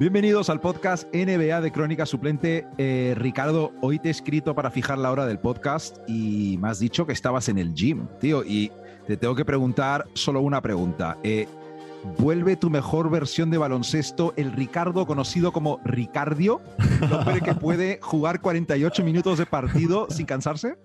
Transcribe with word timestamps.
Bienvenidos 0.00 0.48
al 0.48 0.62
podcast 0.62 1.14
NBA 1.14 1.60
de 1.60 1.72
Crónica 1.72 2.06
Suplente. 2.06 2.66
Eh, 2.78 3.12
Ricardo, 3.18 3.74
hoy 3.82 3.98
te 3.98 4.08
he 4.08 4.10
escrito 4.10 4.54
para 4.54 4.70
fijar 4.70 4.96
la 4.96 5.12
hora 5.12 5.26
del 5.26 5.38
podcast 5.38 5.98
y 6.08 6.56
me 6.58 6.70
has 6.70 6.78
dicho 6.78 7.06
que 7.06 7.12
estabas 7.12 7.50
en 7.50 7.58
el 7.58 7.74
gym, 7.74 8.06
tío, 8.18 8.42
y 8.42 8.72
te 9.06 9.18
tengo 9.18 9.34
que 9.34 9.44
preguntar 9.44 10.06
solo 10.14 10.40
una 10.40 10.62
pregunta. 10.62 11.18
Eh, 11.22 11.46
vuelve 12.18 12.56
tu 12.56 12.70
mejor 12.70 13.10
versión 13.10 13.50
de 13.50 13.58
baloncesto, 13.58 14.32
el 14.36 14.52
Ricardo 14.52 15.06
conocido 15.06 15.52
como 15.52 15.80
Ricardio, 15.84 16.60
el 17.02 17.12
hombre 17.12 17.40
que 17.40 17.54
puede 17.54 17.98
jugar 18.02 18.40
48 18.40 19.04
minutos 19.04 19.38
de 19.38 19.46
partido 19.46 20.06
sin 20.10 20.26
cansarse? 20.26 20.76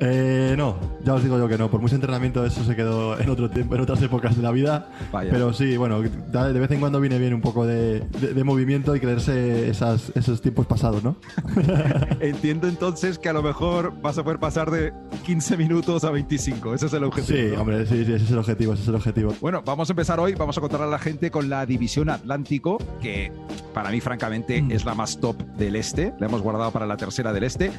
Eh, 0.00 0.54
no, 0.56 0.76
ya 1.04 1.14
os 1.14 1.22
digo 1.22 1.38
yo 1.38 1.48
que 1.48 1.56
no. 1.58 1.70
Por 1.70 1.80
mucho 1.80 1.94
entrenamiento 1.94 2.44
eso 2.44 2.64
se 2.64 2.74
quedó 2.76 3.18
en 3.18 3.30
otro 3.30 3.48
tiempo, 3.50 3.74
en 3.76 3.80
otras 3.80 4.02
épocas 4.02 4.36
de 4.36 4.42
la 4.42 4.50
vida. 4.50 4.88
Vaya. 5.12 5.30
Pero 5.30 5.52
sí, 5.52 5.76
bueno, 5.76 6.00
de 6.02 6.52
vez 6.60 6.70
en 6.70 6.80
cuando 6.80 7.00
viene 7.00 7.18
bien 7.18 7.34
un 7.34 7.40
poco 7.40 7.64
de, 7.66 8.00
de- 8.00 8.34
de 8.34 8.44
movimiento 8.44 8.94
y 8.96 9.00
creerse 9.00 9.68
esas- 9.68 10.10
esos 10.16 10.40
tiempos 10.40 10.66
pasados, 10.66 11.02
¿no? 11.04 11.16
Entiendo 12.20 12.68
entonces 12.68 13.18
que 13.18 13.28
a 13.28 13.32
lo 13.32 13.42
mejor 13.42 13.94
vas 14.02 14.18
a 14.18 14.24
poder 14.24 14.38
pasar 14.38 14.70
de 14.70 14.92
15 15.24 15.56
minutos 15.56 16.04
a 16.04 16.10
25. 16.10 16.74
Ese 16.74 16.86
es 16.86 16.92
el 16.92 17.04
objetivo. 17.04 17.38
Sí, 17.38 17.54
¿no? 17.54 17.60
hombre, 17.60 17.86
sí, 17.86 18.04
sí, 18.04 18.12
ese 18.12 18.24
es 18.24 18.30
el 18.30 18.38
objetivo, 18.38 18.72
ese 18.72 18.82
es 18.82 18.88
el 18.88 18.94
objetivo. 18.96 19.34
Bueno, 19.40 19.62
vamos 19.64 19.88
a 19.88 19.92
empezar 19.92 20.18
hoy. 20.20 20.34
Vamos 20.44 20.58
a 20.58 20.60
contar 20.60 20.82
a 20.82 20.86
la 20.86 20.98
gente 20.98 21.30
con 21.30 21.48
la 21.48 21.64
división 21.64 22.10
Atlántico, 22.10 22.76
que 23.00 23.32
para 23.72 23.88
mí, 23.90 24.00
francamente, 24.02 24.60
Mm. 24.60 24.72
es 24.72 24.84
la 24.84 24.94
más 24.94 25.18
top 25.18 25.36
del 25.56 25.74
este. 25.74 26.12
La 26.20 26.26
hemos 26.26 26.42
guardado 26.42 26.70
para 26.70 26.86
la 26.86 26.98
tercera 26.98 27.32
del 27.32 27.44
este. 27.44 27.72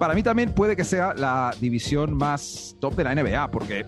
Para 0.00 0.14
mí 0.14 0.22
también 0.24 0.52
puede 0.52 0.74
que 0.74 0.82
sea 0.82 1.14
la 1.14 1.54
división 1.60 2.16
más 2.16 2.76
top 2.80 2.96
de 2.96 3.04
la 3.04 3.12
NBA, 3.14 3.50
porque 3.52 3.86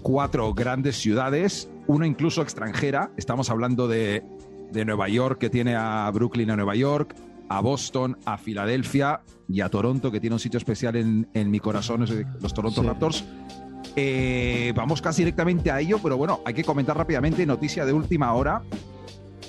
cuatro 0.00 0.54
grandes 0.54 0.96
ciudades, 0.96 1.68
una 1.86 2.06
incluso 2.06 2.40
extranjera. 2.40 3.10
Estamos 3.18 3.50
hablando 3.50 3.88
de, 3.88 4.24
de 4.72 4.84
Nueva 4.86 5.08
York, 5.10 5.38
que 5.38 5.50
tiene 5.50 5.76
a 5.76 6.10
Brooklyn 6.14 6.50
a 6.50 6.56
Nueva 6.56 6.76
York, 6.76 7.14
a 7.50 7.60
Boston, 7.60 8.16
a 8.24 8.38
Filadelfia 8.38 9.20
y 9.48 9.60
a 9.60 9.68
Toronto, 9.68 10.10
que 10.10 10.18
tiene 10.18 10.34
un 10.34 10.40
sitio 10.40 10.56
especial 10.56 10.96
en, 10.96 11.28
en 11.34 11.50
mi 11.50 11.60
corazón, 11.60 12.06
los 12.40 12.54
Toronto 12.54 12.80
Sí. 12.80 12.86
Raptors. 12.86 13.24
Eh, 13.98 14.72
vamos 14.76 15.00
casi 15.00 15.22
directamente 15.22 15.70
a 15.70 15.80
ello, 15.80 15.98
pero 16.02 16.16
bueno, 16.18 16.40
hay 16.44 16.52
que 16.54 16.62
comentar 16.64 16.96
rápidamente, 16.96 17.46
noticia 17.46 17.84
de 17.86 17.92
última 17.94 18.32
hora. 18.34 18.62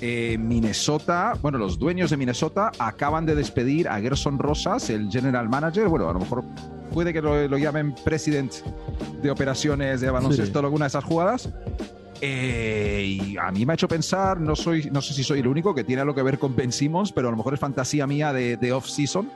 Eh, 0.00 0.38
Minnesota, 0.38 1.34
bueno, 1.42 1.58
los 1.58 1.78
dueños 1.78 2.10
de 2.10 2.16
Minnesota 2.16 2.70
acaban 2.78 3.26
de 3.26 3.34
despedir 3.34 3.88
a 3.88 4.00
Gerson 4.00 4.38
Rosas, 4.38 4.88
el 4.90 5.10
general 5.10 5.48
manager. 5.48 5.88
Bueno, 5.88 6.08
a 6.08 6.12
lo 6.12 6.20
mejor 6.20 6.44
puede 6.94 7.12
que 7.12 7.20
lo, 7.20 7.46
lo 7.48 7.58
llamen 7.58 7.94
president 8.04 8.52
de 9.22 9.30
operaciones 9.30 10.00
de 10.00 10.08
baloncesto, 10.10 10.60
Sí. 10.60 10.64
alguna 10.64 10.84
de 10.86 10.88
esas 10.88 11.04
jugadas. 11.04 11.50
Eh, 12.20 13.18
y 13.20 13.36
a 13.36 13.50
mí 13.52 13.66
me 13.66 13.72
ha 13.72 13.74
hecho 13.74 13.86
pensar, 13.88 14.40
no, 14.40 14.56
soy, 14.56 14.88
no 14.90 15.00
sé 15.02 15.14
si 15.14 15.22
soy 15.22 15.40
el 15.40 15.46
único 15.46 15.74
que 15.74 15.84
tiene 15.84 16.02
algo 16.02 16.14
que 16.14 16.22
ver 16.22 16.38
con 16.38 16.54
Ben 16.56 16.72
Simmons, 16.72 17.12
pero 17.12 17.28
a 17.28 17.30
lo 17.30 17.36
mejor 17.36 17.54
es 17.54 17.60
fantasía 17.60 18.06
mía 18.06 18.32
de, 18.32 18.56
de 18.56 18.72
off-season. 18.72 19.28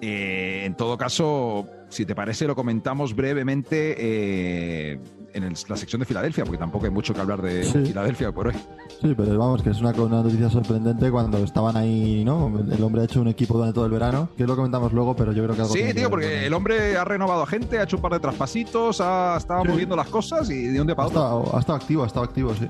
Eh, 0.00 0.62
en 0.64 0.74
todo 0.76 0.96
caso, 0.96 1.66
si 1.88 2.06
te 2.06 2.14
parece, 2.14 2.46
lo 2.46 2.54
comentamos 2.54 3.16
brevemente 3.16 3.96
eh, 3.98 5.00
en 5.34 5.42
el- 5.44 5.54
la 5.68 5.76
sección 5.76 5.98
de 6.00 6.06
Filadelfia, 6.06 6.44
porque 6.44 6.58
tampoco 6.58 6.84
hay 6.86 6.90
mucho 6.92 7.12
que 7.12 7.20
hablar 7.20 7.42
de 7.42 7.64
Sí. 7.64 7.86
Filadelfia 7.86 8.30
por 8.32 8.48
hoy. 8.48 8.54
Sí, 9.00 9.14
pero 9.16 9.36
vamos, 9.38 9.62
que 9.62 9.70
es 9.70 9.80
una, 9.80 9.90
una 9.92 10.22
noticia 10.22 10.48
sorprendente 10.50 11.10
cuando 11.10 11.38
estaban 11.38 11.76
ahí, 11.76 12.24
¿no? 12.24 12.46
El 12.70 12.82
hombre 12.82 13.02
ha 13.02 13.04
hecho 13.04 13.20
un 13.20 13.28
equipo 13.28 13.54
durante 13.54 13.74
todo 13.74 13.86
el 13.86 13.92
verano, 13.92 14.28
que 14.36 14.46
lo 14.46 14.54
comentamos 14.56 14.92
luego, 14.92 15.14
pero 15.16 15.32
yo 15.32 15.42
creo 15.44 15.54
que 15.56 15.62
algo 15.62 15.74
Sí, 15.74 15.80
que 15.80 15.94
tío, 15.94 16.02
ver 16.04 16.10
porque 16.10 16.46
el 16.46 16.54
hombre 16.54 16.96
ha 16.96 17.04
renovado 17.04 17.42
a 17.42 17.46
gente, 17.46 17.78
ha 17.78 17.82
hecho 17.82 17.96
un 17.96 18.02
par 18.02 18.12
de 18.12 18.20
traspasitos, 18.20 19.00
ha 19.00 19.36
estado 19.36 19.62
Sí. 19.64 19.68
moviendo 19.68 19.96
las 19.96 20.08
cosas 20.08 20.48
y 20.50 20.68
de 20.68 20.80
un 20.80 20.86
día 20.86 20.94
Ha 20.94 20.96
para 20.96 21.08
otro. 21.08 21.20
estado, 21.20 21.56
ha 21.56 21.60
estado 21.60 21.76
activo, 21.76 22.02
ha 22.04 22.06
estado 22.06 22.24
activo, 22.24 22.54
sí. 22.54 22.66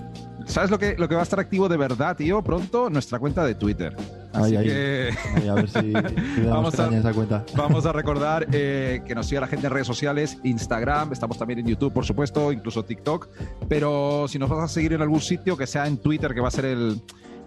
¿Sabes 0.48 0.70
lo 0.70 0.78
que, 0.78 0.96
lo 0.96 1.08
que 1.08 1.14
va 1.14 1.20
a 1.20 1.24
estar 1.24 1.38
activo 1.38 1.68
de 1.68 1.76
verdad, 1.76 2.16
tío? 2.16 2.42
Pronto, 2.42 2.88
nuestra 2.88 3.18
cuenta 3.18 3.44
de 3.44 3.54
Twitter. 3.54 3.94
Así 4.32 4.56
ahí. 4.56 4.66
que 4.66 5.10
a 5.48 5.54
ver 5.54 5.68
si, 5.68 5.78
si 6.34 6.40
Vamos 6.40 6.78
a 6.80 6.88
esa 6.88 7.12
cuenta. 7.12 7.44
vamos 7.54 7.84
a 7.84 7.92
recordar 7.92 8.46
eh, 8.52 9.02
que 9.06 9.14
nos 9.14 9.26
siga 9.26 9.42
la 9.42 9.46
gente 9.46 9.66
en 9.66 9.72
redes 9.74 9.86
sociales, 9.86 10.38
Instagram, 10.42 11.12
estamos 11.12 11.38
también 11.38 11.60
en 11.60 11.66
YouTube, 11.66 11.92
por 11.92 12.06
supuesto, 12.06 12.50
incluso 12.50 12.82
TikTok. 12.82 13.28
Pero 13.68 14.26
si 14.26 14.38
nos 14.38 14.48
vas 14.48 14.64
a 14.64 14.68
seguir 14.68 14.94
en 14.94 15.02
algún 15.02 15.20
sitio, 15.20 15.54
que 15.54 15.66
sea 15.66 15.86
en 15.86 15.98
Twitter, 15.98 16.32
que 16.32 16.40
va 16.40 16.48
a 16.48 16.52
ser 16.52 16.64
el, 16.64 17.02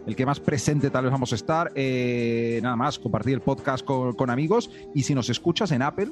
el 0.06 0.16
que 0.16 0.26
más 0.26 0.40
presente 0.40 0.92
tal 0.92 1.06
vez 1.06 1.12
vamos 1.12 1.32
a 1.32 1.36
estar, 1.36 1.72
eh, 1.74 2.60
nada 2.62 2.76
más, 2.76 3.00
compartir 3.00 3.34
el 3.34 3.42
podcast 3.42 3.84
con, 3.84 4.14
con 4.14 4.30
amigos. 4.30 4.70
Y 4.94 5.04
si 5.04 5.16
nos 5.16 5.28
escuchas 5.30 5.72
en 5.72 5.82
Apple, 5.82 6.12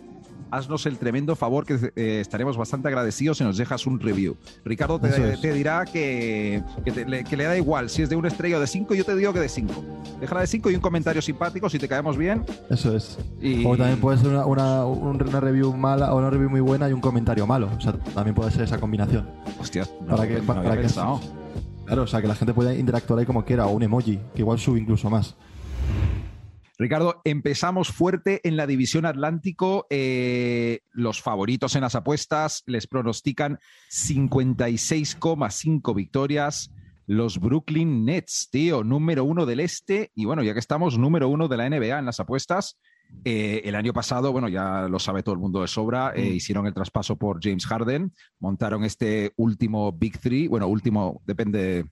haznos 0.51 0.85
el 0.85 0.97
tremendo 0.97 1.35
favor 1.35 1.65
que 1.65 1.91
eh, 1.95 2.19
estaremos 2.21 2.57
bastante 2.57 2.87
agradecidos 2.87 3.37
si 3.37 3.43
nos 3.43 3.57
dejas 3.57 3.85
un 3.87 3.99
review. 3.99 4.35
Ricardo 4.65 4.99
te, 4.99 5.09
te 5.37 5.53
dirá 5.53 5.85
que, 5.85 6.63
que, 6.83 6.91
te- 6.91 7.05
le, 7.05 7.23
que 7.23 7.37
le 7.37 7.43
da 7.45 7.57
igual 7.57 7.89
si 7.89 8.01
es 8.01 8.09
de 8.09 8.15
una 8.15 8.27
estrella 8.29 8.57
o 8.57 8.59
de 8.59 8.67
cinco, 8.67 8.93
yo 8.95 9.03
te 9.05 9.15
digo 9.15 9.31
que 9.33 9.39
de 9.39 9.49
cinco. 9.49 9.83
Déjala 10.19 10.41
de 10.41 10.47
cinco 10.47 10.69
y 10.69 10.75
un 10.75 10.81
comentario 10.81 11.21
simpático 11.21 11.69
si 11.69 11.79
te 11.79 11.87
caemos 11.87 12.17
bien. 12.17 12.43
Eso 12.69 12.95
es. 12.95 13.17
Y... 13.41 13.65
O 13.65 13.77
también 13.77 13.99
puede 13.99 14.17
ser 14.17 14.27
una, 14.29 14.45
una, 14.45 14.85
un- 14.85 15.21
una 15.21 15.39
review 15.39 15.73
mala 15.75 16.13
o 16.13 16.17
una 16.17 16.29
review 16.29 16.49
muy 16.49 16.61
buena 16.61 16.89
y 16.89 16.93
un 16.93 17.01
comentario 17.01 17.45
malo. 17.47 17.69
O 17.77 17.81
sea, 17.81 17.93
también 17.93 18.35
puede 18.35 18.51
ser 18.51 18.63
esa 18.63 18.79
combinación. 18.79 19.29
Hostias, 19.59 19.91
no, 20.01 20.15
Para 20.15 20.27
que- 20.27 20.35
no 20.39 20.43
para 20.43 20.59
había 20.71 20.81
que-. 20.81 20.89
Claro, 21.85 22.03
o 22.03 22.07
sea, 22.07 22.21
que 22.21 22.27
la 22.27 22.35
gente 22.35 22.53
pueda 22.53 22.73
interactuar 22.75 23.19
ahí 23.19 23.25
como 23.25 23.43
quiera, 23.43 23.65
o 23.65 23.71
un 23.71 23.81
emoji, 23.81 24.19
que 24.35 24.41
igual 24.41 24.59
sube 24.59 24.79
incluso 24.79 25.09
más. 25.09 25.35
Ricardo, 26.79 27.21
empezamos 27.25 27.89
fuerte 27.89 28.39
en 28.47 28.55
la 28.55 28.65
división 28.65 29.05
Atlántico. 29.05 29.85
Eh, 29.89 30.79
los 30.91 31.21
favoritos 31.21 31.75
en 31.75 31.81
las 31.81 31.95
apuestas 31.95 32.63
les 32.67 32.87
pronostican 32.87 33.59
56,5 33.89 35.93
victorias. 35.93 36.71
Los 37.05 37.39
Brooklyn 37.39 38.05
Nets, 38.05 38.47
tío, 38.49 38.85
número 38.85 39.25
uno 39.25 39.45
del 39.45 39.59
este. 39.59 40.11
Y 40.15 40.23
bueno, 40.23 40.41
ya 40.41 40.53
que 40.53 40.59
estamos, 40.59 40.97
número 40.97 41.27
uno 41.27 41.49
de 41.49 41.57
la 41.57 41.69
NBA 41.69 41.99
en 41.99 42.05
las 42.05 42.21
apuestas. 42.21 42.77
Eh, 43.25 43.61
el 43.65 43.75
año 43.75 43.91
pasado, 43.91 44.31
bueno, 44.31 44.47
ya 44.47 44.87
lo 44.87 44.99
sabe 44.99 45.21
todo 45.21 45.33
el 45.33 45.41
mundo 45.41 45.59
de 45.61 45.67
sobra, 45.67 46.13
eh, 46.15 46.29
Mm. 46.29 46.33
hicieron 46.35 46.65
el 46.65 46.73
traspaso 46.73 47.17
por 47.17 47.39
James 47.43 47.65
Harden, 47.65 48.13
montaron 48.39 48.85
este 48.85 49.33
último 49.35 49.91
Big 49.91 50.17
Three, 50.19 50.47
bueno, 50.47 50.67
último, 50.67 51.21
depende 51.25 51.83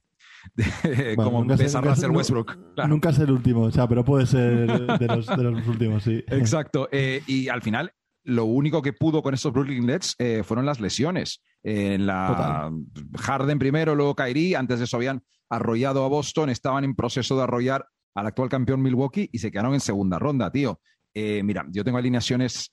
de 0.54 1.14
Bueno, 1.16 1.30
nunca 1.32 1.56
sé- 1.56 1.80
Russell 1.80 2.10
nu- 2.10 2.16
Westbrook. 2.18 2.74
Claro. 2.74 2.88
Nunca 2.88 3.10
es 3.10 3.18
el 3.18 3.30
último, 3.30 3.62
o 3.62 3.70
sea, 3.70 3.86
pero 3.88 4.04
puede 4.04 4.26
ser 4.26 4.66
de 4.98 5.06
los, 5.06 5.26
de 5.26 5.42
los 5.42 5.66
últimos, 5.68 6.02
sí. 6.02 6.22
Exacto. 6.28 6.88
Eh, 6.92 7.22
y 7.26 7.48
al 7.48 7.62
final, 7.62 7.92
lo 8.24 8.44
único 8.44 8.82
que 8.82 8.92
pudo 8.92 9.22
con 9.22 9.34
estos 9.34 9.52
Brooklyn 9.52 9.86
Nets 9.86 10.14
eh, 10.18 10.42
fueron 10.44 10.66
las 10.66 10.80
lesiones. 10.80 11.42
Eh, 11.62 11.94
en 11.94 12.06
la 12.06 12.70
Harden 13.18 13.58
primero, 13.58 13.94
luego 13.94 14.14
Kyrie. 14.14 14.56
Antes 14.56 14.78
de 14.78 14.84
eso 14.84 14.96
habían 14.96 15.22
arrollado 15.50 16.04
a 16.04 16.08
Boston, 16.08 16.50
estaban 16.50 16.84
en 16.84 16.94
proceso 16.94 17.36
de 17.36 17.42
arrollar 17.44 17.86
al 18.14 18.26
actual 18.26 18.48
campeón 18.48 18.82
Milwaukee 18.82 19.28
y 19.32 19.38
se 19.38 19.50
quedaron 19.50 19.74
en 19.74 19.80
segunda 19.80 20.18
ronda, 20.18 20.50
tío. 20.52 20.80
Eh, 21.14 21.42
mira, 21.42 21.66
yo 21.70 21.82
tengo 21.84 21.98
alineaciones 21.98 22.70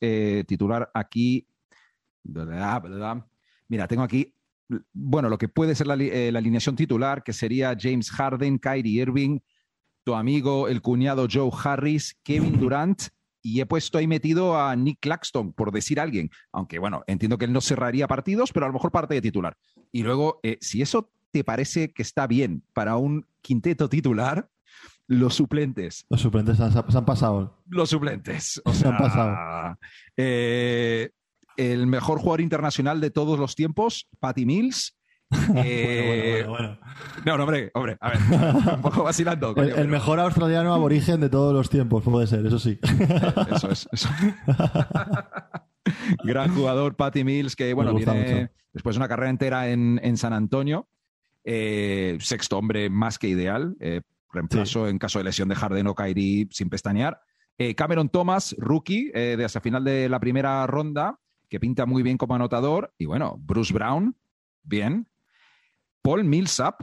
titular 0.48 0.90
aquí. 0.94 1.48
Mira, 3.68 3.88
tengo 3.88 4.04
aquí, 4.04 4.34
bueno, 4.94 5.30
lo 5.30 5.38
que 5.38 5.48
puede 5.48 5.76
ser 5.76 5.88
la, 5.88 5.96
eh, 5.96 6.32
la 6.32 6.40
alineación 6.40 6.76
titular, 6.76 7.24
que 7.24 7.34
sería 7.34 7.76
James 7.80 8.10
Harden, 8.12 8.58
Kyrie 8.58 9.02
Irving, 9.02 9.40
tu 10.04 10.16
amigo, 10.16 10.68
el 10.68 10.82
cuñado 10.82 11.28
Joe 11.32 11.52
Harris, 11.64 12.18
Kevin 12.24 12.60
Durant, 12.60 13.02
y 13.42 13.62
he 13.62 13.66
puesto 13.66 13.98
ahí 14.00 14.08
metido 14.08 14.60
a 14.60 14.76
Nick 14.76 15.00
Claxton, 15.02 15.54
por 15.54 15.72
decir 15.72 16.00
alguien. 16.00 16.30
Aunque, 16.52 16.80
bueno, 16.80 17.04
entiendo 17.08 17.38
que 17.38 17.46
él 17.46 17.54
no 17.54 17.62
cerraría 17.62 18.08
partidos, 18.08 18.52
pero 18.52 18.66
a 18.66 18.70
lo 18.70 18.74
mejor 18.74 18.92
parte 18.92 19.14
de 19.14 19.22
titular. 19.22 19.56
Y 19.92 20.02
luego, 20.04 20.40
eh, 20.42 20.58
si 20.62 20.82
eso 20.82 21.12
te 21.32 21.44
parece 21.44 21.92
que 21.92 22.02
está 22.02 22.26
bien 22.28 22.64
para 22.74 22.96
un 22.98 23.26
quinteto 23.42 23.88
titular, 23.90 24.50
los 25.08 25.36
suplentes. 25.36 26.06
Los 26.10 26.22
suplentes 26.22 26.60
han- 26.60 26.72
se 26.72 26.98
han 26.98 27.06
pasado. 27.06 27.62
Los 27.68 27.90
suplentes. 27.92 28.60
O 28.66 28.74
Se 28.74 28.80
sea, 28.82 28.90
han 28.92 28.98
pasado. 28.98 29.78
eh, 30.18 31.12
el 31.58 31.88
mejor 31.88 32.20
jugador 32.20 32.42
internacional 32.42 33.02
de 33.02 33.10
todos 33.12 33.40
los 33.40 33.56
tiempos, 33.56 34.08
Patty 34.20 34.46
Mills. 34.46 34.96
Eh, 35.56 36.44
Bueno, 36.48 36.50
bueno, 36.50 36.78
bueno, 36.78 36.80
No, 37.26 37.38
no, 37.38 37.44
hombre, 37.46 37.72
hombre, 37.74 37.98
a 38.00 38.10
ver, 38.10 38.20
un 38.76 38.82
poco 38.82 39.04
vacilando. 39.04 39.54
coño, 39.56 39.64
El, 39.66 39.70
el 39.70 39.76
pero- 39.78 39.90
mejor 39.90 40.20
australiano 40.20 40.74
aborigen 40.74 41.20
de 41.20 41.30
todos 41.30 41.52
los 41.54 41.70
tiempos, 41.70 42.04
puede 42.04 42.28
ser, 42.28 42.46
eso 42.46 42.60
sí. 42.60 42.80
Eso 43.52 43.72
es. 43.72 43.90
eso. 43.92 44.10
Gran 46.24 46.54
jugador, 46.56 46.96
Patty 46.96 47.24
Mills, 47.24 47.56
que 47.56 47.74
bueno, 47.74 47.94
viene 47.94 48.42
mucho. 48.44 48.54
después 48.74 48.96
de 48.96 49.00
una 49.00 49.08
carrera 49.08 49.30
entera 49.30 49.70
en, 49.70 50.00
en 50.04 50.18
San 50.18 50.34
Antonio. 50.34 50.88
Eh, 51.44 52.18
sexto 52.22 52.58
hombre 52.58 52.90
más 52.90 53.20
que 53.20 53.28
ideal. 53.28 53.76
eh, 53.80 54.02
reemplazo 54.32 54.88
en 54.90 54.98
caso 55.00 55.20
de 55.20 55.24
lesión 55.26 55.48
de 55.48 55.56
Harden 55.56 55.88
o 55.88 55.96
Kyrie 55.96 56.48
sin 56.52 56.70
pestañear. 56.70 57.20
Eh, 57.58 57.74
Cameron 57.76 58.10
Thomas, 58.10 58.54
rookie, 58.58 59.10
eh, 59.14 59.36
de 59.38 59.46
hasta 59.46 59.62
final 59.62 59.84
de 59.86 60.10
la 60.10 60.20
primera 60.20 60.66
ronda, 60.68 61.20
que 61.50 61.60
pinta 61.60 61.86
muy 61.86 62.04
bien 62.04 62.18
como 62.18 62.36
anotador. 62.36 62.94
Y 62.98 63.06
bueno, 63.06 63.38
Bruce 63.40 63.74
Brown, 63.74 64.16
bien. 64.64 65.08
Paul 66.02 66.24
Millsap, 66.24 66.82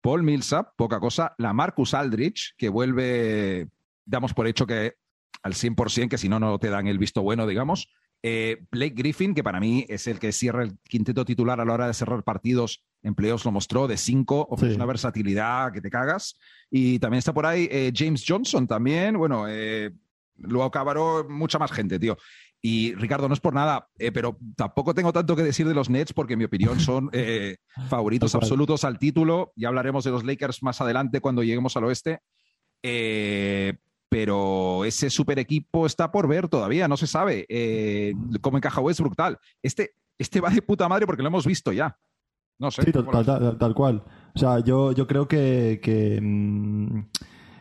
Paul 0.00 0.22
Millsap, 0.22 0.74
poca 0.76 1.00
cosa. 1.00 1.34
La 1.38 1.52
Marcus 1.52 1.94
Aldrich, 1.94 2.54
que 2.56 2.68
vuelve, 2.68 3.68
damos 4.04 4.34
por 4.34 4.46
hecho 4.46 4.66
que 4.66 4.94
al 5.42 5.54
100%, 5.54 6.08
que 6.08 6.18
si 6.18 6.28
no, 6.28 6.40
no 6.40 6.58
te 6.58 6.70
dan 6.70 6.86
el 6.86 6.98
visto 6.98 7.22
bueno, 7.22 7.46
digamos. 7.46 7.88
Eh, 8.22 8.64
Blake 8.72 8.94
Griffin, 8.96 9.34
que 9.34 9.44
para 9.44 9.60
mí 9.60 9.86
es 9.88 10.06
el 10.06 10.18
que 10.18 10.32
cierra 10.32 10.64
el 10.64 10.78
quinteto 10.88 11.24
titular 11.24 11.60
a 11.60 11.64
la 11.64 11.74
hora 11.74 11.86
de 11.86 11.94
cerrar 11.94 12.24
partidos 12.24 12.82
en 13.02 13.14
playoffs, 13.14 13.44
lo 13.44 13.52
mostró 13.52 13.86
de 13.86 13.96
cinco, 13.96 14.46
ofrece 14.50 14.74
una 14.74 14.86
versatilidad 14.86 15.72
que 15.72 15.80
te 15.80 15.90
cagas. 15.90 16.36
Y 16.70 16.98
también 16.98 17.20
está 17.20 17.32
por 17.32 17.46
ahí 17.46 17.68
eh, 17.70 17.92
James 17.94 18.24
Johnson 18.26 18.66
también, 18.66 19.16
bueno, 19.16 19.46
eh, 19.48 19.92
lo 20.38 20.64
acabaró 20.64 21.26
mucha 21.28 21.58
más 21.58 21.70
gente, 21.70 21.98
tío. 21.98 22.16
Y 22.68 22.96
Ricardo, 22.96 23.28
no 23.28 23.34
es 23.34 23.38
por 23.38 23.54
nada, 23.54 23.88
pero 24.12 24.36
tampoco 24.56 24.92
tengo 24.92 25.12
tanto 25.12 25.36
que 25.36 25.44
decir 25.44 25.68
de 25.68 25.74
los 25.74 25.88
Nets 25.88 26.12
porque 26.12 26.32
en 26.32 26.40
mi 26.40 26.46
opinión 26.46 26.80
son 26.80 27.08
favoritos 27.88 28.34
absolutos 28.34 28.82
al 28.82 28.98
título. 28.98 29.52
Ya 29.54 29.68
hablaremos 29.68 30.02
de 30.02 30.10
los 30.10 30.24
Lakers 30.24 30.64
más 30.64 30.80
adelante 30.80 31.20
cuando 31.20 31.44
lleguemos 31.44 31.76
al 31.76 31.84
oeste. 31.84 32.22
pero 34.08 34.84
ese 34.84 35.10
super 35.10 35.38
equipo 35.38 35.86
está 35.86 36.10
por 36.10 36.26
ver 36.26 36.48
todavía, 36.48 36.88
no 36.88 36.96
se 36.96 37.06
sabe 37.06 37.46
cómo 38.40 38.56
encaja 38.56 38.80
Westbrook 38.80 39.14
tal. 39.14 39.38
Este, 39.62 39.92
este 40.18 40.40
va 40.40 40.50
de 40.50 40.60
puta 40.60 40.88
madre 40.88 41.06
porque 41.06 41.22
lo 41.22 41.28
hemos 41.28 41.46
visto 41.46 41.70
ya. 41.70 41.96
No 42.58 42.72
sé. 42.72 42.82
Sí, 42.82 42.90
tal, 42.90 43.74
cual. 43.74 44.02
O 44.34 44.38
sea, 44.38 44.58
yo, 44.58 44.90
yo 44.90 45.06
creo 45.06 45.28
que, 45.28 45.78
que, 45.80 46.18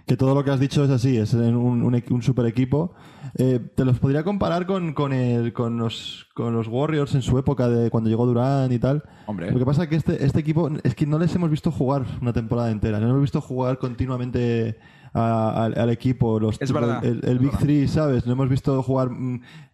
mm, 0.07 0.13
todo 0.15 0.35
lo 0.35 0.43
que 0.43 0.51
has 0.51 0.59
dicho 0.59 0.83
es 0.83 0.89
así, 0.89 1.17
es 1.17 1.33
un, 1.33 1.83
un, 1.83 2.21
super 2.21 2.45
equipo. 2.45 2.93
Eh, 3.37 3.59
te 3.75 3.85
los 3.85 3.99
podría 3.99 4.23
comparar 4.23 4.65
con, 4.65 4.93
con, 4.93 5.13
el, 5.13 5.53
con, 5.53 5.77
los, 5.77 6.27
con 6.33 6.53
los 6.53 6.67
Warriors 6.67 7.15
en 7.15 7.21
su 7.21 7.37
época 7.37 7.67
de 7.67 7.89
cuando 7.89 8.09
llegó 8.09 8.25
Durán 8.25 8.71
y 8.71 8.79
tal. 8.79 9.03
Hombre. 9.25 9.51
Lo 9.51 9.59
que 9.59 9.65
pasa 9.65 9.83
es 9.83 9.89
que 9.89 9.95
este, 9.95 10.23
este 10.23 10.39
equipo 10.39 10.69
es 10.83 10.95
que 10.95 11.05
no 11.05 11.19
les 11.19 11.33
hemos 11.35 11.49
visto 11.49 11.71
jugar 11.71 12.05
una 12.21 12.33
temporada 12.33 12.71
entera, 12.71 12.99
no 12.99 13.09
hemos 13.09 13.21
visto 13.21 13.41
jugar 13.41 13.77
continuamente 13.79 14.77
al, 15.15 15.89
equipo. 15.89 16.39
Los, 16.39 16.61
es 16.61 16.71
verdad. 16.71 17.03
El, 17.03 17.39
Big 17.39 17.57
Three, 17.57 17.87
¿sabes? 17.87 18.25
No 18.25 18.33
hemos 18.33 18.49
visto 18.49 18.81
jugar 18.83 19.09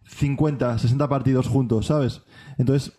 50, 0.04 0.74
mm, 0.74 0.78
60 0.78 1.08
partidos 1.08 1.48
juntos, 1.48 1.86
¿sabes? 1.86 2.22
Entonces, 2.58 2.92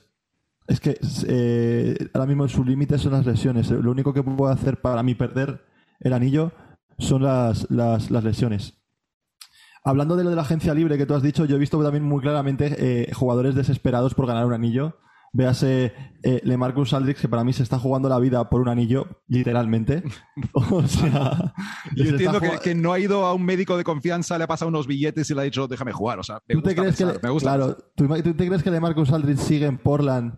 es 0.68 0.80
que 0.80 0.98
eh, 1.28 2.10
ahora 2.14 2.28
mismo 2.28 2.48
su 2.48 2.64
límite 2.64 2.98
son 2.98 3.14
las 3.14 3.26
lesiones. 3.26 3.70
Lo 3.72 3.92
único 3.92 4.14
que 4.14 4.24
puedo 4.24 4.52
hacer 4.52 4.82
para 4.82 5.04
mí 5.04 5.16
perder 5.16 5.64
el 6.00 6.14
anillo 6.14 6.52
son 7.00 7.24
las, 7.24 7.69
las, 7.69 8.10
lesiones. 8.12 8.80
Hablando 9.84 10.16
de 10.16 10.24
lo 10.24 10.30
de 10.30 10.36
la 10.36 10.44
agencia 10.44 10.74
libre 10.74 10.98
que 10.98 11.06
tú 11.06 11.13
has 11.13 11.24
dicho, 11.24 11.45
yo 11.45 11.56
he 11.56 11.60
visto 11.60 11.81
también 11.84 12.04
muy 12.04 12.22
claramente 12.22 12.75
eh, 12.78 13.13
jugadores 13.13 13.56
desesperados 13.56 14.13
por 14.13 14.28
ganar 14.28 14.45
un 14.45 14.54
anillo. 14.54 14.98
Véase 15.36 15.94
eh, 16.22 16.42
LeMarcus 16.44 16.94
Aldrich, 16.94 17.18
que 17.18 17.28
para 17.28 17.44
mí 17.44 17.54
se 17.54 17.63
está 17.63 17.80
jugando 17.80 18.07
la 18.07 18.19
vida 18.19 18.48
por 18.51 18.62
un 18.62 18.69
anillo, 18.69 19.24
literalmente. 19.28 20.04
o 20.54 20.88
sea. 20.88 21.54
Yo 21.95 22.06
entiendo 22.06 22.40
que, 22.62 22.75
no 22.75 22.94
ha 22.94 23.00
ido 23.00 23.25
a 23.25 23.34
un 23.34 23.44
médico 23.44 23.75
de 23.75 23.84
confianza, 23.84 24.38
le 24.38 24.44
ha 24.44 24.48
pasado 24.48 24.69
unos 24.69 24.86
billetes 24.86 25.30
y 25.30 25.34
le 25.34 25.42
ha 25.42 25.44
dicho, 25.44 25.68
déjame 25.68 25.92
jugar. 25.92 26.19
O 26.19 26.24
sea, 26.24 26.39
me 26.48 26.56
gusta 26.56 26.75
crees 26.75 26.96
que 26.96 27.06
me 27.06 27.30
gusta 27.30 27.56
Claro, 27.56 27.78
¿tú, 27.96 28.07
¿tú, 28.07 28.34
te 28.36 28.48
crees 28.48 28.62
que 28.62 28.69
LeMarcus 28.69 29.12
Aldrich 29.12 29.39
sigue 29.39 29.66
en 29.66 29.80
Portland 29.80 30.38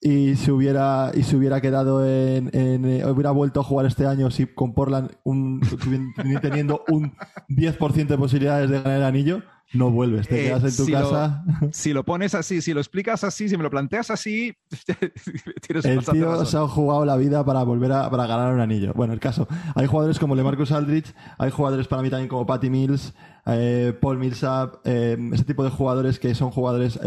y 0.00 0.36
se 0.36 0.52
hubiera 0.52 1.10
y 1.14 1.22
se 1.22 1.36
hubiera 1.36 1.60
quedado 1.60 2.06
en, 2.06 2.50
eh, 2.52 3.04
hubiera 3.06 3.30
vuelto 3.30 3.60
a 3.60 3.64
jugar 3.64 3.86
este 3.86 4.06
año 4.06 4.30
si 4.30 4.46
con 4.46 4.74
Portland 4.74 5.10
un, 5.24 5.60
teniendo 6.42 6.84
un 6.88 7.14
10% 7.48 8.06
de 8.06 8.18
posibilidades 8.18 8.70
de 8.70 8.82
ganar 8.82 8.98
el 8.98 9.04
anillo 9.04 9.42
no 9.72 9.90
vuelves, 9.90 10.28
te 10.28 10.40
eh, 10.40 10.44
quedas 10.44 10.64
en 10.64 10.84
tu 10.84 10.90
casa. 10.90 11.44
si 11.72 11.92
lo 11.92 12.04
pones 12.04 12.34
así, 12.34 12.62
si 12.62 12.72
lo 12.72 12.80
explicas 12.80 13.24
así, 13.24 13.48
si 13.48 13.56
me 13.56 13.62
lo 13.62 13.70
planteas 13.70 14.10
así, 14.10 14.54
tienes 15.66 15.84
El 15.84 16.04
tío 16.04 16.44
se 16.44 16.56
ha 16.56 16.68
jugado 16.68 17.04
la 17.04 17.16
vida 17.16 17.44
para 17.44 17.62
volver 17.64 17.92
a 17.92 18.10
para 18.10 18.26
ganar 18.26 18.54
un 18.54 18.60
anillo. 18.60 18.92
Bueno, 18.94 19.12
el 19.12 19.20
caso, 19.20 19.48
hay 19.74 19.86
jugadores 19.86 20.18
como 20.18 20.34
LeMarcus 20.34 20.72
Aldrich, 20.72 21.12
hay 21.38 21.50
jugadores 21.50 21.88
para 21.88 22.02
mí 22.02 22.10
también 22.10 22.28
como 22.28 22.46
Patty 22.46 22.70
Mills, 22.70 23.12
eh, 23.46 23.92
Paul 24.00 24.18
Millsap, 24.18 24.76
eh, 24.84 25.16
ese 25.32 25.44
tipo 25.44 25.64
de 25.64 25.70
jugadores 25.70 26.18
que 26.18 26.34
son 26.34 26.50
jugadores 26.50 26.98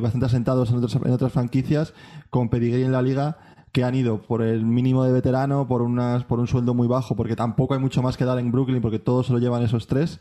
bastante 0.00 0.26
asentados 0.26 0.70
en, 0.70 0.76
en 0.76 1.12
otras 1.12 1.32
franquicias, 1.32 1.94
con 2.30 2.48
pedigree 2.48 2.84
en 2.84 2.92
la 2.92 3.02
liga 3.02 3.38
que 3.74 3.82
han 3.82 3.96
ido 3.96 4.22
por 4.22 4.40
el 4.40 4.64
mínimo 4.64 5.02
de 5.02 5.10
veterano, 5.10 5.66
por 5.66 5.82
unas, 5.82 6.22
por 6.22 6.38
un 6.38 6.46
sueldo 6.46 6.74
muy 6.74 6.86
bajo, 6.86 7.16
porque 7.16 7.34
tampoco 7.34 7.74
hay 7.74 7.80
mucho 7.80 8.02
más 8.02 8.16
que 8.16 8.24
dar 8.24 8.38
en 8.38 8.52
Brooklyn, 8.52 8.80
porque 8.80 9.00
todos 9.00 9.26
se 9.26 9.32
lo 9.32 9.40
llevan 9.40 9.64
esos 9.64 9.88
tres. 9.88 10.20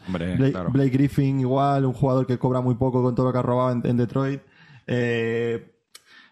Blake, 0.72 0.90
Griffin 0.90 1.40
igual, 1.40 1.86
un 1.86 1.94
jugador 1.94 2.26
que 2.26 2.40
cobra 2.40 2.62
muy 2.62 2.74
poco 2.74 3.04
con 3.04 3.14
todo 3.14 3.28
lo 3.28 3.32
que 3.32 3.38
ha 3.38 3.44
robado 3.44 3.80
en, 3.84 3.96
Detroit. 3.96 4.42
Eh, 4.88 5.72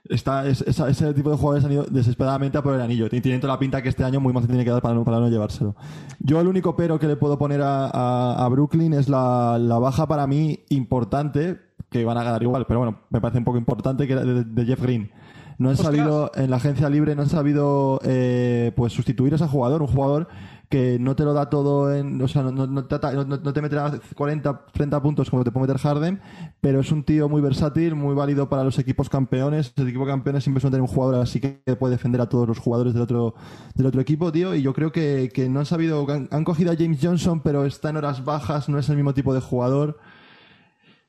está, 0.10 0.48
ese 0.48 1.14
tipo 1.14 1.30
de 1.30 1.38
jugadores 1.38 1.64
han 1.64 1.74
ido 1.74 1.84
desesperadamente 1.84 2.58
a 2.58 2.64
por 2.64 2.74
el 2.74 2.82
anillo. 2.82 3.08
Tienen 3.08 3.40
toda 3.40 3.54
la 3.54 3.60
pinta 3.60 3.84
que 3.84 3.90
este 3.90 4.04
año 4.04 4.20
muy 4.20 4.34
más 4.34 4.42
se 4.42 4.48
tiene 4.48 4.64
que 4.64 4.72
dar 4.72 4.82
para 4.82 4.96
no, 4.96 5.06
para 5.06 5.20
no 5.20 5.30
llevárselo. 5.30 5.76
Yo 6.22 6.42
el 6.42 6.48
único 6.48 6.76
pero 6.76 6.98
que 6.98 7.06
le 7.06 7.18
puedo 7.18 7.38
poner 7.38 7.62
a, 7.64 8.48
Brooklyn 8.50 8.96
es 8.96 9.10
la, 9.10 9.60
baja 9.80 10.08
para 10.08 10.26
mí 10.26 10.62
importante, 10.70 11.60
que 11.92 12.04
van 12.04 12.18
a 12.18 12.24
ganar 12.24 12.42
igual, 12.42 12.66
pero 12.66 12.80
bueno, 12.80 13.02
me 13.12 13.22
parece 13.22 13.38
un 13.38 13.44
poco 13.44 13.60
importante, 13.60 14.08
que 14.08 14.14
era 14.14 14.24
de 14.24 14.66
Jeff 14.66 14.82
Green 14.82 15.12
no 15.62 15.70
han 15.70 15.78
sabido, 15.78 16.32
en 16.36 16.50
la 16.50 16.58
agencia 16.58 16.90
libre, 16.90 17.16
no 17.16 17.22
han 17.22 17.30
sabido 17.30 18.00
eh, 18.04 18.72
pues 18.76 18.94
sustituir 18.94 19.34
a 19.34 19.36
ese 19.36 19.48
jugador, 19.48 19.82
un 19.82 19.88
jugador 19.88 20.28
que 20.70 20.98
no 21.00 21.18
te 21.18 21.24
lo 21.24 21.34
da 21.34 21.50
todo 21.50 21.94
en, 21.94 22.20
o 22.22 22.28
sea, 22.30 22.44
no, 22.44 22.86
te, 22.86 23.62
meterá 23.62 23.92
40, 24.16 24.66
30 24.72 25.02
puntos 25.02 25.30
como 25.30 25.44
te 25.44 25.52
puede 25.52 25.68
meter 25.68 25.82
Harden, 25.82 26.22
pero 26.62 26.80
es 26.80 26.92
un 26.94 27.04
tío 27.04 27.28
muy 27.28 27.42
versátil, 27.42 27.94
muy 27.94 28.16
válido 28.16 28.48
para 28.48 28.64
los 28.64 28.80
equipos 28.80 29.10
campeones. 29.10 29.74
El 29.76 29.90
equipo 29.90 30.06
campeones 30.06 30.46
siempre 30.46 30.62
suele 30.62 30.72
tener 30.72 30.82
un 30.82 30.88
jugador 30.88 31.22
así 31.22 31.42
que 31.42 31.60
puede 31.78 31.96
defender 31.96 32.22
a 32.22 32.30
todos 32.30 32.48
los 32.48 32.58
jugadores 32.58 32.94
del 32.94 33.04
otro, 33.04 33.36
del 33.76 33.86
otro 33.86 34.00
equipo, 34.00 34.32
tío, 34.32 34.56
y 34.56 34.62
yo 34.62 34.74
creo 34.74 34.94
que, 34.94 35.30
no 35.50 35.60
han 35.60 35.66
sabido, 35.66 36.08
han 36.10 36.44
cogido 36.46 36.72
a 36.72 36.76
James 36.76 37.00
Johnson, 37.02 37.42
pero 37.42 37.66
está 37.66 37.90
en 37.90 37.98
horas 37.98 38.24
bajas, 38.24 38.70
no 38.70 38.80
es 38.80 38.88
el 38.88 38.96
mismo 38.96 39.14
tipo 39.14 39.34
de 39.34 39.42
jugador. 39.42 40.00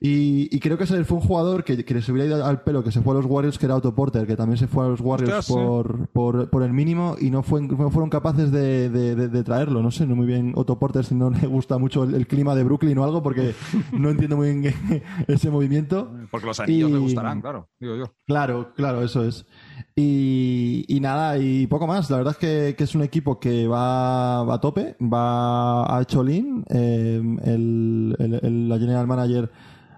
Y, 0.05 0.59
creo 0.59 0.77
que 0.77 0.83
ese 0.83 1.05
fue 1.05 1.19
un 1.19 1.23
jugador 1.23 1.63
que, 1.63 1.85
que 1.85 1.95
les 1.95 2.09
hubiera 2.09 2.27
ido 2.27 2.45
al 2.45 2.63
pelo, 2.63 2.83
que 2.83 2.91
se 2.91 3.01
fue 3.03 3.15
a 3.15 3.19
los 3.19 3.25
Warriors, 3.25 3.57
que 3.57 3.67
era 3.67 3.77
Otto 3.77 3.95
Porter, 3.95 4.27
que 4.27 4.35
también 4.35 4.59
se 4.59 4.67
fue 4.67 4.85
a 4.85 4.89
los 4.89 5.01
Warriors 5.01 5.47
por, 5.47 6.09
por, 6.09 6.51
por, 6.51 6.65
el 6.65 6.73
mínimo 6.73 7.15
y 7.21 7.31
no, 7.31 7.45
fue, 7.45 7.63
no 7.63 7.89
fueron 7.89 8.11
capaces 8.11 8.51
de, 8.51 8.91
de, 8.91 9.45
traerlo. 9.45 9.81
No 9.81 9.93
sé, 9.93 10.05
no 10.05 10.17
muy 10.17 10.27
bien 10.27 10.55
Otto 10.57 10.77
Porter 10.77 11.05
si 11.05 11.15
no 11.15 11.31
le 11.31 11.47
gusta 11.47 11.79
mucho 11.79 12.03
el, 12.03 12.27
clima 12.27 12.57
de 12.57 12.65
Brooklyn 12.65 12.99
o 12.99 13.05
algo, 13.05 13.23
porque 13.23 13.55
no 13.93 14.11
entiendo 14.11 14.37
muy 14.37 14.53
bien 14.53 14.75
ese 15.29 15.51
movimiento. 15.51 16.13
Porque 16.33 16.49
los 16.49 16.59
anillos 16.59 16.91
le 16.91 16.99
gustarán, 16.99 17.41
claro, 17.41 17.69
digo 17.79 17.95
yo. 17.95 18.13
Claro, 18.27 18.73
claro, 18.75 19.05
eso 19.05 19.25
es. 19.25 19.47
Y, 19.95 20.85
y, 20.89 20.99
nada, 20.99 21.39
y 21.39 21.69
poco 21.69 21.87
más. 21.87 22.11
La 22.11 22.17
verdad 22.17 22.33
es 22.33 22.39
que, 22.39 22.75
que 22.77 22.83
es 22.83 22.95
un 22.97 23.03
equipo 23.03 23.39
que 23.39 23.69
va, 23.69 24.43
va, 24.43 24.55
a 24.55 24.61
tope, 24.61 24.97
va 25.01 25.97
a 25.97 26.05
Cholín. 26.07 26.65
Eh, 26.71 27.23
el, 27.45 28.17
el, 28.19 28.69
la 28.69 28.79
general 28.81 29.07
manager 29.07 29.49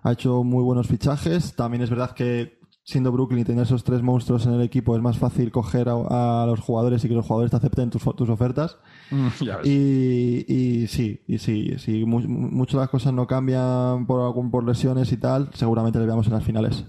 ha 0.04 0.12
hecho 0.12 0.44
muy 0.44 0.62
buenos 0.62 0.86
fichajes. 0.86 1.56
También 1.56 1.82
es 1.82 1.90
verdad 1.90 2.12
que 2.12 2.60
siendo 2.84 3.10
Brooklyn 3.10 3.40
y 3.40 3.44
tener 3.44 3.64
esos 3.64 3.82
tres 3.82 4.02
monstruos 4.02 4.44
en 4.44 4.52
el 4.52 4.60
equipo 4.60 4.94
es 4.94 5.02
más 5.02 5.18
fácil 5.18 5.50
coger 5.50 5.88
a, 5.88 6.44
los 6.46 6.60
jugadores 6.60 7.02
y 7.04 7.08
que 7.08 7.14
los 7.14 7.26
jugadores 7.26 7.50
te 7.50 7.56
acepten 7.56 7.90
tus, 7.90 8.02
tus 8.14 8.28
ofertas. 8.28 8.76
Mm, 9.10 9.28
y, 9.64 10.86
sí, 10.86 11.22
y 11.26 11.38
sí, 11.38 11.78
sí 11.78 12.04
muchas 12.04 12.74
de 12.74 12.80
las 12.80 12.90
cosas 12.90 13.14
no 13.14 13.26
cambian 13.26 14.06
por, 14.06 14.50
por 14.50 14.64
lesiones 14.64 15.11
y 15.12 15.16
tal, 15.16 15.50
seguramente 15.54 15.99
le 15.99 16.06
veamos 16.06 16.26
en 16.26 16.34
las 16.34 16.44
finales. 16.44 16.84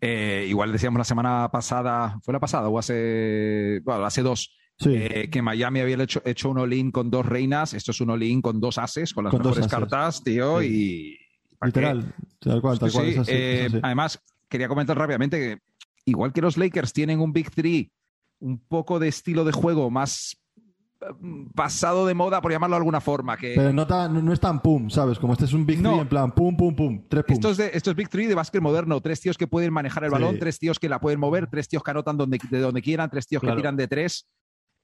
Eh, 0.00 0.46
igual 0.48 0.72
decíamos 0.72 0.98
la 0.98 1.04
semana 1.04 1.48
pasada, 1.52 2.18
¿fue 2.22 2.34
la 2.34 2.40
pasada 2.40 2.68
o 2.68 2.78
hace, 2.78 3.80
bueno, 3.84 4.04
hace 4.04 4.22
dos? 4.22 4.56
Eh, 4.84 5.30
que 5.32 5.40
Miami 5.40 5.80
había 5.80 6.02
hecho, 6.02 6.20
hecho 6.26 6.50
un 6.50 6.58
all-in 6.58 6.90
con 6.90 7.10
dos 7.10 7.24
reinas, 7.24 7.72
esto 7.72 7.92
es 7.92 8.00
un 8.02 8.10
all-in 8.10 8.42
con 8.42 8.60
dos 8.60 8.76
ases, 8.76 9.14
con 9.14 9.24
las 9.24 9.32
mejores 9.32 9.68
cartas, 9.68 10.22
tío, 10.22 10.62
y 10.62 11.16
Literal, 11.62 12.14
tal 12.38 12.60
cual, 12.60 12.78
tal 12.78 12.92
cual. 12.92 13.24
Eh, 13.26 13.68
además, 13.82 14.20
quería 14.48 14.68
comentar 14.68 14.96
rápidamente 14.96 15.38
que 15.38 15.58
igual 16.04 16.32
que 16.32 16.40
los 16.40 16.56
Lakers 16.56 16.92
tienen 16.92 17.20
un 17.20 17.32
Big 17.32 17.50
Three, 17.50 17.90
un 18.40 18.58
poco 18.58 18.98
de 18.98 19.08
estilo 19.08 19.44
de 19.44 19.52
juego 19.52 19.90
más 19.90 20.36
mm, 21.20 21.48
pasado 21.54 22.06
de 22.06 22.14
moda, 22.14 22.40
por 22.40 22.52
llamarlo 22.52 22.76
de 22.76 22.78
alguna 22.78 23.00
forma. 23.00 23.36
Que... 23.36 23.54
Pero 23.56 23.72
no, 23.72 23.86
no 24.08 24.32
es 24.32 24.40
tan 24.40 24.60
pum, 24.60 24.88
¿sabes? 24.90 25.18
Como 25.18 25.32
este 25.32 25.46
es 25.46 25.52
un 25.52 25.66
Big 25.66 25.82
Three 25.82 25.98
en 25.98 26.08
plan 26.08 26.32
pum, 26.32 26.56
pum, 26.56 26.74
pum, 26.74 27.04
tres 27.08 27.24
pum. 27.24 27.34
Esto 27.34 27.50
es, 27.50 27.56
de, 27.56 27.70
esto 27.74 27.90
es 27.90 27.96
Big 27.96 28.08
Three 28.08 28.26
de 28.26 28.34
básquet 28.34 28.62
moderno. 28.62 29.00
Tres 29.00 29.20
tíos 29.20 29.36
que 29.36 29.46
pueden 29.46 29.72
manejar 29.72 30.04
el 30.04 30.10
balón, 30.10 30.38
tres 30.38 30.58
tíos 30.58 30.78
que 30.78 30.88
la 30.88 31.00
pueden 31.00 31.20
mover, 31.20 31.48
tres 31.48 31.68
tíos 31.68 31.82
que 31.82 31.90
anotan 31.90 32.16
donde, 32.16 32.38
de 32.50 32.60
donde 32.60 32.82
quieran, 32.82 33.10
tres 33.10 33.26
tíos 33.26 33.42
que 33.42 33.52
tiran 33.52 33.76
de 33.76 33.88
tres. 33.88 34.26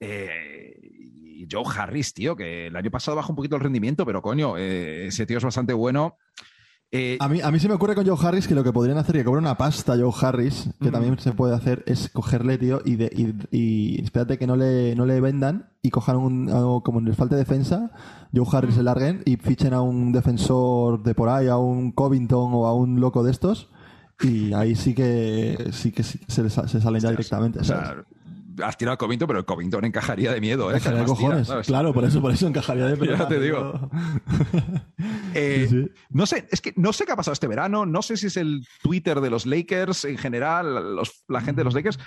Eh, 0.00 0.76
y 0.82 1.46
Joe 1.50 1.64
Harris, 1.76 2.12
tío, 2.12 2.34
que 2.34 2.66
el 2.66 2.76
año 2.76 2.90
pasado 2.90 3.16
bajó 3.16 3.30
un 3.30 3.36
poquito 3.36 3.56
el 3.56 3.62
rendimiento, 3.62 4.04
pero 4.04 4.20
coño, 4.20 4.56
eh, 4.56 5.06
ese 5.06 5.26
tío 5.26 5.38
es 5.38 5.44
bastante 5.44 5.72
bueno. 5.72 6.16
Eh, 6.94 7.16
a, 7.20 7.26
mí, 7.26 7.40
a 7.40 7.50
mí 7.50 7.58
se 7.58 7.68
me 7.68 7.74
ocurre 7.74 7.94
con 7.94 8.06
Joe 8.06 8.18
Harris 8.22 8.46
que 8.46 8.54
lo 8.54 8.62
que 8.62 8.70
podrían 8.70 8.98
hacer, 8.98 9.16
que 9.16 9.24
cobra 9.24 9.40
una 9.40 9.56
pasta 9.56 9.96
Joe 9.96 10.12
Harris, 10.20 10.68
que 10.78 10.90
también 10.90 11.18
se 11.18 11.32
puede 11.32 11.54
hacer, 11.54 11.82
es 11.86 12.10
cogerle, 12.10 12.58
tío, 12.58 12.82
y, 12.84 12.96
de, 12.96 13.10
y, 13.50 14.02
espérate 14.04 14.36
que 14.36 14.46
no 14.46 14.56
le, 14.56 14.94
no 14.94 15.06
le 15.06 15.18
vendan 15.22 15.70
y 15.80 15.88
cojan 15.88 16.16
un, 16.16 16.82
como 16.82 17.00
les 17.00 17.16
falte 17.16 17.34
defensa, 17.34 17.92
Joe 18.34 18.46
Harris 18.52 18.74
se 18.74 18.82
larguen 18.82 19.22
y 19.24 19.38
fichen 19.38 19.72
a 19.72 19.80
un 19.80 20.12
defensor 20.12 21.02
de 21.02 21.14
por 21.14 21.30
ahí, 21.30 21.48
a 21.48 21.56
un 21.56 21.92
Covington 21.92 22.52
o 22.52 22.66
a 22.66 22.74
un 22.74 23.00
loco 23.00 23.22
de 23.22 23.30
estos, 23.30 23.70
y 24.20 24.52
ahí 24.52 24.74
sí 24.74 24.94
que 24.94 25.70
sí 25.72 25.92
que 25.92 26.02
se, 26.02 26.18
se 26.28 26.50
salen 26.50 27.00
ya 27.00 27.10
directamente. 27.10 27.60
O 27.60 27.64
sea, 27.64 28.04
has 28.62 28.76
tirado 28.76 28.94
a 28.94 28.98
Covington, 28.98 29.26
pero 29.26 29.38
el 29.38 29.44
Covington 29.44 29.84
encajaría 29.84 30.32
de 30.32 30.40
miedo, 30.40 30.70
¿eh? 30.70 30.74
Encajaría 30.76 31.00
de 31.00 31.06
cojones. 31.06 31.48
claro, 31.66 31.92
por 31.92 32.04
eso, 32.04 32.20
por 32.20 32.32
eso 32.32 32.46
encajaría 32.46 32.86
de 32.86 33.06
Ya 33.18 33.28
te 33.28 33.40
digo. 33.40 33.90
Eh, 35.34 35.88
no 36.10 36.26
sé, 36.26 36.46
es 36.50 36.60
que 36.60 36.74
no 36.76 36.92
sé 36.92 37.06
qué 37.06 37.12
ha 37.12 37.16
pasado 37.16 37.32
este 37.32 37.48
verano, 37.48 37.86
no 37.86 38.02
sé 38.02 38.16
si 38.16 38.26
es 38.26 38.36
el 38.36 38.66
Twitter 38.82 39.20
de 39.20 39.30
los 39.30 39.46
Lakers 39.46 40.04
en 40.04 40.18
general, 40.18 40.96
la 41.26 41.40
gente 41.40 41.60
de 41.60 41.64
los 41.64 41.74
Lakers, 41.74 41.98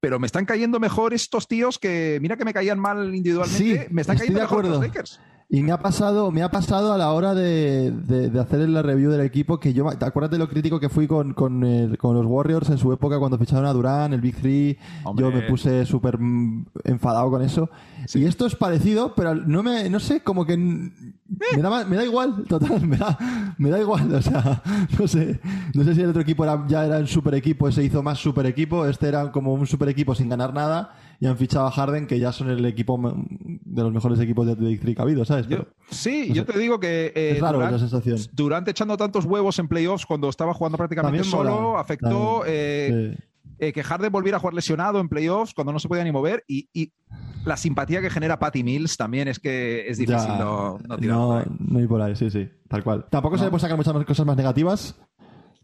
pero 0.00 0.18
me 0.18 0.26
están 0.26 0.44
cayendo 0.44 0.80
mejor 0.80 1.14
estos 1.14 1.46
tíos 1.46 1.78
que, 1.78 2.18
mira 2.20 2.36
que 2.36 2.44
me 2.44 2.52
caían 2.52 2.80
mal 2.80 3.14
individualmente, 3.14 3.86
me 3.90 4.00
están 4.00 4.18
cayendo 4.18 4.40
mejor 4.40 4.66
los 4.66 4.80
Lakers. 4.80 5.20
Y 5.54 5.62
me 5.62 5.70
ha 5.70 5.76
pasado, 5.76 6.30
me 6.30 6.42
ha 6.42 6.50
pasado 6.50 6.94
a 6.94 6.96
la 6.96 7.12
hora 7.12 7.34
de, 7.34 7.90
de, 7.90 8.40
hacer 8.40 8.66
la 8.70 8.80
review 8.80 9.10
del 9.10 9.20
equipo 9.20 9.60
que 9.60 9.74
yo, 9.74 9.84
¿te 9.98 10.06
acuerdas 10.06 10.30
de 10.30 10.38
lo 10.38 10.48
crítico 10.48 10.80
que 10.80 10.88
fui 10.88 11.06
con, 11.06 11.34
con, 11.34 11.60
los 11.60 12.24
Warriors 12.26 12.70
en 12.70 12.78
su 12.78 12.90
época 12.90 13.18
cuando 13.18 13.36
ficharon 13.36 13.66
a 13.66 13.72
Durán, 13.74 14.14
el 14.14 14.22
Big 14.22 14.34
Three? 14.34 14.78
Yo 15.14 15.30
me 15.30 15.42
puse 15.42 15.84
súper 15.84 16.18
enfadado 16.84 17.28
con 17.28 17.42
eso. 17.42 17.68
Y 18.14 18.24
esto 18.24 18.46
es 18.46 18.56
parecido, 18.56 19.14
pero 19.14 19.34
no 19.34 19.62
me, 19.62 19.90
no 19.90 20.00
sé, 20.00 20.22
como 20.22 20.46
que 20.46 20.56
me 20.56 21.60
da, 21.60 21.84
me 21.84 21.96
da 21.96 22.04
igual, 22.06 22.44
total, 22.48 22.80
me 22.86 22.96
da, 22.96 23.54
me 23.58 23.68
da 23.68 23.78
igual, 23.78 24.10
o 24.14 24.22
sea, 24.22 24.62
no 24.98 25.06
sé, 25.06 25.38
no 25.74 25.84
sé 25.84 25.94
si 25.94 26.00
el 26.00 26.08
otro 26.08 26.22
equipo 26.22 26.44
era, 26.44 26.64
ya 26.66 26.86
era 26.86 26.96
un 26.96 27.06
super 27.06 27.34
equipo, 27.34 27.70
se 27.70 27.84
hizo 27.84 28.02
más 28.02 28.18
super 28.18 28.46
equipo, 28.46 28.86
este 28.86 29.06
era 29.06 29.30
como 29.30 29.52
un 29.52 29.66
super 29.66 29.90
equipo 29.90 30.14
sin 30.14 30.30
ganar 30.30 30.54
nada 30.54 30.94
y 31.22 31.26
han 31.28 31.36
fichado 31.36 31.68
a 31.68 31.70
Harden, 31.70 32.08
que 32.08 32.18
ya 32.18 32.32
son 32.32 32.50
el 32.50 32.64
equipo 32.66 33.00
de 33.00 33.82
los 33.84 33.92
mejores 33.92 34.18
equipos 34.18 34.44
de 34.44 34.56
District 34.56 34.98
ha 34.98 35.04
habido, 35.04 35.24
¿sabes? 35.24 35.46
sí, 35.88 36.32
yo 36.32 36.44
te 36.44 36.58
digo 36.58 36.80
que 36.80 37.12
eh, 37.14 37.40
Durant, 38.32 38.66
echando 38.66 38.96
tantos 38.96 39.24
huevos 39.24 39.56
en 39.60 39.68
playoffs 39.68 40.04
cuando 40.04 40.28
estaba 40.28 40.52
jugando 40.52 40.78
prácticamente 40.78 41.22
solo, 41.22 41.78
afectó 41.78 42.42
eh, 42.44 43.16
eh, 43.60 43.72
que 43.72 43.84
Harden 43.84 44.10
volviera 44.10 44.38
a 44.38 44.40
jugar 44.40 44.54
lesionado 44.54 44.98
en 44.98 45.08
playoffs 45.08 45.54
cuando 45.54 45.72
no 45.72 45.78
se 45.78 45.86
podía 45.86 46.02
ni 46.02 46.10
mover 46.10 46.42
y, 46.48 46.92
la 47.44 47.56
simpatía 47.56 48.00
que 48.00 48.10
genera 48.10 48.38
Patty 48.38 48.62
Mills 48.62 48.96
también 48.96 49.26
es 49.26 49.38
que 49.40 49.88
es 49.88 49.98
difícil 49.98 50.28
no, 50.38 50.78
no 50.86 50.96
No, 50.96 51.44
no 51.58 51.80
ir 51.80 51.88
por 51.88 52.00
ahí, 52.00 52.16
sí, 52.16 52.30
sí, 52.30 52.48
tal 52.68 52.82
cual. 52.84 53.06
Tampoco 53.10 53.36
se 53.38 53.44
le 53.44 53.50
puede 53.50 53.60
sacar 53.60 53.76
muchas 53.76 53.92
cosas 54.04 54.26
más 54.26 54.36
negativas, 54.36 55.00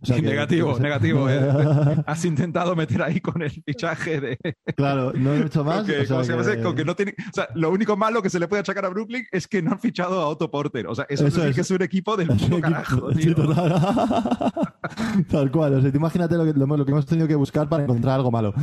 negativo, 0.22 0.78
negativo. 0.80 1.28
¿eh? 1.28 1.40
Has 2.06 2.24
intentado 2.24 2.76
meter 2.76 3.02
ahí 3.02 3.20
con 3.20 3.42
el 3.42 3.50
fichaje 3.50 4.20
de. 4.20 4.38
Claro, 4.76 5.12
no 5.12 5.34
he 5.34 5.44
hecho 5.44 5.64
más. 5.64 5.86
lo 7.54 7.70
único 7.70 7.96
malo 7.96 8.22
que 8.22 8.30
se 8.30 8.38
le 8.38 8.48
puede 8.48 8.60
achacar 8.60 8.84
a 8.84 8.88
Brooklyn 8.88 9.26
es 9.30 9.48
que 9.48 9.62
no 9.62 9.72
han 9.72 9.80
fichado 9.80 10.20
a 10.20 10.28
Otto 10.28 10.50
Porter. 10.50 10.86
O 10.86 10.94
sea, 10.94 11.06
eso, 11.08 11.26
es, 11.26 11.54
que 11.54 11.60
es 11.60 11.70
un 11.70 11.82
equipo 11.82 12.16
del 12.16 12.28
puto 12.28 12.60
carajo, 12.60 13.08
Tal 15.30 15.50
cual. 15.50 15.74
O 15.74 15.80
sea, 15.80 15.90
imagínate 15.92 16.36
lo 16.36 16.44
que, 16.44 16.52
lo, 16.52 16.84
que 16.84 16.92
hemos 16.92 17.06
tenido 17.06 17.26
que 17.26 17.34
buscar 17.34 17.68
para 17.68 17.84
encontrar 17.84 18.16
algo 18.16 18.30
malo. 18.30 18.54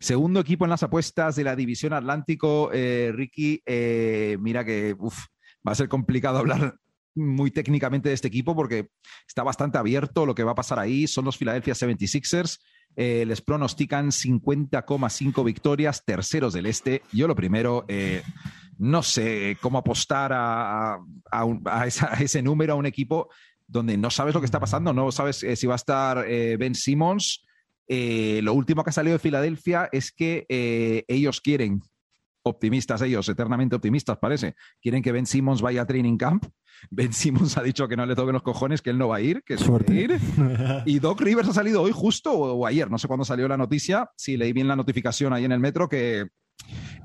Segundo 0.00 0.38
equipo 0.40 0.64
en 0.64 0.70
las 0.70 0.82
apuestas 0.84 1.34
de 1.34 1.44
la 1.44 1.56
División 1.56 1.92
Atlántico, 1.92 2.70
eh, 2.72 3.10
Ricky. 3.12 3.62
Eh, 3.66 4.36
mira 4.40 4.64
que 4.64 4.94
va 4.94 5.72
a 5.72 5.74
ser 5.74 5.88
complicado 5.88 6.38
hablar 6.38 6.78
muy 7.18 7.50
técnicamente 7.50 8.08
de 8.08 8.14
este 8.14 8.28
equipo 8.28 8.54
porque 8.54 8.88
está 9.26 9.42
bastante 9.42 9.78
abierto 9.78 10.24
lo 10.24 10.34
que 10.34 10.44
va 10.44 10.52
a 10.52 10.56
pasar 10.56 10.78
ahí. 10.78 11.06
Son 11.06 11.24
los 11.24 11.36
Philadelphia 11.36 11.74
76ers. 11.74 12.58
Eh, 12.96 13.24
les 13.26 13.40
pronostican 13.40 14.10
50,5 14.10 15.44
victorias, 15.44 16.04
terceros 16.04 16.52
del 16.52 16.66
este. 16.66 17.02
Yo 17.12 17.28
lo 17.28 17.36
primero, 17.36 17.84
eh, 17.86 18.22
no 18.78 19.02
sé 19.02 19.56
cómo 19.60 19.78
apostar 19.78 20.32
a, 20.34 20.98
ese 22.18 22.42
número, 22.42 22.72
a 22.72 22.76
un 22.76 22.86
equipo 22.86 23.28
donde 23.66 23.96
no 23.96 24.10
sabes 24.10 24.34
lo 24.34 24.40
que 24.40 24.46
está 24.46 24.58
pasando, 24.58 24.92
no 24.92 25.12
sabes 25.12 25.42
eh, 25.42 25.54
si 25.54 25.66
va 25.66 25.74
a 25.74 25.76
estar 25.76 26.26
Ben 26.26 26.74
Simmons. 26.74 27.44
lo 27.88 28.52
último 28.52 28.82
que 28.82 28.90
ha 28.90 28.92
salido 28.92 29.12
de 29.12 29.20
Filadelfia 29.20 29.88
es 29.92 30.10
que 30.10 30.46
ellos 31.06 31.40
quieren, 31.40 31.82
optimistas 32.42 33.02
ellos, 33.02 33.28
eternamente 33.28 33.76
optimistas 33.76 34.18
parece, 34.18 34.54
quieren 34.80 35.02
que 35.02 35.12
Ben 35.12 35.26
Simmons 35.26 35.60
vaya 35.60 35.82
a 35.82 35.86
Training 35.86 36.16
Camp 36.16 36.44
Ben 36.90 37.12
Simmons 37.12 37.56
ha 37.56 37.62
dicho 37.62 37.88
que 37.88 37.96
no 37.96 38.06
le 38.06 38.14
toquen 38.14 38.32
los 38.32 38.42
cojones, 38.42 38.82
que 38.82 38.90
él 38.90 38.98
no 38.98 39.08
va 39.08 39.16
a 39.16 39.20
ir, 39.20 39.42
que 39.44 39.54
es 39.54 39.66
ir. 39.88 40.18
Y 40.86 40.98
Doc 40.98 41.20
Rivers 41.20 41.48
ha 41.48 41.52
salido 41.52 41.82
hoy 41.82 41.92
justo 41.92 42.32
o, 42.32 42.66
ayer, 42.66 42.90
no 42.90 42.98
sé 42.98 43.08
cuándo 43.08 43.24
salió 43.24 43.48
la 43.48 43.56
noticia, 43.56 44.10
si 44.16 44.36
leí 44.36 44.52
bien 44.52 44.68
la 44.68 44.76
notificación 44.76 45.32
ahí 45.32 45.44
en 45.44 45.52
el 45.52 45.60
metro, 45.60 45.88
que 45.88 46.28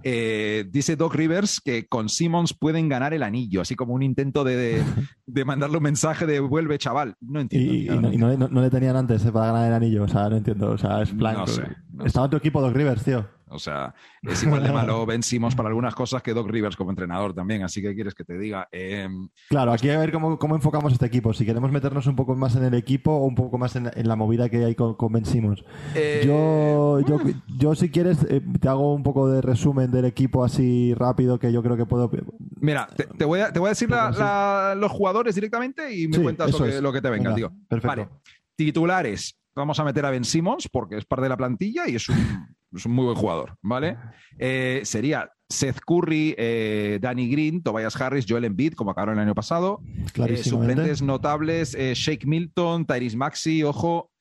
eh, 0.03 0.65
dice 0.69 0.95
Doc 0.95 1.15
Rivers 1.15 1.61
que 1.61 1.87
con 1.87 2.09
Simmons 2.09 2.53
pueden 2.53 2.89
ganar 2.89 3.13
el 3.13 3.23
anillo, 3.23 3.61
así 3.61 3.75
como 3.75 3.93
un 3.93 4.03
intento 4.03 4.43
de, 4.43 4.83
mandarle 5.45 5.77
un 5.77 5.83
mensaje 5.83 6.25
de 6.25 6.39
vuelve 6.39 6.77
chaval. 6.77 7.15
No 7.21 7.39
entiendo. 7.39 8.11
Y, 8.11 8.17
no, 8.17 8.61
le 8.61 8.69
tenían 8.69 8.95
antes 8.95 9.25
eh, 9.25 9.31
para 9.31 9.47
ganar 9.47 9.67
el 9.67 9.73
anillo, 9.73 10.03
o 10.03 10.07
sea, 10.07 10.29
no 10.29 10.37
entiendo. 10.37 10.71
O 10.71 10.77
sea, 10.77 11.01
es 11.01 11.11
plan. 11.11 11.37
Estaba 12.03 12.25
en 12.25 12.31
tu 12.31 12.37
equipo 12.37 12.61
Doc 12.61 12.75
Rivers, 12.75 13.03
tío. 13.03 13.27
O 13.53 13.59
sea, 13.59 13.93
es 14.23 14.43
igual 14.43 14.63
de 14.63 14.71
malo 14.71 15.05
vencimos 15.05 15.55
para 15.55 15.69
algunas 15.69 15.95
cosas 15.95 16.21
que 16.21 16.33
Doc 16.33 16.49
Rivers 16.49 16.75
como 16.75 16.89
entrenador 16.89 17.33
también. 17.33 17.63
Así 17.63 17.81
que 17.81 17.93
quieres 17.95 18.13
que 18.13 18.23
te 18.23 18.37
diga. 18.37 18.67
Em, 18.71 19.29
claro, 19.49 19.71
aquí 19.71 19.89
hay 19.89 19.95
que 19.95 19.99
ver 19.99 20.11
cómo, 20.11 20.37
cómo, 20.37 20.55
enfocamos 20.55 20.93
este 20.93 21.05
equipo. 21.05 21.33
Si 21.33 21.45
queremos 21.45 21.71
meternos 21.71 22.07
un 22.07 22.15
poco 22.15 22.35
más 22.35 22.55
en 22.55 22.63
el 22.63 22.73
equipo 22.73 23.11
o 23.11 23.25
un 23.25 23.35
poco 23.35 23.57
más 23.57 23.75
en, 23.75 23.91
la 23.95 24.15
movida 24.15 24.49
que 24.49 24.63
hay 24.63 24.75
con, 24.75 24.95
con 24.95 25.13
eh, 25.95 26.23
yo, 26.25 26.99
yo, 27.01 27.19
yo, 27.57 27.75
si 27.75 27.89
quieres, 27.89 28.25
eh, 28.29 28.41
te 28.59 28.67
hago 28.67 28.93
un 28.93 29.03
poco 29.03 29.29
de 29.29 29.41
resumen 29.41 29.91
del 29.91 30.05
equipo 30.05 30.43
así 30.43 30.93
rápido 30.95 31.39
que 31.39 31.51
yo 31.51 31.61
creo 31.61 31.77
que 31.77 31.85
puedo. 31.85 32.09
Mira, 32.59 32.87
te, 33.17 33.25
voy, 33.25 33.41
a, 33.41 33.53
te 33.53 33.59
voy 33.59 33.67
a 33.67 33.69
decir 33.69 33.89
los 33.89 34.91
jugadores 34.91 35.35
directamente 35.35 35.93
y 35.95 36.07
me 36.07 36.19
cuentas 36.19 36.51
lo 36.81 36.91
que, 36.91 37.01
te 37.01 37.09
venga, 37.09 37.35
tío. 37.35 37.51
Perfecto. 37.67 37.87
Vale. 37.87 38.09
Titulares. 38.55 39.37
Vamos 39.55 39.79
a 39.79 39.83
meter 39.83 40.05
a 40.05 40.09
Ben 40.09 40.23
Simmons 40.23 40.67
porque 40.67 40.97
es 40.97 41.05
parte 41.05 41.23
de 41.23 41.29
la 41.29 41.37
plantilla 41.37 41.87
y 41.87 41.95
es 41.95 42.09
un 42.09 42.55
es 42.75 42.85
un 42.85 42.93
muy 42.93 43.05
buen 43.05 43.17
jugador, 43.17 43.57
¿vale? 43.61 43.97
Eh, 44.37 44.81
sería 44.83 45.31
Seth 45.47 45.79
Curry, 45.79 46.35
eh, 46.37 46.99
Danny 47.01 47.29
Green, 47.29 47.61
Tobias 47.61 47.99
Harris, 47.99 48.25
Joel 48.27 48.45
Embiid, 48.45 48.73
como 48.73 48.91
acabaron 48.91 49.15
el 49.15 49.21
año 49.21 49.35
pasado. 49.35 49.81
Eh, 50.15 50.37
suplentes 50.37 51.01
notables, 51.01 51.75
Shake 51.75 52.25
Milton, 52.25 52.85
Tyrese 52.85 53.17
Maxi, 53.17 53.63
ojo, 53.63 54.11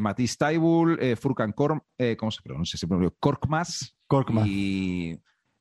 Matisse 0.00 0.36
Taibul, 0.36 0.98
Furkan 1.16 1.52
Korm, 1.52 1.80
¿cómo 2.18 2.30
se 2.30 2.42
pronuncia? 2.42 2.78
Se 2.78 2.86
pronuncia 2.86 3.16
Korkmaz. 3.20 3.96
Korkmaz. 4.06 4.46
Y 4.46 5.18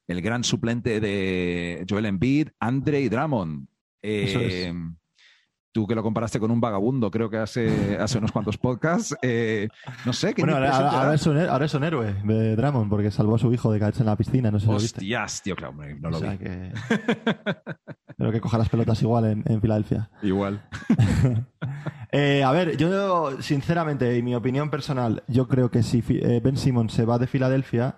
el 0.08 0.22
gran 0.22 0.44
suplente 0.44 1.00
de 1.00 1.86
Joel 1.90 2.06
Embiid, 2.06 2.50
Andre 2.60 3.10
Drummond. 3.10 3.68
Eso 4.02 4.40
es 4.40 4.74
tú 5.74 5.88
que 5.88 5.96
lo 5.96 6.04
comparaste 6.04 6.40
con 6.40 6.52
un 6.52 6.62
vagabundo, 6.62 7.12
creo 7.12 7.30
que 7.30 7.38
hace, 7.38 7.98
hace 8.00 8.20
unos 8.20 8.32
cuantos 8.32 8.58
podcasts. 8.58 9.16
Eh, 9.22 9.68
no 10.06 10.14
sé, 10.14 10.34
¿qué 10.34 10.44
Bueno, 10.44 10.56
ahora, 10.56 10.68
es 11.14 11.26
un, 11.26 11.38
ahora, 11.38 11.66
es 11.66 11.74
un, 11.74 11.84
héroe 11.84 12.14
de 12.24 12.56
Dramon 12.56 12.90
porque 12.90 13.12
salvó 13.12 13.36
a 13.36 13.40
su 13.40 13.52
hijo 13.52 13.72
de 13.72 13.80
caerse 13.80 14.02
en 14.02 14.06
la 14.06 14.16
piscina, 14.16 14.52
no 14.52 14.60
sé 14.60 14.68
si 14.68 14.72
lo 14.72 14.78
viste. 14.78 15.00
Hostias, 15.00 15.42
tío, 15.42 15.56
claro, 15.56 15.74
no 16.00 16.10
lo 16.10 16.22
vi. 16.22 16.38
Que... 16.38 16.72
Espero 18.08 18.32
que 18.32 18.40
coja 18.40 18.60
las 18.60 18.70
pelotas 18.70 19.02
igual 19.02 19.26
en, 19.26 19.44
en 19.48 19.60
Filadelfia. 19.60 20.12
Igual. 20.22 20.62
eh, 22.12 22.44
a 22.44 22.52
ver, 22.52 22.78
yo 22.78 23.42
sinceramente, 23.42 24.16
en 24.16 24.24
mi 24.24 24.36
opinión 24.36 24.70
personal, 24.70 25.24
yo 25.28 25.48
creo 25.48 25.72
que 25.72 25.82
si 25.82 26.04
eh, 26.10 26.40
Ben 26.44 26.56
Simmons 26.56 26.94
se 26.94 27.06
va 27.06 27.18
de 27.18 27.26
Filadelfia, 27.26 27.98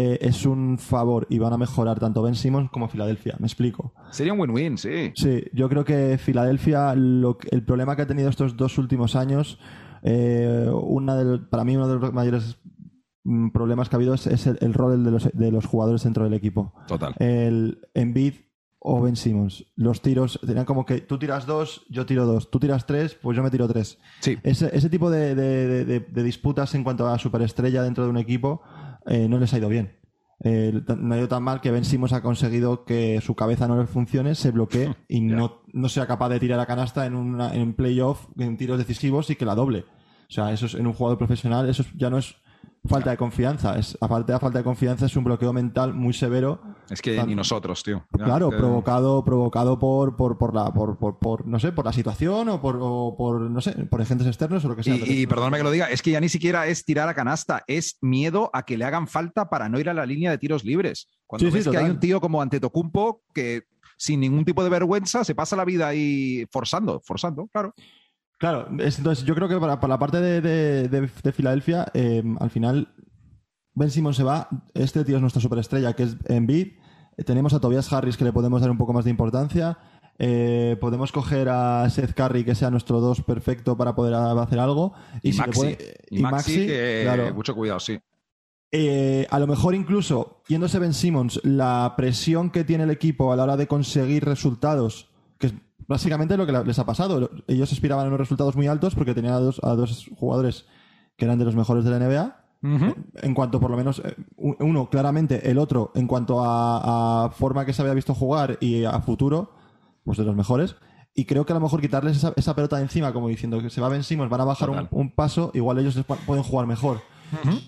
eh, 0.00 0.18
es 0.20 0.46
un 0.46 0.78
favor 0.78 1.26
y 1.28 1.38
van 1.38 1.52
a 1.52 1.58
mejorar 1.58 1.98
tanto 1.98 2.22
Ben 2.22 2.36
Simmons 2.36 2.70
como 2.70 2.86
Filadelfia. 2.86 3.34
Me 3.40 3.48
explico. 3.48 3.92
Sería 4.12 4.32
un 4.32 4.38
win-win, 4.38 4.78
sí. 4.78 5.10
Sí, 5.16 5.42
yo 5.52 5.68
creo 5.68 5.84
que 5.84 6.18
Filadelfia, 6.18 6.92
el 6.92 7.64
problema 7.66 7.96
que 7.96 8.02
ha 8.02 8.06
tenido 8.06 8.28
estos 8.28 8.56
dos 8.56 8.78
últimos 8.78 9.16
años, 9.16 9.58
eh, 10.02 10.70
una 10.72 11.48
para 11.50 11.64
mí 11.64 11.76
uno 11.76 11.88
de 11.88 11.98
los 11.98 12.12
mayores 12.12 12.58
mm, 13.24 13.48
problemas 13.48 13.88
que 13.88 13.96
ha 13.96 13.98
habido 13.98 14.14
es, 14.14 14.46
el, 14.46 14.72
rol 14.72 15.02
de 15.02 15.10
los, 15.10 15.30
de 15.32 15.50
los, 15.50 15.66
jugadores 15.66 16.04
dentro 16.04 16.22
del 16.22 16.34
equipo. 16.34 16.74
Total. 16.86 17.16
El 17.18 17.80
Embiid 17.92 18.34
o 18.78 19.02
Ben 19.02 19.16
Simmons. 19.16 19.66
Los 19.74 20.00
tiros 20.00 20.38
tenían 20.46 20.64
como 20.64 20.86
que 20.86 21.00
tú 21.00 21.18
tiras 21.18 21.44
dos, 21.44 21.84
yo 21.90 22.06
tiro 22.06 22.24
dos. 22.24 22.52
Tú 22.52 22.60
tiras 22.60 22.86
tres, 22.86 23.16
pues 23.20 23.36
yo 23.36 23.42
me 23.42 23.50
tiro 23.50 23.66
tres. 23.66 23.98
Sí. 24.20 24.38
Ese, 24.44 24.70
ese 24.72 24.88
tipo 24.88 25.10
de, 25.10 25.34
de 25.34 26.22
disputas 26.22 26.72
en 26.76 26.84
cuanto 26.84 27.08
a 27.08 27.18
superestrella 27.18 27.82
dentro 27.82 28.04
de 28.04 28.10
un 28.10 28.18
equipo 28.18 28.62
eh, 29.08 29.28
no 29.28 29.38
les 29.38 29.52
ha 29.52 29.58
ido 29.58 29.68
bien. 29.68 29.96
Eh, 30.44 30.72
no 30.96 31.14
ha 31.14 31.18
ido 31.18 31.28
tan 31.28 31.42
mal 31.42 31.60
que 31.60 31.72
Ben 31.72 31.84
Simmons 31.84 32.12
ha 32.12 32.22
conseguido 32.22 32.84
que 32.84 33.20
su 33.20 33.34
cabeza 33.34 33.66
no 33.66 33.76
le 33.76 33.88
funcione, 33.88 34.36
se 34.36 34.52
bloquee 34.52 34.94
y 35.08 35.20
no, 35.20 35.62
no 35.72 35.88
sea 35.88 36.06
capaz 36.06 36.28
de 36.28 36.38
tirar 36.38 36.58
la 36.58 36.66
canasta 36.66 37.06
en, 37.06 37.16
una, 37.16 37.54
en 37.54 37.74
playoff, 37.74 38.26
en 38.38 38.56
tiros 38.56 38.78
decisivos 38.78 39.30
y 39.30 39.36
que 39.36 39.44
la 39.44 39.56
doble. 39.56 39.84
O 40.28 40.30
sea, 40.30 40.52
eso 40.52 40.66
es, 40.66 40.74
en 40.74 40.86
un 40.86 40.92
jugador 40.92 41.18
profesional, 41.18 41.68
eso 41.68 41.84
ya 41.96 42.10
no 42.10 42.18
es 42.18 42.36
falta 42.84 43.10
de 43.10 43.16
confianza. 43.16 43.78
Es, 43.78 43.96
aparte 44.00 44.32
de 44.32 44.36
la 44.36 44.40
falta 44.40 44.58
de 44.58 44.64
confianza, 44.64 45.06
es 45.06 45.16
un 45.16 45.24
bloqueo 45.24 45.52
mental 45.52 45.94
muy 45.94 46.12
severo. 46.12 46.60
Es 46.90 47.02
que 47.02 47.22
ni 47.24 47.34
nosotros, 47.34 47.82
tío. 47.82 48.06
claro, 48.12 48.50
provocado, 48.50 49.24
provocado 49.24 49.78
por, 49.78 50.16
por, 50.16 50.38
por 50.38 50.54
la, 50.54 50.72
por, 50.72 50.98
por, 50.98 51.46
no 51.46 51.58
sé, 51.58 51.72
por 51.72 51.84
la 51.84 51.92
situación 51.92 52.48
o 52.48 52.60
por, 52.60 52.78
por, 53.16 53.40
no 53.40 53.60
sé, 53.60 53.72
por 53.86 54.00
agentes 54.00 54.26
externos 54.26 54.64
o 54.64 54.68
lo 54.68 54.76
que 54.76 54.82
sea. 54.82 54.96
Y, 54.96 55.26
perdóname 55.26 55.58
que 55.58 55.64
lo 55.64 55.70
diga, 55.70 55.90
es 55.90 56.02
que 56.02 56.10
ya 56.10 56.20
ni 56.20 56.28
siquiera 56.28 56.66
es 56.66 56.84
tirar 56.84 57.08
a 57.08 57.14
canasta, 57.14 57.64
es 57.66 57.98
miedo 58.00 58.50
a 58.52 58.64
que 58.64 58.78
le 58.78 58.84
hagan 58.84 59.06
falta 59.06 59.48
para 59.48 59.68
no 59.68 59.78
ir 59.78 59.88
a 59.88 59.94
la 59.94 60.06
línea 60.06 60.30
de 60.30 60.38
tiros 60.38 60.64
libres. 60.64 61.08
Cuando 61.26 61.50
ves 61.50 61.68
que 61.68 61.76
hay 61.76 61.90
un 61.90 62.00
tío 62.00 62.20
como 62.20 62.40
Antetokounmpo 62.40 63.22
que 63.34 63.64
sin 63.98 64.20
ningún 64.20 64.44
tipo 64.44 64.62
de 64.62 64.70
vergüenza 64.70 65.24
se 65.24 65.34
pasa 65.34 65.56
la 65.56 65.64
vida 65.64 65.88
ahí 65.88 66.46
forzando, 66.50 67.02
forzando, 67.04 67.48
claro. 67.48 67.74
Claro, 68.38 68.68
entonces 68.70 69.24
yo 69.24 69.34
creo 69.34 69.48
que 69.48 69.58
para, 69.58 69.76
la 69.88 69.98
parte 69.98 70.20
de, 70.20 71.32
Filadelfia, 71.32 71.86
eh, 71.92 72.22
al 72.38 72.50
final 72.50 72.94
Ben 73.74 73.90
Simmons 73.90 74.16
se 74.16 74.22
va, 74.22 74.48
este 74.74 75.04
tío 75.04 75.16
es 75.16 75.20
nuestra 75.20 75.42
superestrella, 75.42 75.94
que 75.94 76.04
es 76.04 76.16
Embiid, 76.26 76.74
tenemos 77.24 77.52
a 77.52 77.60
Tobias 77.60 77.92
Harris 77.92 78.16
que 78.16 78.24
le 78.24 78.32
podemos 78.32 78.60
dar 78.60 78.70
un 78.70 78.78
poco 78.78 78.92
más 78.92 79.04
de 79.04 79.10
importancia. 79.10 79.78
Eh, 80.20 80.76
podemos 80.80 81.12
coger 81.12 81.48
a 81.48 81.88
Seth 81.90 82.12
Curry 82.12 82.44
que 82.44 82.54
sea 82.54 82.70
nuestro 82.70 83.00
dos 83.00 83.22
perfecto 83.22 83.76
para 83.76 83.94
poder 83.94 84.14
hacer 84.14 84.58
algo. 84.58 84.94
Y, 85.22 85.32
Maxi, 85.32 86.56
mucho 87.34 87.54
cuidado, 87.54 87.80
sí. 87.80 87.98
Eh, 88.70 89.26
a 89.30 89.38
lo 89.38 89.46
mejor 89.46 89.74
incluso, 89.74 90.42
yéndose 90.46 90.78
Ben 90.78 90.92
Simmons, 90.92 91.40
la 91.42 91.94
presión 91.96 92.50
que 92.50 92.64
tiene 92.64 92.84
el 92.84 92.90
equipo 92.90 93.32
a 93.32 93.36
la 93.36 93.44
hora 93.44 93.56
de 93.56 93.66
conseguir 93.66 94.24
resultados, 94.24 95.08
que 95.08 95.08
es 95.08 95.17
básicamente 95.88 96.36
lo 96.36 96.46
que 96.46 96.52
les 96.52 96.78
ha 96.78 96.86
pasado. 96.86 97.30
Ellos 97.48 97.72
aspiraban 97.72 98.04
a 98.04 98.08
unos 98.08 98.20
resultados 98.20 98.54
muy 98.54 98.68
altos 98.68 98.94
porque 98.94 99.14
tenían 99.14 99.34
a 99.34 99.40
dos, 99.40 99.60
a 99.64 99.74
dos 99.74 100.08
jugadores 100.16 100.66
que 101.16 101.24
eran 101.24 101.38
de 101.38 101.46
los 101.46 101.56
mejores 101.56 101.84
de 101.84 101.90
la 101.90 101.98
NBA. 101.98 102.44
En 103.22 103.34
cuanto, 103.34 103.60
por 103.60 103.70
lo 103.70 103.76
menos, 103.76 104.02
eh, 104.04 104.16
uno 104.36 104.90
claramente, 104.90 105.48
el 105.48 105.58
otro, 105.58 105.92
en 105.94 106.08
cuanto 106.08 106.42
a, 106.44 107.30
forma 107.30 107.64
que 107.64 107.72
se 107.72 107.82
había 107.82 107.94
visto 107.94 108.14
jugar 108.14 108.58
y 108.60 108.84
a 108.84 109.00
futuro, 109.00 109.52
pues 110.04 110.18
de 110.18 110.24
los 110.24 110.36
mejores. 110.36 110.76
Y 111.14 111.24
creo 111.24 111.46
que 111.46 111.52
a 111.52 111.54
lo 111.54 111.60
mejor 111.60 111.80
quitarles 111.80 112.22
esa, 112.36 112.54
pelota 112.54 112.76
de 112.76 112.82
encima, 112.82 113.12
como 113.12 113.28
diciendo 113.28 113.60
que 113.60 113.70
se 113.70 113.80
va 113.80 113.88
Ben 113.88 114.04
Simmons, 114.04 114.30
van 114.30 114.40
a 114.40 114.44
bajar 114.44 114.88
un, 114.90 115.10
paso, 115.12 115.50
igual 115.54 115.78
ellos 115.78 115.98
pueden 116.26 116.42
jugar 116.42 116.66
mejor. 116.66 117.00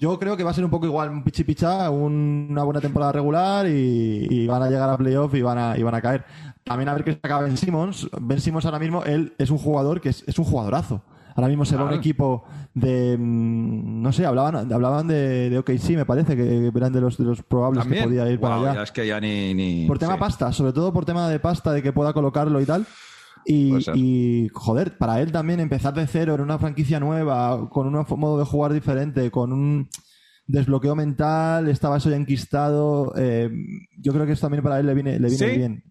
Yo 0.00 0.19
creo 0.19 0.37
que 0.37 0.45
va 0.45 0.50
a 0.50 0.55
ser 0.55 0.64
un 0.64 0.71
poco 0.71 0.87
igual, 0.87 1.11
un 1.11 1.23
pichi 1.23 1.45
picha, 1.45 1.90
una 1.90 2.62
buena 2.64 2.81
temporada 2.81 3.12
regular 3.12 3.67
y, 3.67 4.47
van 4.47 4.62
a 4.62 4.71
llegar 4.71 4.88
a 4.88 4.97
playoff 4.97 5.35
y 5.35 5.43
van 5.43 5.59
a, 5.59 5.79
y 5.79 5.83
van 5.83 5.95
a 5.95 6.00
caer. 6.00 6.25
También 6.64 6.88
a 6.88 6.95
ver 6.95 7.05
qué 7.05 7.12
saca 7.12 7.40
Ben 7.40 7.57
Simmons. 7.57 8.09
Ben 8.21 8.40
Simmons 8.40 8.64
ahora 8.64 8.79
mismo, 8.79 9.05
él 9.05 9.35
es 9.38 9.50
un 9.50 9.59
jugador 9.59 10.00
que 10.00 10.11
es, 10.11 10.38
un 10.38 10.45
jugadorazo. 10.45 11.02
Ahora 11.35 11.49
mismo 11.49 11.64
se 11.64 11.76
va 11.76 11.85
un 11.85 11.95
equipo 11.95 12.45
de. 12.75 13.17
Mm, 13.19 14.02
no 14.02 14.12
sé, 14.12 14.26
hablaban, 14.26 14.73
hablaban 14.73 15.07
de, 15.07 15.49
de 15.49 15.59
OKC, 15.59 15.90
me 15.90 16.05
parece, 16.05 16.37
que 16.37 16.71
eran 16.75 16.93
de 16.93 17.00
los, 17.00 17.17
de 17.17 17.25
los 17.25 17.43
probables 17.43 17.87
que 17.87 18.02
podía 18.02 18.29
ir 18.31 18.40
para 18.40 18.57
allá. 18.57 18.83
es 18.83 18.93
que 18.93 19.07
ya 19.07 19.21
ni, 19.21 19.87
por 19.87 19.99
tema 19.99 20.19
pasta, 20.19 20.52
sobre 20.52 20.73
todo 20.73 20.93
por 20.93 21.05
tema 21.05 21.29
de 21.29 21.38
pasta, 21.38 21.73
de 21.73 21.83
que 21.83 21.93
pueda 21.93 22.12
colocarlo 22.12 22.61
y 22.61 22.67
tal. 22.67 22.87
Y, 23.44 24.49
joder, 24.52 24.99
para 24.99 25.20
él 25.20 25.32
también 25.32 25.61
empezar 25.61 25.94
de 25.94 26.06
cero 26.06 26.35
en 26.35 26.40
una 26.40 26.59
franquicia 26.59 27.00
nueva, 27.00 27.68
con 27.70 27.87
un 27.87 28.06
modo 28.18 28.38
de 28.38 28.44
jugar 28.44 28.73
diferente, 28.73 29.30
con 29.30 29.52
un 29.52 29.88
desbloqueo 30.47 30.94
mental, 30.94 31.68
estaba 31.68 31.97
eso 31.97 32.11
ya 32.11 32.16
enquistado. 32.16 33.12
Eh, 33.16 33.50
yo 33.99 34.12
creo 34.12 34.26
que 34.26 34.32
eso 34.32 34.42
también 34.42 34.62
para 34.62 34.80
él 34.80 34.87
le 34.87 34.94
viene, 34.94 35.18
le 35.18 35.28
viene 35.28 35.56
bien. 35.56 35.85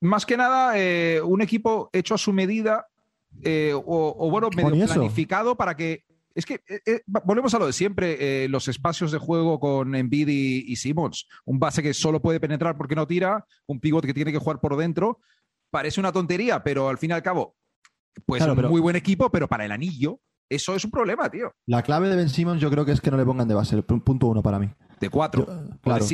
más 0.00 0.26
que 0.26 0.36
nada, 0.36 0.78
eh, 0.78 1.20
un 1.22 1.42
equipo 1.42 1.90
hecho 1.92 2.14
a 2.14 2.18
su 2.18 2.32
medida 2.32 2.86
eh, 3.42 3.72
o, 3.74 4.30
bueno, 4.30 4.50
medio 4.54 4.86
planificado 4.86 5.56
para 5.56 5.76
que. 5.76 6.04
Es 6.34 6.46
que 6.46 6.62
volvemos 7.06 7.52
a 7.52 7.58
lo 7.58 7.66
de 7.66 7.74
siempre, 7.74 8.48
los 8.48 8.66
espacios 8.66 9.12
de 9.12 9.18
juego 9.18 9.60
con 9.60 9.94
Embiid 9.94 10.28
y, 10.28 10.64
y 10.66 10.76
Simmons. 10.76 11.28
Un 11.44 11.58
base 11.58 11.82
que 11.82 11.92
solo 11.92 12.22
puede 12.22 12.40
penetrar 12.40 12.78
porque 12.78 12.94
no 12.94 13.06
tira, 13.06 13.44
un 13.66 13.80
pivot 13.80 14.06
que 14.06 14.14
tiene 14.14 14.32
que 14.32 14.38
jugar 14.38 14.58
por 14.58 14.78
dentro 14.78 15.20
parece 15.72 15.98
una 15.98 16.12
tontería, 16.12 16.62
pero 16.62 16.88
al 16.88 16.98
fin 16.98 17.10
y 17.10 17.14
al 17.14 17.22
cabo, 17.22 17.56
pues 18.26 18.46
un 18.46 18.68
muy 18.68 18.80
buen 18.80 18.94
equipo, 18.94 19.30
pero 19.30 19.48
para 19.48 19.64
el 19.64 19.72
anillo, 19.72 20.20
eso 20.48 20.76
es 20.76 20.84
un 20.84 20.90
problema, 20.90 21.30
tío. 21.30 21.50
La 21.66 21.82
clave 21.82 22.08
de 22.08 22.16
Ben 22.16 22.28
Simmons 22.28 22.60
yo 22.60 22.70
creo 22.70 22.84
que 22.84 22.92
es 22.92 23.00
que 23.00 23.10
no 23.10 23.16
le 23.16 23.24
pongan 23.24 23.48
de 23.48 23.54
base, 23.54 23.82
punto 23.82 24.26
uno 24.26 24.42
para 24.42 24.58
mí. 24.58 24.70
De 25.02 25.10
cuatro. 25.10 25.44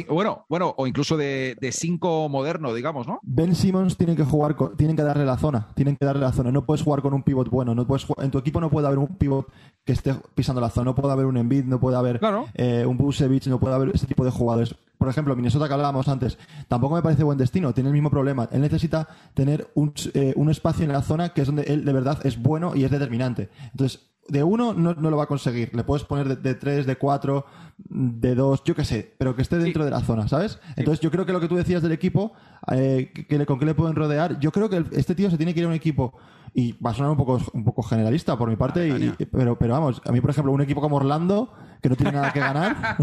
bueno, 0.09 0.47
bueno, 0.49 0.75
o 0.79 0.87
incluso 0.87 1.19
de, 1.19 1.57
cinco 1.73 2.31
moderno, 2.31 2.73
digamos, 2.73 3.07
¿no? 3.07 3.21
Ben 3.23 3.55
Simmons 3.55 3.99
tiene 3.99 4.17
que 4.17 4.25
jugar, 4.25 4.57
tienen 4.79 4.97
que 4.97 5.03
darle 5.03 5.27
la 5.27 5.37
zona, 5.37 5.69
tienen 5.75 5.95
que 5.95 6.07
darle 6.07 6.23
la 6.23 6.33
zona. 6.33 6.51
No 6.51 6.65
puedes 6.65 6.83
jugar 6.83 7.03
con 7.03 7.13
un 7.13 7.23
pivot 7.23 7.51
bueno, 7.51 7.75
no 7.75 7.87
puedes 7.87 8.07
en 8.17 8.31
tu 8.31 8.39
equipo 8.39 8.63
no 8.63 8.71
puede 8.71 8.87
haber 8.87 8.99
un 8.99 9.19
pivot 9.19 9.47
que 9.85 9.93
esté 9.93 10.15
pisando 10.35 10.63
la 10.63 10.71
zona, 10.71 10.87
no 10.87 10.95
puede 10.95 11.13
haber 11.13 11.27
un 11.27 11.37
Embiid, 11.37 11.65
no 11.65 11.79
puede 11.79 11.99
haber 11.99 12.19
eh, 12.55 12.87
un 12.87 12.97
Busevich, 12.97 13.47
no 13.49 13.61
puede 13.61 13.75
haber 13.75 13.91
ese 13.95 14.07
tipo 14.07 14.25
de 14.25 14.31
jugadores. 14.31 14.75
Por 14.97 15.11
ejemplo, 15.11 15.37
Minnesota 15.37 15.69
que 15.69 15.75
hablábamos 15.75 16.09
antes, 16.09 16.39
tampoco 16.67 16.95
me 16.95 17.03
parece 17.03 17.25
buen 17.25 17.37
destino, 17.37 17.75
tiene 17.75 17.91
el 17.91 17.95
mismo 17.95 18.09
problema. 18.09 18.49
Él 18.51 18.63
necesita 18.63 19.07
tener 19.35 19.71
un, 19.75 19.93
eh, 20.15 20.33
un 20.35 20.49
espacio 20.49 20.87
en 20.87 20.93
la 20.93 21.03
zona 21.03 21.35
que 21.35 21.43
es 21.43 21.47
donde 21.47 21.65
él 21.65 21.85
de 21.85 21.93
verdad 21.93 22.21
es 22.25 22.41
bueno 22.41 22.75
y 22.75 22.85
es 22.85 22.91
determinante. 22.91 23.51
Entonces, 23.73 24.09
de 24.29 24.43
uno 24.43 24.75
no, 24.75 24.93
lo 24.95 25.17
va 25.17 25.25
a 25.25 25.27
conseguir. 25.27 25.75
Le 25.75 25.85
puedes 25.85 26.05
poner 26.05 26.39
de, 26.39 26.55
tres, 26.55 26.87
de 26.87 26.97
cuatro, 26.97 27.47
de 27.79 28.35
dos, 28.35 28.63
yo 28.65 28.75
qué 28.79 28.85
sé, 28.85 29.13
pero 29.19 29.35
que 29.35 29.43
esté 29.43 29.59
dentro 29.59 29.85
de 29.85 29.91
la 29.91 30.01
zona, 30.01 30.29
¿sabes? 30.29 30.61
Entonces 30.77 31.01
yo 31.01 31.11
creo 31.11 31.27
que 31.27 31.33
lo 31.33 31.41
que 31.41 31.49
tú 31.49 31.57
decías 31.57 31.83
del 31.83 31.91
equipo, 31.91 32.33
eh, 32.71 33.11
que, 33.13 33.45
con 33.45 33.59
qué 33.59 33.67
le 33.67 33.75
pueden 33.75 33.97
rodear, 33.97 34.39
yo 34.39 34.53
creo 34.53 34.71
que 34.71 34.85
este 34.93 35.17
tío 35.17 35.29
se 35.31 35.37
tiene 35.37 35.53
que 35.53 35.59
ir 35.59 35.67
a 35.67 35.69
un 35.69 35.75
equipo 35.75 36.15
y 36.55 36.73
va 36.73 36.91
a 36.91 36.95
sonar 36.95 37.11
un 37.11 37.17
poco, 37.17 37.41
un 37.53 37.65
poco 37.65 37.83
generalista 37.83 38.37
por 38.37 38.49
mi 38.49 38.57
parte, 38.57 39.15
pero, 39.31 39.59
pero 39.59 39.75
vamos, 39.75 40.03
a 40.05 40.13
mí 40.13 40.21
por 40.21 40.31
ejemplo 40.31 40.53
un 40.53 40.61
equipo 40.61 40.81
como 40.81 40.97
Orlando 40.97 41.53
que 41.81 41.89
no 41.89 41.97
tiene 41.97 42.13
nada 42.13 42.33
que 42.33 42.41
ganar, 42.41 42.97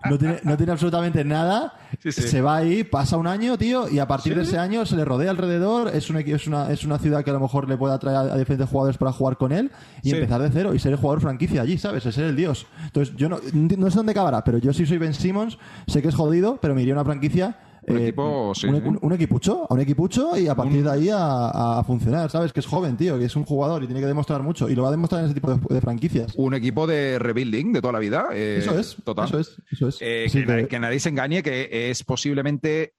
no, 0.10 0.18
tiene, 0.18 0.40
no 0.42 0.56
tiene 0.56 0.72
absolutamente 0.72 1.24
nada, 1.24 1.74
se 2.08 2.40
va 2.40 2.56
ahí, 2.56 2.82
pasa 2.82 3.16
un 3.16 3.26
año, 3.26 3.56
tío, 3.56 3.88
y 3.88 3.98
a 3.98 4.08
partir 4.08 4.34
de 4.34 4.42
ese 4.42 4.58
año 4.58 4.84
se 4.84 4.96
le 4.96 5.04
rodea 5.04 5.30
alrededor, 5.30 5.88
es 5.94 6.10
una, 6.10 6.20
es, 6.20 6.46
una, 6.46 6.70
es 6.70 6.84
una 6.84 6.98
ciudad 6.98 7.22
que 7.24 7.30
a 7.30 7.34
lo 7.34 7.40
mejor 7.40 7.68
le 7.68 7.76
puede 7.76 7.94
atraer 7.94 8.30
a, 8.32 8.36
diferentes 8.36 8.68
jugadores 8.68 8.98
para 8.98 9.12
jugar 9.12 9.36
con 9.36 9.52
él 9.52 9.70
y 10.02 10.12
empezar 10.12 10.42
de 10.42 10.50
cero 10.50 10.74
y 10.74 10.78
ser 10.78 10.92
el 10.92 10.98
jugador 10.98 11.20
franquicia 11.20 11.62
allí, 11.62 11.78
¿sabes? 11.78 12.02
ser 12.02 12.24
el 12.24 12.36
dios. 12.36 12.66
Entonces, 12.84 13.14
yo 13.16 13.28
no, 13.28 13.38
no 13.52 13.90
sé 13.90 13.96
dónde 13.96 14.12
acabará, 14.12 14.42
pero 14.42 14.58
yo 14.58 14.72
sí 14.72 14.86
soy 14.86 14.98
Ben 14.98 15.14
Simmons, 15.14 15.58
sé 15.86 16.02
que 16.02 16.08
es 16.08 16.14
jodido, 16.14 16.58
pero 16.60 16.74
me 16.74 16.82
iría 16.82 16.94
a 16.94 16.96
una 16.96 17.04
franquicia 17.04 17.56
un 17.86 17.96
eh, 17.96 18.02
equipo, 18.02 18.52
un, 19.00 19.12
equipucho, 19.12 19.66
un 19.68 19.80
equipucho 19.80 20.36
y 20.38 20.48
a 20.48 20.54
partir 20.54 20.82
de 20.84 20.90
ahí 20.90 21.08
a, 21.12 21.82
funcionar, 21.86 22.30
¿sabes? 22.30 22.52
Que 22.52 22.60
es 22.60 22.66
joven, 22.66 22.96
tío, 22.96 23.18
que 23.18 23.24
es 23.24 23.36
un 23.36 23.44
jugador 23.44 23.82
y 23.82 23.86
tiene 23.86 24.00
que 24.00 24.06
demostrar 24.06 24.42
mucho 24.42 24.68
y 24.68 24.74
lo 24.74 24.82
va 24.82 24.88
a 24.88 24.92
demostrar 24.92 25.20
en 25.20 25.26
ese 25.26 25.34
tipo 25.34 25.54
de, 25.54 25.80
franquicias. 25.80 26.34
Un 26.36 26.54
equipo 26.54 26.86
de 26.86 27.18
rebuilding 27.18 27.72
de 27.72 27.80
toda 27.80 27.92
la 27.92 27.98
vida. 27.98 28.28
Eh, 28.32 28.58
eso 28.60 28.78
es, 28.78 28.96
total. 29.02 29.26
Eso 29.26 29.38
es, 29.38 29.56
eso 29.70 29.88
es. 29.88 29.98
Eh, 30.00 30.66
que, 30.68 30.78
nadie 30.78 31.00
se 31.00 31.08
engañe 31.08 31.42
que 31.42 31.90
es 31.90 32.04
posiblemente 32.04 32.94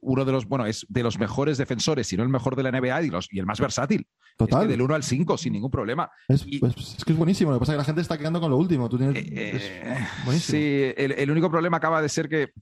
uno 0.00 0.24
de 0.24 0.32
los, 0.32 0.46
bueno, 0.46 0.66
es 0.66 0.84
de 0.88 1.02
los 1.02 1.18
mejores 1.18 1.58
defensores, 1.58 2.08
si 2.08 2.16
no 2.16 2.24
el 2.24 2.28
mejor 2.28 2.56
de 2.56 2.64
la 2.64 2.72
NBA 2.72 3.02
y, 3.04 3.10
los, 3.10 3.28
y 3.30 3.38
el 3.38 3.46
más 3.46 3.60
versátil. 3.60 4.06
Total. 4.36 4.62
Es 4.62 4.66
que 4.66 4.72
del 4.72 4.82
1 4.82 4.94
al 4.94 5.02
5 5.02 5.38
sin 5.38 5.52
ningún 5.52 5.70
problema. 5.70 6.10
Es, 6.28 6.44
pues, 6.60 6.74
es, 6.98 7.04
que 7.04 7.12
es 7.12 7.18
buenísimo. 7.18 7.52
Lo 7.52 7.56
que 7.56 7.60
pasa 7.60 7.72
es 7.72 7.76
que 7.76 7.78
la 7.78 7.84
gente 7.84 8.00
está 8.02 8.18
quedando 8.18 8.40
con 8.40 8.50
lo 8.50 8.58
último. 8.58 8.88
Tú 8.88 8.98
tienes, 8.98 9.24
sí, 10.42 10.92
el, 10.96 11.12
el, 11.12 11.30
único 11.30 11.50
problema 11.50 11.78
acaba 11.78 12.02
de 12.02 12.08
ser 12.08 12.28
que 12.28 12.52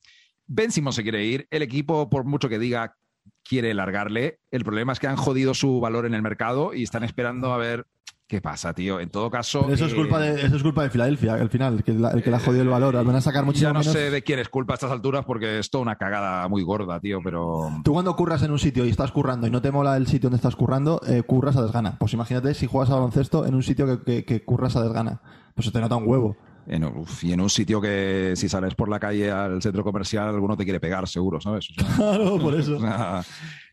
Ben 0.46 0.70
Simon 0.70 0.92
se 0.92 1.02
quiere 1.02 1.24
ir, 1.24 1.46
el 1.50 1.62
equipo, 1.62 2.11
por 2.11 2.24
mucho 2.24 2.48
que 2.48 2.59
diga, 2.59 2.96
quiere 3.42 3.74
largarle. 3.74 4.40
El 4.50 4.64
problema 4.64 4.92
es 4.92 5.00
que 5.00 5.07
han 5.07 5.16
jodido 5.16 5.54
su 5.54 5.80
valor 5.80 6.07
en 6.07 6.14
el 6.14 6.22
mercado 6.22 6.74
y 6.74 6.83
están 6.83 7.04
esperando 7.04 7.52
a 7.52 7.59
ver 7.59 7.87
qué 8.26 8.40
pasa, 8.40 8.72
tío. 8.74 9.00
En 9.00 9.11
todo 9.11 9.30
caso. 9.30 9.68
eso, 9.70 9.87
es 9.87 9.94
culpa 9.94 10.18
de, 10.18 10.46
eso 10.46 10.57
es 10.57 10.62
culpa 10.62 10.83
de 10.83 10.90
Filadelfia, 10.90 11.35
al 11.35 11.50
final, 11.50 11.74
el 11.74 11.85
que, 11.85 11.92
el 11.92 12.22
que 12.22 12.30
le 12.30 12.37
ha 12.37 12.40
jodido 12.40 12.62
el 12.62 12.68
valor. 12.68 12.94
Van 13.04 13.16
a 13.16 13.20
sacar 13.20 13.44
muchísimo 13.44 13.72
Ya 13.72 13.78
no 13.78 13.83
sé 13.83 14.11
de 14.11 14.22
quién 14.22 14.38
es 14.38 14.48
culpa 14.48 14.74
a 14.74 14.76
estas 14.76 14.90
alturas 14.90 15.24
porque 15.24 15.59
es 15.59 15.70
toda 15.70 15.83
una 15.83 15.96
cagada 15.96 16.48
muy 16.48 16.62
gorda, 16.62 17.00
tío, 17.00 17.20
pero. 17.22 17.70
Tú 17.85 17.92
cuando 17.92 18.14
curras 18.16 18.42
en 18.42 18.50
un 18.50 18.59
sitio 18.59 18.85
y 18.85 18.90
estás 18.90 19.12
currando 19.12 19.46
y 19.46 19.50
no 19.50 19.62
te 19.62 19.70
mola 19.70 19.96
el 19.96 20.07
sitio 20.07 20.28
donde 20.28 20.37
estás 20.37 20.57
currando, 20.57 21.00
eh, 21.07 21.22
curras 21.22 21.57
a 21.57 21.62
desgana. 21.62 21.96
Pues 21.98 22.12
imagínate 22.12 22.54
si 22.54 22.66
juegas 22.66 22.90
a 22.90 22.94
baloncesto 22.94 23.46
en 23.46 23.54
un 23.54 23.62
sitio 23.62 24.04
que, 24.04 24.24
que 24.24 24.44
curras 24.44 24.76
a 24.76 24.83
desgana. 24.83 25.20
Pues 25.54 25.66
se 25.66 25.72
te 25.72 25.80
nota 25.80 25.96
un 25.96 26.09
huevo. 26.09 26.37
En, 26.66 26.88
y 27.22 27.33
en 27.33 27.40
un 27.40 27.50
sitio 27.50 27.81
que 27.81 28.33
si 28.37 28.48
sales 28.48 28.74
por 28.74 28.88
la 28.88 28.98
calle 28.98 29.31
al 29.31 29.61
centro 29.61 29.85
comercial, 29.85 30.29
alguno 30.29 30.57
te 30.57 30.64
quiere 30.64 30.81
pegar, 30.81 31.07
seguro, 31.07 31.40
¿sabes? 31.40 31.68
claro, 31.96 32.38
por 32.38 32.55
eso. 32.55 32.79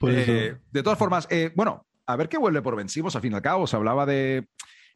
Eh, 0.08 0.56
de 0.72 0.84
todas 0.84 1.00
formas, 1.00 1.28
eh, 1.30 1.52
bueno, 1.56 1.86
a 2.06 2.16
ver 2.16 2.28
qué 2.30 2.38
vuelve 2.38 2.62
por 2.62 2.76
vencimos, 2.76 3.16
al 3.16 3.22
fin 3.22 3.32
y 3.32 3.36
al 3.36 3.42
cabo. 3.42 3.68
Se 3.68 3.76
hablaba 3.76 4.06
de 4.06 4.48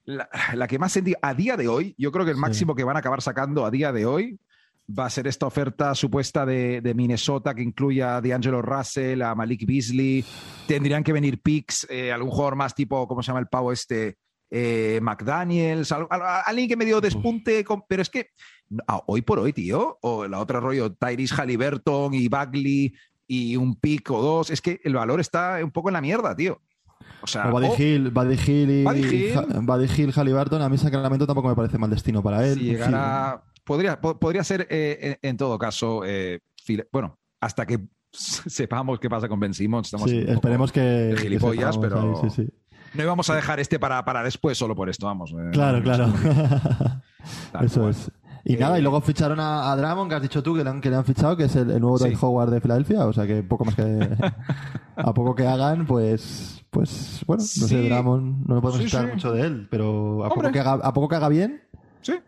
la, 0.06 0.68
que 0.68 0.80
más 0.80 0.92
sentí 0.92 1.14
a 1.22 1.34
día 1.34 1.58
de 1.58 1.68
hoy. 1.68 1.96
Yo 1.98 2.12
creo 2.12 2.26
que 2.26 2.32
el 2.32 2.38
máximo 2.38 2.76
que 2.76 2.84
van 2.84 2.96
a 2.96 3.00
acabar 3.00 3.22
sacando 3.22 3.66
a 3.66 3.72
día 3.72 3.92
de 3.92 4.06
hoy 4.06 4.40
va 4.88 5.06
a 5.06 5.10
ser 5.10 5.28
esta 5.28 5.48
oferta 5.48 5.96
supuesta 5.96 6.46
de, 6.46 6.94
Minnesota 6.96 7.56
que 7.56 7.64
incluya 7.64 8.18
a 8.18 8.22
D'Angelo 8.22 8.62
Russell, 8.62 9.22
a 9.22 9.34
Malik 9.34 9.66
Beasley. 9.66 10.24
Tendrían 10.68 11.04
que 11.04 11.14
venir 11.14 11.42
picks, 11.42 11.88
eh, 11.90 12.12
algún 12.12 12.32
jugador 12.32 12.56
más 12.56 12.76
tipo, 12.76 13.08
¿cómo 13.08 13.24
se 13.24 13.28
llama 13.28 13.40
el 13.40 13.48
pavo 13.48 13.72
este? 13.72 14.18
Eh, 14.58 15.02
McDaniels, 15.02 15.92
alguien 15.92 16.70
que 16.70 16.78
me 16.78 16.86
dio 16.86 17.02
despunte, 17.02 17.66
pero 17.90 18.02
es 18.02 18.10
que 18.10 18.30
hoy 19.06 19.22
por 19.22 19.38
hoy, 19.38 19.52
tío, 19.52 19.98
o 20.02 20.26
la 20.30 20.40
otra 20.40 20.62
rollo, 20.62 20.94
Tyrese 20.94 21.36
Halliburton 21.36 22.14
y 22.14 22.30
Bagley 22.30 22.94
y 23.28 23.58
un 23.58 23.76
pick 23.76 24.10
o 24.12 24.22
dos, 24.22 24.52
es 24.52 24.62
que 24.62 24.80
el 24.86 24.94
valor 24.94 25.20
está 25.20 25.60
un 25.62 25.72
poco 25.72 25.90
en 25.90 25.94
la 25.94 26.02
mierda, 26.02 26.34
tío. 26.34 26.62
O 27.22 27.28
sea, 27.28 27.48
Buddy, 27.48 27.68
Hill, 27.78 28.12
Buddy 28.12 28.36
Hill 28.36 28.72
y 28.72 28.84
Buddy 28.86 29.88
Hill. 29.98 30.14
Halliburton, 30.14 30.62
a 30.62 30.70
mí 30.70 30.78
Sacramento 30.78 31.28
tampoco 31.28 31.50
me 31.50 31.56
parece 31.56 31.78
mal 31.78 31.90
destino 31.90 32.24
para 32.24 32.48
él. 32.48 32.58
Si 32.58 32.78
podría, 33.66 34.00
podría 34.00 34.46
ser 34.46 34.68
eh, 34.70 35.18
en, 35.22 35.36
todo 35.36 35.60
caso, 35.60 36.04
eh, 36.06 36.40
bueno, 36.94 37.20
hasta 37.42 37.66
que 37.66 37.80
sepamos 38.14 39.02
qué 39.02 39.10
pasa 39.10 39.28
con 39.28 39.38
Ben 39.38 39.54
Simmons. 39.54 39.88
Estamos 39.88 40.10
sí, 40.10 40.24
esperemos 40.26 40.72
que. 40.72 41.14
Gilipollas, 41.18 41.78
pero. 41.78 42.22
sí, 42.22 42.30
sí. 42.30 42.50
No 42.96 43.04
íbamos 43.04 43.30
a 43.30 43.36
dejar 43.36 43.60
este 43.60 43.80
para, 43.80 44.04
para 44.06 44.24
después 44.24 44.58
solo 44.58 44.76
por 44.76 44.90
esto, 44.90 45.06
vamos. 45.06 45.32
Eh, 45.32 45.50
claro, 45.52 45.82
claro. 45.82 46.14
Eso 47.62 47.90
es. 47.90 48.12
Y 48.48 48.58
nada, 48.58 48.78
y 48.78 48.82
luego 48.84 49.02
ficharon 49.02 49.40
a, 49.40 49.72
a, 49.72 49.76
Dramon, 49.76 50.08
que 50.08 50.16
has 50.16 50.22
dicho 50.22 50.44
tú 50.44 50.56
que 50.56 50.64
le 50.64 50.70
han, 50.70 50.80
que 50.80 50.92
le 50.92 50.96
han 50.96 51.04
fichado, 51.04 51.36
que 51.36 51.46
es 51.46 51.56
el, 51.56 51.68
nuevo 51.82 51.98
sí. 51.98 52.14
Howard 52.22 52.52
de 52.52 52.62
Filadelfia. 52.62 53.06
O 53.08 53.12
sea 53.12 53.26
que 53.26 53.42
poco 53.42 53.66
más 53.66 53.74
que. 53.74 53.82
a 54.96 55.14
poco 55.14 55.34
que 55.34 55.48
hagan, 55.48 55.88
pues. 55.88 56.64
Pues 56.70 57.24
bueno, 57.26 57.42
no 57.42 57.68
sé, 57.68 57.90
Dramon, 57.90 58.44
no 58.46 58.62
podemos 58.62 58.86
esperar 58.86 59.12
mucho 59.12 59.32
de 59.32 59.42
él, 59.42 59.68
pero 59.72 60.26
a 60.26 60.30
poco, 60.30 60.52
que 60.52 60.60
haga, 60.60 60.74
a 60.74 60.94
poco 60.94 61.08
que 61.08 61.16
haga 61.16 61.30
bien. 61.30 61.64
Sí. 62.02 62.20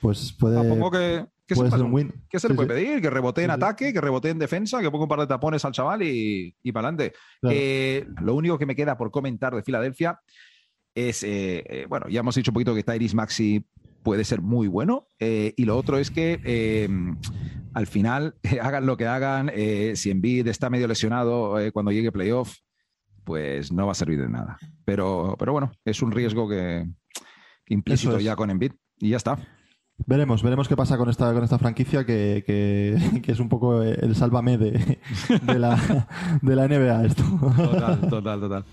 Pues 0.00 0.32
puede. 0.38 0.60
A 0.60 0.74
poco 0.74 0.90
que, 0.92 1.26
¿Qué, 1.54 1.70
se, 1.70 2.12
¿Qué 2.28 2.38
se 2.38 2.48
le 2.48 2.54
puede 2.54 2.68
pedir? 2.68 3.00
Que 3.00 3.10
rebote 3.10 3.42
en 3.42 3.50
ataque, 3.50 3.92
que 3.92 4.00
rebote 4.00 4.30
en 4.30 4.38
defensa, 4.38 4.80
que 4.80 4.90
ponga 4.90 5.04
un 5.04 5.08
par 5.08 5.20
de 5.20 5.26
tapones 5.26 5.64
al 5.64 5.72
chaval 5.72 6.02
y, 6.02 6.54
y 6.62 6.72
para 6.72 6.88
adelante. 6.88 7.16
Eh, 7.50 8.06
lo 8.22 8.34
único 8.34 8.58
que 8.58 8.66
me 8.66 8.76
queda 8.76 8.96
por 8.96 9.10
comentar 9.10 9.54
de 9.54 9.62
Filadelfia 9.62 10.20
es, 10.94 11.22
eh, 11.22 11.64
eh, 11.68 11.86
bueno, 11.88 12.08
ya 12.08 12.20
hemos 12.20 12.34
dicho 12.34 12.50
un 12.50 12.54
poquito 12.54 12.74
que 12.74 12.82
Tyrese 12.82 13.16
Maxi 13.16 13.64
puede 14.02 14.24
ser 14.24 14.42
muy 14.42 14.68
bueno. 14.68 15.08
y 15.18 15.64
lo 15.64 15.76
otro 15.76 15.98
es 15.98 16.10
que 16.10 16.88
al 17.72 17.86
final, 17.86 18.36
hagan 18.62 18.86
lo 18.86 18.96
que 18.96 19.06
hagan, 19.06 19.50
si 19.94 20.10
Embiid 20.10 20.46
está 20.48 20.70
medio 20.70 20.86
lesionado 20.86 21.56
cuando 21.72 21.92
llegue 21.92 22.12
playoff, 22.12 22.54
pues 23.24 23.72
no 23.72 23.86
va 23.86 23.92
a 23.92 23.96
servir 23.96 24.20
de 24.20 24.28
nada. 24.28 24.58
Pero, 24.84 25.36
pero 25.38 25.52
bueno, 25.52 25.72
es 25.84 26.02
un 26.02 26.12
riesgo 26.12 26.48
que, 26.48 26.86
implícito 27.68 28.20
ya 28.20 28.36
con 28.36 28.50
Embiid 28.50 28.72
y 28.98 29.10
ya 29.10 29.16
está. 29.16 29.38
Veremos, 29.98 30.42
veremos 30.42 30.68
qué 30.68 30.76
pasa 30.76 30.98
con 30.98 31.08
esta, 31.08 31.32
con 31.32 31.44
esta 31.44 31.58
franquicia 31.58 32.04
que, 32.04 32.42
que, 32.46 32.94
es 33.32 33.38
un 33.38 33.48
poco 33.48 33.82
el 33.82 34.14
sálvame 34.14 34.58
de, 34.58 34.98
de, 35.42 35.58
la, 35.58 36.08
de 36.42 36.56
la 36.56 36.68
NBA 36.68 37.06
esto. 37.06 37.22
Total, 37.56 38.08
total, 38.08 38.40
total. 38.40 38.64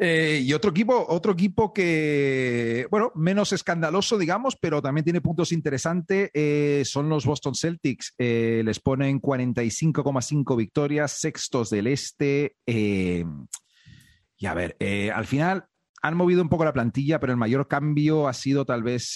Eh, 0.00 0.42
y 0.44 0.52
otro 0.52 0.70
equipo, 0.70 1.06
otro 1.08 1.32
equipo 1.32 1.72
que, 1.72 2.86
bueno, 2.88 3.10
menos 3.16 3.52
escandaloso, 3.52 4.16
digamos, 4.16 4.56
pero 4.56 4.80
también 4.80 5.04
tiene 5.04 5.20
puntos 5.20 5.50
interesantes, 5.50 6.30
eh, 6.34 6.82
son 6.84 7.08
los 7.08 7.26
Boston 7.26 7.56
Celtics. 7.56 8.14
Eh, 8.16 8.62
les 8.64 8.78
ponen 8.78 9.20
45,5 9.20 10.56
victorias, 10.56 11.12
sextos 11.18 11.70
del 11.70 11.88
este. 11.88 12.56
y 12.64 14.46
a 14.46 14.54
ver, 14.54 14.76
al 15.12 15.26
final 15.26 15.67
han 16.02 16.16
movido 16.16 16.42
un 16.42 16.48
poco 16.48 16.64
la 16.64 16.72
plantilla, 16.72 17.20
pero 17.20 17.32
el 17.32 17.38
mayor 17.38 17.68
cambio 17.68 18.28
ha 18.28 18.32
sido 18.32 18.64
tal 18.64 18.82
vez, 18.82 19.14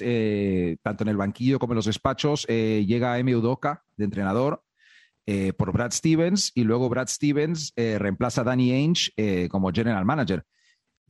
tanto 0.83 1.05
en 1.05 1.09
el 1.09 1.17
banquillo 1.17 1.59
como 1.59 1.73
en 1.73 1.77
los 1.77 1.87
despachos, 1.87 2.47
llega 2.47 3.19
Emi 3.19 3.35
Udoka 3.35 3.85
de 3.97 4.05
entrenador. 4.05 4.63
por 5.57 5.73
Brad 5.73 5.93
Stevens 5.93 6.51
y 6.55 6.65
luego 6.65 6.89
Brad 6.89 7.07
Stevens 7.07 7.73
reemplaza 7.77 8.41
a 8.41 8.45
Danny 8.45 8.73
Ainge 8.73 9.49
como 9.49 9.71
general 9.73 10.05
manager. 10.05 10.45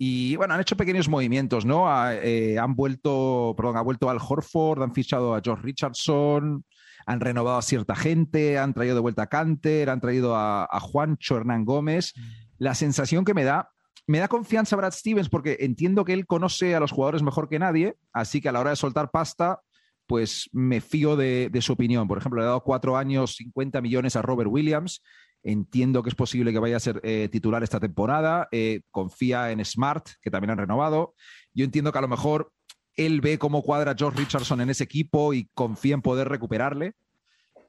Y 0.05 0.35
bueno, 0.35 0.55
han 0.55 0.61
hecho 0.61 0.77
pequeños 0.77 1.09
movimientos, 1.09 1.65
¿no? 1.65 1.87
Eh, 2.11 2.59
han 2.59 2.75
vuelto, 2.75 3.55
perdón, 3.57 3.77
ha 3.77 3.83
vuelto 3.83 4.11
Al 4.11 4.19
Horford, 4.19 4.83
han 4.83 4.93
fichado 4.93 5.33
a 5.33 5.41
George 5.41 5.63
Richardson, 5.63 6.65
han 7.07 7.21
renovado 7.21 7.59
a 7.59 7.63
cierta 7.63 7.95
gente, 7.95 8.59
han 8.59 8.75
traído 8.75 8.97
de 8.97 9.01
vuelta 9.01 9.23
a 9.23 9.27
Canter, 9.29 9.91
han 9.91 10.01
traído 10.01 10.35
a, 10.35 10.67
Juancho 10.81 11.37
Hernán 11.37 11.65
Gómez. 11.65 12.15
Mm. 12.17 12.21
La 12.59 12.75
sensación 12.75 13.25
que 13.25 13.33
me 13.33 13.45
da, 13.45 13.71
me 14.07 14.19
da 14.19 14.29
confianza 14.29 14.77
Brad 14.77 14.93
Stevens 14.93 15.29
porque 15.29 15.59
entiendo 15.61 16.05
que 16.05 16.13
él 16.13 16.27
conoce 16.27 16.75
a 16.75 16.81
los 16.81 16.93
jugadores 16.93 17.23
mejor 17.23 17.49
que 17.49 17.59
nadie, 17.59 17.97
así 18.13 18.41
que 18.41 18.49
a 18.49 18.53
la 18.53 18.61
hora 18.61 18.71
de 18.71 18.77
soltar 18.77 19.11
pasta, 19.11 19.61
pues 20.07 20.49
me 20.53 20.81
fío 20.81 21.17
de, 21.17 21.51
su 21.61 21.73
opinión. 21.73 22.09
Por 22.09 22.19
ejemplo, 22.19 22.41
le 22.41 22.45
he 22.45 22.49
dado 22.49 22.63
cuatro 22.63 22.97
años, 22.97 23.37
50 23.37 23.81
millones 23.81 24.17
a 24.17 24.23
Robert 24.23 24.51
Williams 24.51 25.03
Entiendo 25.45 26.03
que 26.03 26.09
es 26.09 26.15
posible 26.15 26.53
que 26.53 26.61
vaya 26.61 26.77
a 26.77 26.81
ser 26.81 27.01
eh, 27.03 27.29
titular 27.31 27.63
esta 27.63 27.81
temporada. 27.81 28.49
Eh, 28.53 28.83
confía 28.91 29.51
en 29.51 29.65
Smart, 29.65 30.07
que 30.21 30.31
también 30.31 30.51
han 30.51 30.59
renovado. 30.59 31.15
Yo 31.53 31.65
entiendo 31.65 31.91
que 31.91 31.99
a 31.99 32.03
lo 32.03 32.09
mejor 32.09 32.53
él 32.95 33.21
ve 33.21 33.39
cómo 33.39 33.63
cuadra 33.63 33.95
George 33.97 34.21
Richardson 34.21 34.61
en 34.61 34.71
ese 34.71 34.85
equipo 34.85 35.35
y 35.35 35.49
confía 35.55 35.95
en 35.95 36.03
poder 36.03 36.29
recuperarle. 36.29 36.95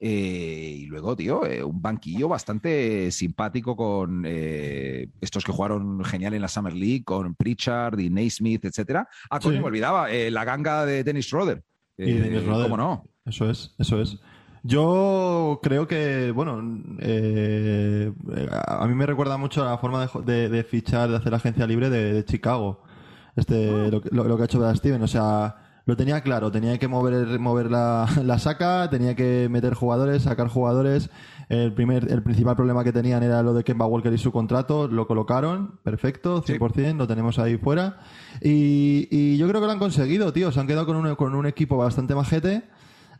Eh, 0.06 0.80
y 0.80 0.86
luego, 0.88 1.16
tío, 1.16 1.44
un 1.66 1.82
banquillo 1.82 2.28
bastante 2.28 3.10
simpático 3.10 3.76
con 3.76 4.26
estos 4.26 5.46
que 5.46 5.52
jugaron 5.54 6.04
genial 6.04 6.34
en 6.34 6.42
la 6.42 6.50
Summer 6.50 6.74
League, 6.74 7.06
con 7.06 7.36
Pritchard 7.36 8.00
y 8.00 8.10
Naismith, 8.10 8.66
etcétera. 8.66 9.08
Ah, 9.30 9.40
coño, 9.40 9.62
me 9.62 9.68
olvidaba, 9.68 10.10
la 10.10 10.44
ganga 10.44 10.86
de 10.86 11.06
Dennis 11.06 11.28
Schroeder. 11.28 11.64
y 11.98 12.12
Dennis 12.12 12.42
Schroeder. 12.42 12.64
¿Cómo 12.64 12.76
no? 12.76 13.06
Eso 13.26 13.50
es, 13.50 13.74
eso 13.80 14.02
es. 14.02 14.18
Yo 14.66 15.60
creo 15.62 15.88
que, 15.88 16.32
bueno, 16.32 16.62
eh, 17.00 18.14
a 18.66 18.88
mí 18.88 18.96
me 18.96 19.06
recuerda 19.06 19.36
mucho 19.36 19.66
la 19.66 19.78
forma 19.78 20.08
de, 20.26 20.64
fichar, 20.64 21.10
de 21.10 21.18
hacer 21.18 21.34
agencia 21.34 21.68
libre 21.68 21.90
de, 21.90 22.24
Chicago. 22.24 22.82
Este, 23.36 23.70
ah. 23.70 23.90
lo, 24.12 24.38
que 24.38 24.42
ha 24.42 24.46
hecho 24.46 24.60
Brad 24.60 24.76
Steven. 24.76 25.02
O 25.02 25.08
sea, 25.08 25.63
lo 25.86 25.98
tenía 25.98 26.22
claro, 26.22 26.52
tenía 26.52 26.78
que 26.78 26.88
mover, 26.88 27.40
mover 27.40 27.70
la, 27.70 28.08
la, 28.24 28.40
saca, 28.40 28.90
tenía 28.90 29.16
que 29.16 29.48
meter 29.50 29.74
jugadores, 29.74 30.24
sacar 30.24 30.48
jugadores. 30.48 31.10
El, 31.50 31.74
primer, 31.74 32.12
el 32.12 32.24
principal 32.24 32.56
problema 32.56 32.84
que 32.84 32.94
tenían 32.94 33.22
era 33.22 33.44
lo 33.44 33.54
de 33.54 33.64
Kemba 33.64 33.86
Walker 33.86 34.14
y 34.14 34.18
su 34.18 34.32
contrato, 34.32 34.88
lo 34.88 35.08
colocaron, 35.08 35.80
perfecto, 35.84 36.42
100%, 36.42 36.98
lo 36.98 37.08
tenemos 37.08 37.38
ahí 37.38 37.58
fuera. 37.58 38.00
Y, 38.42 39.08
y, 39.12 39.38
yo 39.38 39.48
creo 39.48 39.60
que 39.60 39.68
lo 39.68 39.74
han 39.74 39.80
conseguido, 39.80 40.32
tío, 40.32 40.52
se 40.52 40.60
han 40.60 40.68
quedado 40.68 40.86
con 40.86 40.96
un, 40.96 41.16
con 41.16 41.36
un 41.36 41.46
equipo 41.46 41.78
bastante 41.78 42.16
majete. 42.16 42.64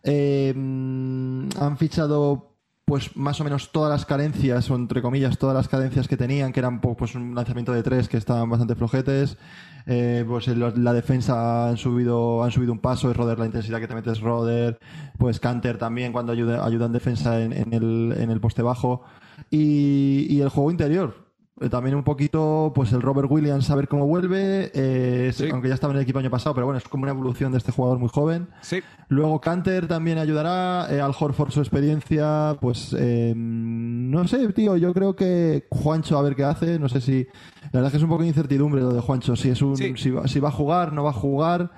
Eh, 0.04 0.54
han 0.56 1.78
fichado 1.78 2.54
pues 2.86 3.16
más 3.16 3.40
o 3.40 3.44
menos 3.44 3.72
todas 3.72 3.90
las 3.90 4.06
carencias, 4.06 4.70
o 4.70 4.76
entre 4.76 5.02
comillas, 5.02 5.38
todas 5.38 5.56
las 5.56 5.68
carencias 5.70 6.08
que 6.08 6.18
tenían, 6.18 6.52
que 6.52 6.60
eran 6.60 6.82
pues 6.82 7.16
un 7.16 7.34
lanzamiento 7.34 7.72
de 7.72 7.84
tres 7.84 8.10
que 8.10 8.18
estaban 8.18 8.50
bastante 8.50 8.76
flojetes. 8.76 9.38
Eh, 9.86 10.24
pues 10.28 10.48
la 10.48 10.94
defensa 10.94 11.68
han 11.68 11.78
subido, 11.78 12.44
han 12.44 12.52
subido 12.52 12.72
un 12.72 12.80
paso, 12.80 13.12
es 13.12 13.18
Roder 13.18 13.40
la 13.40 13.46
intensidad 13.46 13.80
que 13.80 13.88
te 13.88 13.96
metes 13.96 14.22
Roder, 14.22 14.80
pues 15.18 15.40
Canter 15.40 15.78
también 15.78 16.14
cuando 16.14 16.32
ayuda, 16.32 16.66
ayuda 16.66 16.86
en 16.86 16.94
defensa 16.94 17.42
en, 17.42 17.74
el, 17.74 18.16
en 18.18 18.32
el 18.32 18.40
poste 18.40 18.62
bajo. 18.62 19.04
Y, 19.50 20.28
y 20.30 20.42
el 20.42 20.50
juego 20.50 20.72
interior, 20.72 21.24
eh, 21.62 21.70
también 21.70 21.96
un 21.96 22.04
poquito, 22.04 22.72
pues 22.74 22.94
el 22.94 23.02
Robert 23.02 23.30
Williams, 23.30 23.70
a 23.70 23.76
ver 23.76 23.88
cómo 23.88 24.08
vuelve, 24.08 24.72
eh, 24.74 25.32
aunque 25.52 25.68
ya 25.68 25.76
estaba 25.76 25.94
en 25.94 25.98
el 25.98 26.04
equipo 26.04 26.20
año 26.20 26.30
pasado, 26.30 26.56
pero 26.56 26.66
bueno, 26.66 26.78
es 26.78 26.88
como 26.88 27.04
una 27.04 27.12
evolución 27.12 27.52
de 27.52 27.58
este 27.58 27.72
jugador 27.72 28.00
muy 28.00 28.10
joven. 28.10 28.48
Sí. 28.62 28.82
Luego 29.10 29.40
Canter 29.40 29.88
también 29.88 30.18
ayudará, 30.18 30.88
eh, 30.90 31.00
Al 31.00 31.14
Horford 31.18 31.52
su 31.52 31.60
experiencia, 31.60 32.58
pues 32.60 32.96
no 33.36 34.28
sé, 34.28 34.48
tío, 34.54 34.78
yo 34.78 34.94
creo 34.94 35.16
que 35.16 35.68
Juancho 35.70 36.18
a 36.18 36.22
ver 36.22 36.36
qué 36.36 36.44
hace, 36.44 36.80
no 36.80 36.90
sé 36.90 37.02
si, 37.02 37.28
la 37.74 37.80
verdad 37.80 37.88
es 37.88 37.92
que 37.92 37.98
es 37.98 38.04
un 38.04 38.10
poco 38.10 38.22
de 38.22 38.30
incertidumbre 38.30 38.82
lo 38.82 38.94
de 38.94 39.02
Juancho, 39.02 39.36
si, 39.36 39.50
es 39.50 39.62
un, 39.62 39.76
si, 39.76 40.10
va, 40.12 40.50
a 40.50 40.52
jugar, 40.52 40.94
no 40.94 41.04
va 41.04 41.10
a 41.10 41.14
jugar. 41.14 41.72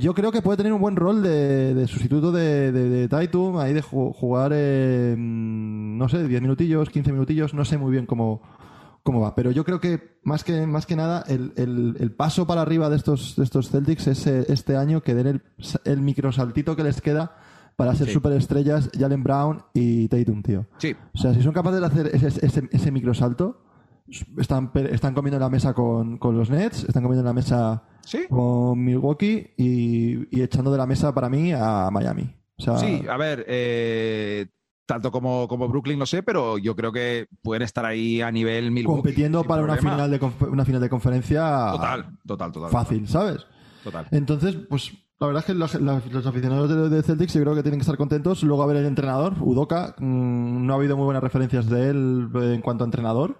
yo 0.00 0.12
creo 0.12 0.32
que 0.32 0.42
puede 0.42 0.56
tener 0.56 0.72
un 0.72 0.80
buen 0.80 0.96
rol 0.96 1.22
de, 1.22 1.86
sustituto 1.88 2.32
de, 2.32 2.72
de, 2.72 3.08
Taitum, 3.08 3.56
ahí 3.58 3.72
de 3.72 3.80
jugar, 3.80 4.50
no 5.16 6.08
sé, 6.08 6.28
10 6.28 6.42
minutillos, 6.42 6.90
15 6.90 7.12
minutillos, 7.12 7.54
no 7.54 7.64
sé 7.64 7.78
muy 7.78 7.92
bien 7.92 8.06
cómo, 8.06 8.42
cómo 9.04 9.20
va. 9.20 9.36
Pero 9.36 9.52
yo 9.52 9.64
creo 9.64 9.78
que 9.78 10.18
más 10.24 10.42
que, 10.42 10.66
más 10.66 10.84
que 10.84 10.96
nada 10.96 11.22
el, 11.28 11.52
el, 11.56 12.10
paso 12.10 12.44
para 12.46 12.62
arriba 12.62 12.90
de 12.90 12.96
estos, 12.96 13.36
de 13.36 13.44
estos 13.44 13.70
Celtics 13.70 14.08
es 14.08 14.26
eh, 14.26 14.46
este 14.48 14.76
año 14.76 15.02
que 15.02 15.14
den 15.14 15.26
el, 15.28 15.42
el 15.84 16.00
microsaltito 16.00 16.74
que 16.74 16.82
les 16.82 17.00
queda 17.00 17.36
para 17.76 17.94
ser 17.94 18.08
superestrellas 18.08 18.90
Jalen 18.98 19.22
Brown 19.22 19.62
y 19.74 20.08
Tatum, 20.08 20.42
tío. 20.42 20.66
Sí. 20.78 20.96
O 21.14 21.18
sea, 21.18 21.34
si 21.34 21.42
son 21.42 21.52
capaces 21.52 21.80
de 21.80 21.86
hacer 21.86 22.10
ese, 22.12 22.46
ese, 22.46 22.68
ese 22.70 22.90
microsalto, 22.90 23.60
están, 24.38 24.70
están 24.74 25.14
comiendo 25.14 25.36
en 25.36 25.42
la 25.42 25.50
mesa 25.50 25.72
con, 25.72 26.18
con 26.18 26.36
los 26.36 26.50
Nets, 26.50 26.84
están 26.84 27.02
comiendo 27.02 27.20
en 27.20 27.26
la 27.26 27.32
mesa 27.32 27.82
con 28.28 28.82
Milwaukee 28.84 29.54
y, 29.56 30.36
y, 30.36 30.42
echando 30.42 30.70
de 30.70 30.78
la 30.78 30.86
mesa 30.86 31.14
para 31.14 31.28
mí 31.28 31.52
a 31.52 31.88
Miami. 31.90 32.34
O 32.56 32.62
sea, 32.62 32.78
sí, 32.78 33.04
a 33.08 33.16
ver, 33.16 33.44
eh, 33.48 34.46
tanto 34.86 35.10
como, 35.10 35.48
como 35.48 35.68
Brooklyn, 35.68 35.98
no 35.98 36.06
sé, 36.06 36.22
pero 36.22 36.58
yo 36.58 36.76
creo 36.76 36.92
que 36.92 37.26
pueden 37.42 37.62
estar 37.62 37.84
ahí 37.84 38.20
a 38.20 38.30
nivel 38.30 38.70
Milwaukee. 38.70 39.02
Compitiendo 39.02 39.44
para 39.44 39.62
una 39.62 39.76
final, 39.76 40.10
de, 40.10 40.20
una 40.48 40.64
final 40.64 40.80
de 40.80 40.88
conferencia. 40.88 41.70
Total, 41.72 42.18
total, 42.26 42.52
total. 42.52 42.70
Fácil, 42.70 43.08
¿sabes? 43.08 43.46
Total. 43.82 44.06
Entonces, 44.10 44.56
pues 44.68 44.92
la 45.18 45.28
verdad 45.28 45.40
es 45.40 45.46
que 45.46 45.54
los, 45.54 46.26
aficionados 46.26 46.90
de, 46.90 47.02
Celtics 47.02 47.34
yo 47.34 47.42
creo 47.42 47.54
que 47.54 47.62
tienen 47.62 47.78
que 47.78 47.82
estar 47.84 47.96
contentos. 47.96 48.42
Luego 48.42 48.62
a 48.62 48.66
ver 48.66 48.76
el 48.76 48.86
entrenador, 48.86 49.34
Udoka. 49.40 49.94
Mm, 49.98 50.66
no 50.66 50.72
ha 50.72 50.76
habido 50.76 50.96
muy 50.96 51.04
buenas 51.04 51.22
referencias 51.22 51.68
de 51.68 51.90
él 51.90 52.28
en 52.34 52.60
cuanto 52.60 52.84
a 52.84 52.86
entrenador. 52.86 53.38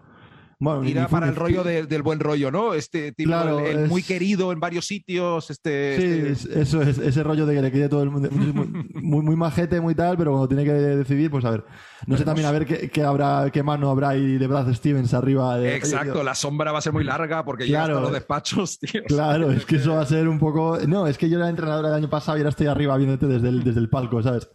Bueno, 0.58 0.84
Irá 0.84 1.08
para 1.08 1.28
el 1.28 1.36
rollo 1.36 1.64
del 1.64 2.02
buen 2.02 2.20
rollo, 2.20 2.50
¿no? 2.50 2.74
Este 2.74 3.12
tipo, 3.12 3.58
el, 3.58 3.88
muy 3.88 4.02
querido 4.02 4.52
en 4.52 4.60
varios 4.60 4.86
sitios. 4.86 5.50
Este, 5.50 5.96
sí, 5.96 6.46
este 6.46 6.60
eso 6.60 6.82
es, 6.82 6.98
ese 6.98 7.22
rollo 7.22 7.46
de 7.46 7.54
que 7.54 7.62
le 7.62 7.70
quiere 7.70 7.88
todo 7.88 8.02
el 8.02 8.10
mundo. 8.10 8.28
Muy, 8.30 9.22
muy, 9.22 9.36
majete, 9.36 9.80
muy 9.80 9.94
tal, 9.94 10.16
pero 10.16 10.32
cuando 10.32 10.48
tiene 10.48 10.64
que 10.64 10.72
decidir, 10.72 11.30
pues 11.30 11.44
a 11.44 11.50
ver. 11.50 11.64
No 12.06 12.16
sé 12.16 12.24
también 12.24 12.46
a 12.46 12.52
ver 12.52 12.66
qué, 12.66 13.02
habrá, 13.02 13.50
qué 13.50 13.62
mano 13.62 13.90
habrá 13.90 14.10
ahí 14.10 14.38
de 14.38 14.46
Brad 14.46 14.72
Stevens 14.74 15.14
arriba. 15.14 15.62
Exacto, 15.64 16.22
la 16.22 16.34
sombra 16.34 16.72
va 16.72 16.78
a 16.78 16.82
ser 16.82 16.92
muy 16.92 17.04
larga 17.04 17.44
porque 17.44 17.68
ya 17.68 17.82
están 17.84 18.02
los 18.02 18.12
despachos, 18.12 18.78
tío. 18.80 19.02
Claro, 19.04 19.50
es 19.50 19.64
que 19.64 19.76
eso 19.76 19.94
va 19.94 20.02
a 20.02 20.06
ser 20.06 20.28
un 20.28 20.38
poco. 20.38 20.78
No, 20.86 21.06
es 21.06 21.18
que 21.18 21.28
yo 21.28 21.38
era 21.38 21.48
entrenadora 21.48 21.88
el 21.88 21.94
año 21.94 22.10
pasado 22.10 22.36
y 22.36 22.40
ahora 22.40 22.50
estoy 22.50 22.66
arriba 22.66 22.96
viéndote 22.96 23.26
desde 23.26 23.48
el, 23.48 23.64
desde 23.64 23.80
el 23.80 23.88
palco, 23.88 24.22
¿sabes? 24.22 24.48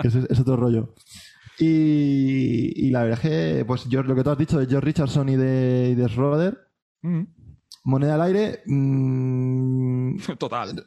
Que 0.00 0.08
es 0.08 0.40
otro 0.40 0.56
rollo. 0.56 0.94
Y, 1.58 2.90
la 2.90 3.02
verdad 3.02 3.18
es 3.24 3.30
que, 3.30 3.64
pues 3.64 3.88
yo, 3.88 4.02
lo 4.02 4.14
que 4.14 4.22
tú 4.22 4.30
has 4.30 4.38
dicho 4.38 4.58
de 4.58 4.66
George 4.66 4.84
Richardson 4.84 5.28
y 5.28 5.36
de, 5.36 5.94
de 5.94 6.08
Schroeder, 6.08 6.58
mm. 7.02 7.22
moneda 7.84 8.14
al 8.14 8.22
aire. 8.22 8.62
Mm, 8.66 10.16
Total. 10.38 10.84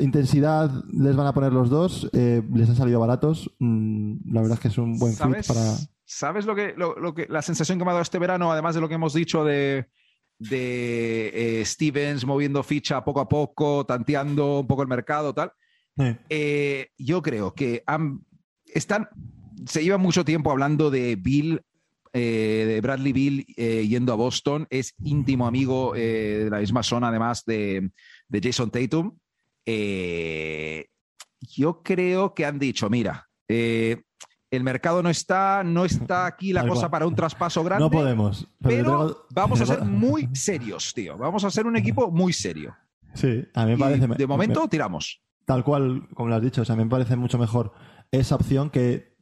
intensidad 0.00 0.70
les 0.92 1.16
van 1.16 1.26
a 1.26 1.34
poner 1.34 1.52
los 1.52 1.68
dos. 1.68 2.08
Eh, 2.12 2.42
les 2.52 2.68
han 2.68 2.76
salido 2.76 3.00
baratos. 3.00 3.50
Mm, 3.58 4.32
la 4.32 4.40
verdad 4.40 4.56
es 4.56 4.60
que 4.60 4.68
es 4.68 4.78
un 4.78 4.98
buen 4.98 5.12
fit 5.12 5.46
para. 5.46 5.76
¿Sabes 6.06 6.44
lo 6.44 6.54
que, 6.54 6.74
lo, 6.76 7.14
que, 7.14 7.26
la 7.28 7.42
sensación 7.42 7.78
que 7.78 7.84
me 7.84 7.90
ha 7.90 7.94
dado 7.94 8.02
este 8.02 8.18
verano, 8.18 8.52
además 8.52 8.74
de 8.74 8.80
lo 8.80 8.88
que 8.88 8.94
hemos 8.94 9.14
dicho 9.14 9.42
de, 9.42 9.88
de 10.38 11.60
eh, 11.60 11.64
Stevens 11.64 12.26
moviendo 12.26 12.62
ficha 12.62 13.04
poco 13.04 13.20
a 13.20 13.28
poco, 13.28 13.84
tanteando 13.86 14.60
un 14.60 14.66
poco 14.66 14.82
el 14.82 14.88
mercado, 14.88 15.34
tal? 15.34 15.52
Eh, 16.28 16.88
yo 16.98 17.22
creo 17.22 17.54
que 17.54 17.84
están, 18.66 19.08
se 19.66 19.82
lleva 19.82 19.98
mucho 19.98 20.24
tiempo 20.24 20.50
hablando 20.50 20.90
de 20.90 21.16
Bill, 21.16 21.62
eh, 22.12 22.64
de 22.66 22.80
Bradley 22.80 23.12
Bill 23.12 23.44
yendo 23.46 24.12
a 24.12 24.16
Boston. 24.16 24.66
Es 24.70 24.94
íntimo 25.02 25.46
amigo 25.46 25.94
de 25.94 26.48
la 26.50 26.58
misma 26.58 26.82
zona, 26.82 27.08
además 27.08 27.44
de, 27.44 27.90
de 28.28 28.40
Jason 28.42 28.70
Tatum. 28.70 29.16
yo 31.40 31.82
creo 31.82 32.34
que 32.34 32.44
han 32.46 32.58
dicho, 32.58 32.88
mira, 32.88 33.28
el 34.54 34.64
mercado 34.64 35.02
no 35.02 35.10
está, 35.10 35.62
no 35.64 35.84
está 35.84 36.26
aquí 36.26 36.52
la 36.52 36.66
cosa 36.66 36.90
para 36.90 37.06
un 37.06 37.14
traspaso 37.14 37.62
grande. 37.62 37.84
No 37.84 37.90
podemos. 37.90 38.48
Pero, 38.62 39.26
vamos 39.30 39.60
a 39.60 39.66
ser 39.66 39.82
muy 39.82 40.28
serios, 40.34 40.92
tío. 40.94 41.18
Vamos 41.18 41.44
a 41.44 41.50
ser 41.50 41.66
un 41.66 41.76
equipo 41.76 42.10
muy 42.10 42.32
serio. 42.32 42.74
Sí, 43.14 43.44
a 43.54 43.64
mí 43.64 43.72
me 43.72 43.78
parece. 43.78 44.06
De 44.06 44.26
momento, 44.26 44.68
tiramos. 44.68 45.22
Tal 45.44 45.62
cual, 45.62 46.08
como 46.14 46.30
lo 46.30 46.36
has 46.36 46.42
dicho, 46.42 46.62
o 46.62 46.64
sea, 46.64 46.74
a 46.74 46.76
mí 46.76 46.84
me 46.84 46.90
parece 46.90 47.16
mucho 47.16 47.38
mejor 47.38 47.72
esa 48.10 48.34
opción 48.34 48.70
que 48.70 49.13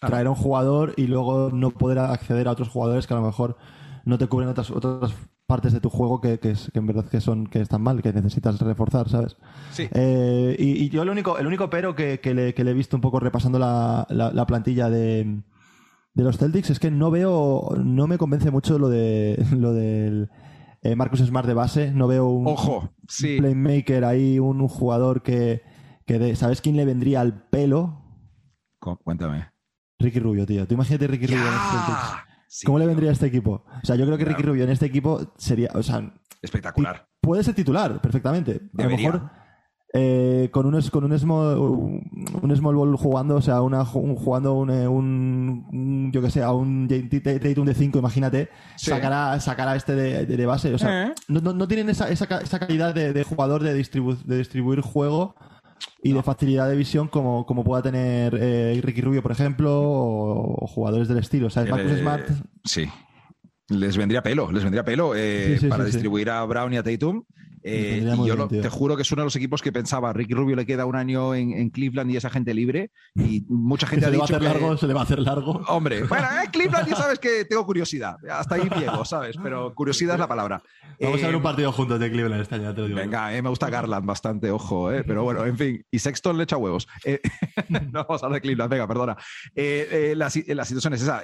traer 0.00 0.26
a 0.26 0.30
un 0.30 0.36
jugador 0.36 0.94
y 0.96 1.06
luego 1.06 1.50
no 1.52 1.70
poder 1.70 1.98
acceder 1.98 2.48
a 2.48 2.52
otros 2.52 2.68
jugadores 2.68 3.06
que 3.06 3.14
a 3.14 3.18
lo 3.18 3.24
mejor 3.24 3.56
no 4.04 4.18
te 4.18 4.26
cubren 4.26 4.48
otras, 4.48 4.70
otras 4.70 5.12
partes 5.46 5.72
de 5.72 5.80
tu 5.80 5.88
juego 5.88 6.20
que, 6.20 6.38
que, 6.38 6.54
en 6.74 6.86
verdad 6.86 7.06
que 7.06 7.20
son 7.20 7.46
que 7.46 7.60
están 7.60 7.82
mal, 7.82 8.02
que 8.02 8.12
necesitas 8.12 8.60
reforzar, 8.60 9.08
¿sabes? 9.08 9.36
Sí. 9.70 9.88
Eh, 9.92 10.54
y, 10.58 10.90
yo 10.90 11.02
el 11.02 11.08
único, 11.08 11.38
el 11.38 11.46
único 11.46 11.70
pero 11.70 11.94
que, 11.94 12.20
le, 12.22 12.50
he 12.50 12.74
visto 12.74 12.96
un 12.96 13.00
poco 13.00 13.18
repasando 13.18 13.58
la, 13.58 14.06
la, 14.10 14.46
plantilla 14.46 14.90
de, 14.90 15.42
de, 16.12 16.22
los 16.22 16.36
Celtics 16.36 16.70
es 16.70 16.78
que 16.78 16.90
no 16.90 17.10
veo, 17.10 17.74
no 17.82 18.06
me 18.06 18.18
convence 18.18 18.50
mucho 18.50 18.78
lo 18.78 18.90
de 18.90 19.42
lo 19.56 19.72
del 19.72 20.30
eh, 20.82 20.94
Marcus 20.94 21.20
Smart 21.20 21.46
de 21.46 21.54
base, 21.54 21.90
no 21.92 22.06
veo 22.06 22.26
un, 22.26 22.46
Ojo, 22.46 22.90
sí. 23.08 23.38
playmaker 23.38 24.04
ahí, 24.04 24.38
un, 24.38 24.68
jugador 24.68 25.22
que, 25.22 25.62
que 26.06 26.36
¿sabes 26.36 26.60
quién 26.60 26.76
le 26.76 26.84
vendría 26.84 27.22
al 27.22 27.48
pelo? 27.48 28.04
Cuéntame. 28.78 29.48
Ricky 29.98 30.20
Rubio, 30.20 30.46
tío. 30.46 30.66
Tú 30.66 30.74
imagínate 30.74 31.06
Ricky 31.06 31.26
Rubio 31.26 31.46
en 31.46 31.54
los 31.54 31.62
Celtics. 31.62 32.64
¿Cómo 32.64 32.78
le 32.78 32.86
vendría 32.86 33.10
a 33.10 33.12
este 33.12 33.26
equipo? 33.26 33.64
O 33.82 33.86
sea, 33.86 33.96
yo 33.96 34.06
creo 34.06 34.16
que 34.16 34.24
Ricky 34.24 34.42
Rubio 34.42 34.64
en 34.64 34.70
este 34.70 34.86
equipo 34.86 35.32
sería, 35.36 35.70
o 35.74 35.82
sea, 35.82 36.12
espectacular. 36.40 37.06
Puede 37.20 37.44
ser 37.44 37.54
titular 37.54 38.00
perfectamente. 38.00 38.60
A 38.78 38.84
lo 38.84 38.90
mejor 38.90 39.30
eh, 39.94 40.50
con 40.52 40.66
un 40.66 40.80
con 40.90 41.04
un 41.04 41.18
small, 41.18 41.58
un 41.58 42.56
small 42.56 42.74
ball 42.74 42.96
jugando, 42.96 43.36
o 43.36 43.40
sea, 43.40 43.62
una, 43.62 43.84
jugando 43.84 44.54
un, 44.54 44.70
un, 44.70 46.12
yo 46.12 46.20
que 46.20 46.30
sé, 46.30 46.42
a 46.42 46.52
un 46.52 46.86
Tatum 46.88 47.66
de 47.66 47.74
5, 47.74 47.98
imagínate, 47.98 48.50
sacará, 48.76 49.40
sacará 49.40 49.76
este 49.76 49.94
de, 49.94 50.46
base. 50.46 50.74
O 50.74 50.78
sea, 50.78 51.08
eh. 51.08 51.14
no, 51.28 51.68
tienen 51.68 51.88
esa, 51.88 52.08
esa, 52.10 52.26
calidad 52.26 52.94
de, 52.94 53.24
jugador 53.24 53.62
de, 53.62 53.72
de 53.72 54.36
distribuir 54.38 54.80
juego 54.82 55.34
y 56.02 56.12
de 56.12 56.22
facilidad 56.22 56.68
de 56.68 56.76
visión 56.76 57.08
como, 57.08 57.44
como 57.46 57.64
pueda 57.64 57.82
tener 57.82 58.36
eh, 58.40 58.80
Ricky 58.82 59.00
Rubio, 59.00 59.22
por 59.22 59.32
ejemplo, 59.32 59.80
o, 59.82 60.66
jugadores 60.66 61.08
del 61.08 61.18
estilo. 61.18 61.50
¿Sabes? 61.50 61.70
Marcus 61.70 61.98
Smart. 61.98 62.28
Sí. 62.64 62.88
Les 63.68 63.96
vendría 63.98 64.22
pelo, 64.22 64.50
les 64.50 64.62
vendría 64.62 64.82
pelo 64.82 65.14
eh, 65.14 65.60
para 65.68 65.84
distribuir 65.84 66.30
a 66.30 66.44
Brown 66.44 66.72
y 66.72 66.78
a 66.78 66.82
Tatum. 66.82 67.24
Eh, 67.62 68.02
y 68.02 68.26
yo 68.26 68.48
te 68.48 68.68
juro 68.70 68.96
que 68.96 69.02
es 69.02 69.12
uno 69.12 69.22
de 69.22 69.26
los 69.26 69.36
equipos 69.36 69.60
que 69.60 69.72
pensaba, 69.72 70.12
Ricky 70.12 70.32
Rubio 70.32 70.56
le 70.56 70.64
queda 70.64 70.86
un 70.86 70.96
año 70.96 71.34
en, 71.34 71.68
Cleveland 71.68 72.10
y 72.10 72.16
es 72.16 72.24
agente 72.24 72.54
libre. 72.54 72.92
Y 73.14 73.44
mucha 73.48 73.86
gente 73.86 74.06
ha 74.06 74.10
dicho 74.10 74.22
a 74.22 74.24
hacer 74.24 74.42
largo, 74.42 74.76
se 74.78 74.86
le 74.86 74.94
va 74.94 75.00
a 75.00 75.02
hacer 75.02 75.18
largo. 75.18 75.60
Hombre, 75.68 76.02
bueno, 76.08 76.26
en 76.42 76.50
Cleveland 76.50 76.88
ya 76.88 76.96
sabes 76.96 77.18
que 77.18 77.44
tengo 77.44 77.66
curiosidad. 77.66 78.16
Hasta 78.30 78.54
ahí 78.54 78.70
llego, 78.78 79.04
¿sabes? 79.04 79.36
Pero 79.42 79.74
curiosidad 79.74 80.14
es 80.14 80.20
la 80.20 80.28
palabra. 80.28 80.62
Vamos 80.98 81.22
a 81.22 81.26
ver 81.26 81.36
un 81.36 81.42
partido 81.42 81.70
juntos 81.72 82.00
de 82.00 82.10
Cleveland 82.10 82.42
este 82.42 82.54
año, 82.54 82.74
te 82.74 82.80
lo 82.80 82.86
digo. 82.86 82.98
Venga, 82.98 83.30
me 83.30 83.48
gusta 83.50 83.68
Garland 83.68 84.06
bastante, 84.06 84.50
ojo, 84.50 84.90
pero 85.06 85.24
bueno, 85.24 85.44
en 85.44 85.58
fin. 85.58 85.84
Y 85.90 85.98
Sexton 85.98 86.38
le 86.38 86.44
echa 86.44 86.56
huevos. 86.56 86.88
no 87.68 88.04
vamos 88.04 88.22
a 88.22 88.26
hablar 88.26 88.40
de 88.40 88.42
Cleveland, 88.42 88.70
venga, 88.70 88.88
perdona. 88.88 89.16
la, 89.54 90.30
la, 90.46 90.64
situación 90.64 90.94
es 90.94 91.02
esa. 91.02 91.22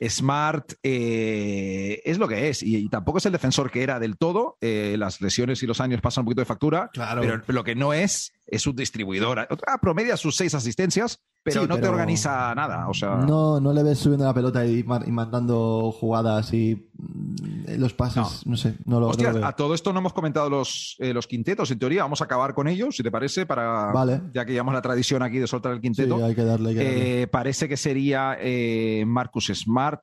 Smart 0.00 0.74
eh, 0.82 2.00
es 2.04 2.18
lo 2.18 2.28
que 2.28 2.48
es 2.48 2.62
y, 2.62 2.88
tampoco 2.88 3.18
es 3.18 3.26
el 3.26 3.32
defensor 3.32 3.70
que 3.70 3.82
era 3.82 3.98
del 3.98 4.16
todo. 4.16 4.56
Eh, 4.60 4.96
las 4.98 5.20
lesiones 5.20 5.62
y 5.62 5.66
los 5.66 5.80
años 5.80 6.00
pasan 6.00 6.22
un 6.22 6.26
poquito 6.26 6.42
de 6.42 6.46
factura, 6.46 6.90
pero 6.92 7.42
lo 7.46 7.64
que 7.64 7.74
no 7.74 7.92
es 7.92 8.32
es 8.46 8.66
un 8.66 8.76
distribuidor. 8.76 9.46
Ah, 9.66 9.78
promedia 9.80 10.16
sus 10.16 10.36
seis 10.36 10.54
asistencias, 10.54 11.20
pero 11.48 11.66
no 11.66 11.78
te 11.78 11.88
organiza 11.88 12.54
nada. 12.54 12.88
O 12.88 12.94
sea... 12.94 13.16
No, 13.16 13.60
no 13.60 13.72
le 13.72 13.82
ves 13.82 13.98
subiendo 13.98 14.24
la 14.24 14.34
pelota 14.34 14.64
y, 14.66 14.82
mandando 14.84 15.92
jugadas 15.92 16.52
y 16.52 16.88
mm, 16.96 17.78
los 17.78 17.94
pases. 17.94 18.46
No, 18.46 18.56
sé. 18.56 18.74
No 18.84 19.00
lo, 19.00 19.10
a 19.44 19.52
todo 19.52 19.74
esto 19.74 19.92
no 19.92 20.00
hemos 20.00 20.12
comentado 20.12 20.48
los, 20.50 20.96
eh, 20.98 21.12
los 21.12 21.26
quintetos. 21.26 21.70
En 21.70 21.78
teoría, 21.78 22.02
vamos 22.02 22.20
a 22.20 22.24
acabar 22.24 22.54
con 22.54 22.68
ellos, 22.68 22.96
si 22.96 23.02
te 23.02 23.10
parece, 23.10 23.46
para 23.46 23.92
ya 24.32 24.44
que 24.44 24.52
llevamos 24.52 24.74
la 24.74 24.82
tradición 24.82 25.22
aquí 25.22 25.38
de 25.38 25.46
soltar 25.46 25.72
el 25.72 25.80
quinteto. 25.80 26.16
Sí, 26.16 26.22
hay 26.22 26.34
que 26.34 26.44
darle. 26.44 26.74
Eh, 26.76 27.26
parece 27.26 27.68
que 27.68 27.76
sería 27.76 28.36
eh, 28.40 29.04
Marcus 29.06 29.50
Smart, 29.54 30.00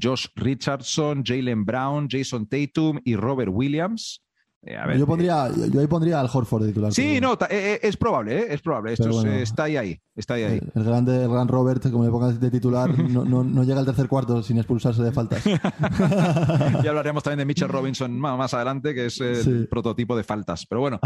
Josh 0.00 0.26
Richardson, 0.34 1.22
Jalen 1.24 1.64
Brown, 1.64 2.08
Jason 2.10 2.46
Tatum 2.46 3.00
y 3.04 3.16
Robert 3.16 3.50
Williams. 3.52 4.22
Eh, 4.62 4.76
yo, 4.98 5.06
pondría, 5.06 5.48
yo 5.70 5.80
ahí 5.80 5.86
pondría 5.86 6.18
al 6.20 6.28
Horford 6.32 6.62
de 6.62 6.68
titular. 6.68 6.92
Sí, 6.92 7.20
no, 7.20 7.34
eh, 7.34 7.46
eh, 7.50 7.80
es 7.82 7.96
probable, 7.96 8.52
es 8.52 8.60
probable. 8.60 8.92
Esto 8.92 9.24
está 9.24 9.64
ahí, 9.64 9.76
ahí, 9.76 10.00
está 10.16 10.34
ahí, 10.34 10.42
ahí. 10.42 10.60
El, 10.74 10.84
grande, 10.84 11.22
el 11.22 11.30
gran 11.30 11.46
Robert, 11.46 11.88
como 11.90 12.04
le 12.04 12.10
pongas 12.10 12.40
de 12.40 12.50
titular, 12.50 12.90
no, 12.98 13.24
no, 13.24 13.64
llega 13.64 13.78
al 13.78 13.86
tercer 13.86 14.08
cuarto 14.08 14.42
sin 14.42 14.58
expulsarse 14.58 15.02
de 15.02 15.12
faltas. 15.12 15.44
ya 16.82 16.90
hablaremos 16.90 17.22
también 17.22 17.38
de 17.38 17.44
Mitchell 17.44 17.68
Robinson 17.68 18.18
más, 18.18 18.52
adelante, 18.52 18.94
que 18.94 19.06
es 19.06 19.20
el 19.20 19.68
prototipo 19.68 20.16
de 20.16 20.24
faltas. 20.24 20.66
Pero 20.66 20.80
bueno, 20.80 20.98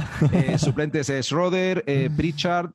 suplentes 0.56 1.10
es 1.10 1.30
Roder, 1.30 1.84
Pritchard, 2.16 2.70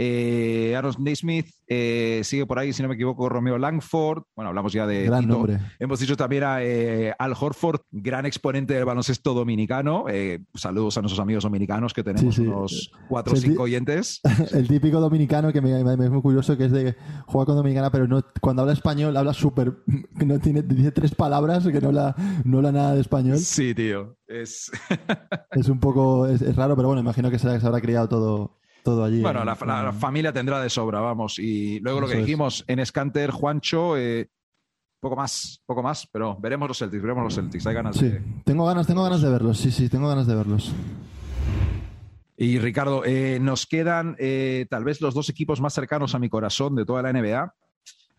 eh, 0.00 0.76
Aaron 0.76 0.94
Naismith 1.00 1.50
eh, 1.66 2.20
sigue 2.22 2.46
por 2.46 2.60
ahí, 2.60 2.72
si 2.72 2.82
no 2.82 2.88
me 2.88 2.94
equivoco, 2.94 3.28
Romeo 3.28 3.58
Langford. 3.58 4.22
Bueno, 4.36 4.50
hablamos 4.50 4.72
ya 4.72 4.86
de. 4.86 5.06
Gran 5.06 5.26
nombre. 5.26 5.58
Hemos 5.80 5.98
dicho 5.98 6.16
también 6.16 6.44
a 6.44 6.62
eh, 6.62 7.12
Al 7.18 7.34
Horford, 7.38 7.80
gran 7.90 8.24
exponente 8.24 8.74
del 8.74 8.84
baloncesto 8.84 9.34
dominicano. 9.34 10.04
Eh, 10.08 10.44
saludos 10.54 10.96
a 10.96 11.02
nuestros 11.02 11.18
amigos 11.18 11.42
dominicanos 11.42 11.92
que 11.92 12.04
tenemos 12.04 12.38
unos 12.38 12.92
cuatro 13.08 13.34
o 13.34 13.36
cinco 13.36 13.64
oyentes. 13.64 14.20
El 14.52 14.68
típico 14.68 15.00
dominicano 15.00 15.52
que 15.52 15.60
me, 15.60 15.80
es 15.80 16.10
muy 16.10 16.22
curioso, 16.22 16.56
que 16.56 16.66
es 16.66 16.72
de 16.72 16.94
juega 17.26 17.46
con 17.46 17.56
dominicana, 17.56 17.90
pero 17.90 18.06
no, 18.06 18.24
cuando 18.40 18.62
habla 18.62 18.74
español 18.74 19.16
habla 19.16 19.34
súper. 19.34 19.78
No 20.28 20.38
tiene, 20.38 20.62
dice 20.62 20.92
tres 20.92 21.14
palabras 21.14 21.66
que 21.66 21.80
no 21.80 21.88
habla, 21.88 22.14
no 22.44 22.58
habla 22.58 22.72
nada 22.72 22.94
de 22.94 23.00
español. 23.00 23.38
Sí, 23.38 23.74
tío. 23.74 24.16
Es, 24.26 24.70
es 25.52 25.68
un 25.68 25.80
poco. 25.80 26.26
Es, 26.26 26.54
raro, 26.54 26.76
pero 26.76 26.88
bueno, 26.88 27.00
imagino 27.00 27.30
que 27.30 27.38
se 27.38 27.48
habrá 27.48 27.80
criado 27.80 28.08
todo 28.08 28.57
allí. 29.04 29.20
Bueno, 29.20 29.44
la, 29.44 29.92
familia 29.92 30.32
tendrá 30.32 30.60
de 30.60 30.70
sobra, 30.70 31.00
vamos. 31.00 31.38
Y 31.38 31.78
luego 31.80 32.00
lo 32.00 32.08
que 32.08 32.16
dijimos 32.16 32.64
en 32.66 32.84
Scanter, 32.84 33.30
Juancho, 33.30 33.96
eh, 33.96 34.28
poco 35.00 35.14
más, 35.16 35.62
poco 35.66 35.82
más, 35.82 36.06
pero 36.10 36.36
veremos 36.40 36.68
los 36.68 36.78
Celtics, 36.78 37.02
veremos 37.02 37.24
los 37.24 37.34
Celtics. 37.34 37.66
Hay 37.66 37.74
ganas 37.74 37.96
sí, 37.96 38.12
tengo 38.44 38.64
ganas, 38.66 38.86
tengo 38.86 39.02
ganas 39.02 39.22
de 39.22 39.30
verlos, 39.30 39.58
sí, 39.58 39.70
sí, 39.70 39.88
tengo 39.88 40.08
ganas 40.08 40.26
de 40.26 40.34
verlos. 40.34 40.72
Y 42.36 42.58
Ricardo, 42.58 43.04
eh, 43.04 43.38
nos 43.40 43.66
quedan 43.66 44.16
eh, 44.18 44.66
tal 44.70 44.84
vez 44.84 45.00
los 45.00 45.14
dos 45.14 45.28
equipos 45.28 45.60
más 45.60 45.74
cercanos 45.74 46.14
a 46.14 46.20
mi 46.20 46.28
corazón 46.28 46.76
de 46.76 46.84
toda 46.84 47.02
la 47.02 47.12
NBA, 47.12 47.52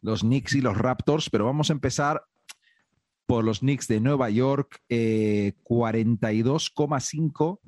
los 0.01 0.21
Knicks 0.21 0.55
y 0.55 0.61
los 0.61 0.77
Raptors, 0.77 1.29
pero 1.29 1.45
vamos 1.45 1.69
a 1.69 1.73
empezar 1.73 2.23
por 3.25 3.45
los 3.45 3.59
Knicks 3.59 3.87
de 3.87 4.01
Nueva 4.01 4.29
York, 4.29 4.81
42,5 4.89 7.59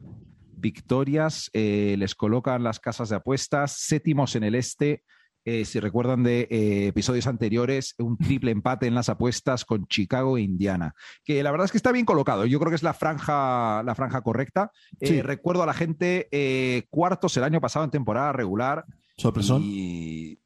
victorias, 0.61 1.49
eh, 1.53 1.95
les 1.97 2.15
colocan 2.15 2.63
las 2.63 2.79
casas 2.79 3.09
de 3.09 3.17
apuestas, 3.17 3.73
séptimos 3.73 4.35
en 4.35 4.43
el 4.43 4.55
este. 4.55 5.03
Eh, 5.43 5.65
si 5.65 5.79
recuerdan 5.79 6.21
de 6.21 6.47
eh, 6.51 6.87
episodios 6.87 7.25
anteriores, 7.25 7.95
un 7.97 8.15
triple 8.15 8.51
empate 8.51 8.85
en 8.85 8.93
las 8.93 9.09
apuestas 9.09 9.65
con 9.65 9.87
Chicago 9.87 10.37
e 10.37 10.41
Indiana, 10.41 10.93
que 11.23 11.41
la 11.41 11.49
verdad 11.49 11.65
es 11.65 11.71
que 11.71 11.79
está 11.79 11.91
bien 11.91 12.05
colocado. 12.05 12.45
Yo 12.45 12.59
creo 12.59 12.69
que 12.69 12.75
es 12.75 12.83
la 12.83 12.93
franja, 12.93 13.81
la 13.81 13.95
franja 13.95 14.21
correcta. 14.21 14.71
Recuerdo 14.99 15.63
a 15.63 15.65
la 15.65 15.73
gente 15.73 16.87
cuartos 16.91 17.35
el 17.37 17.43
año 17.43 17.59
pasado 17.59 17.83
en 17.85 17.91
temporada 17.91 18.31
regular. 18.33 18.85
Sorpresón. 19.17 19.63
Y 19.65 20.40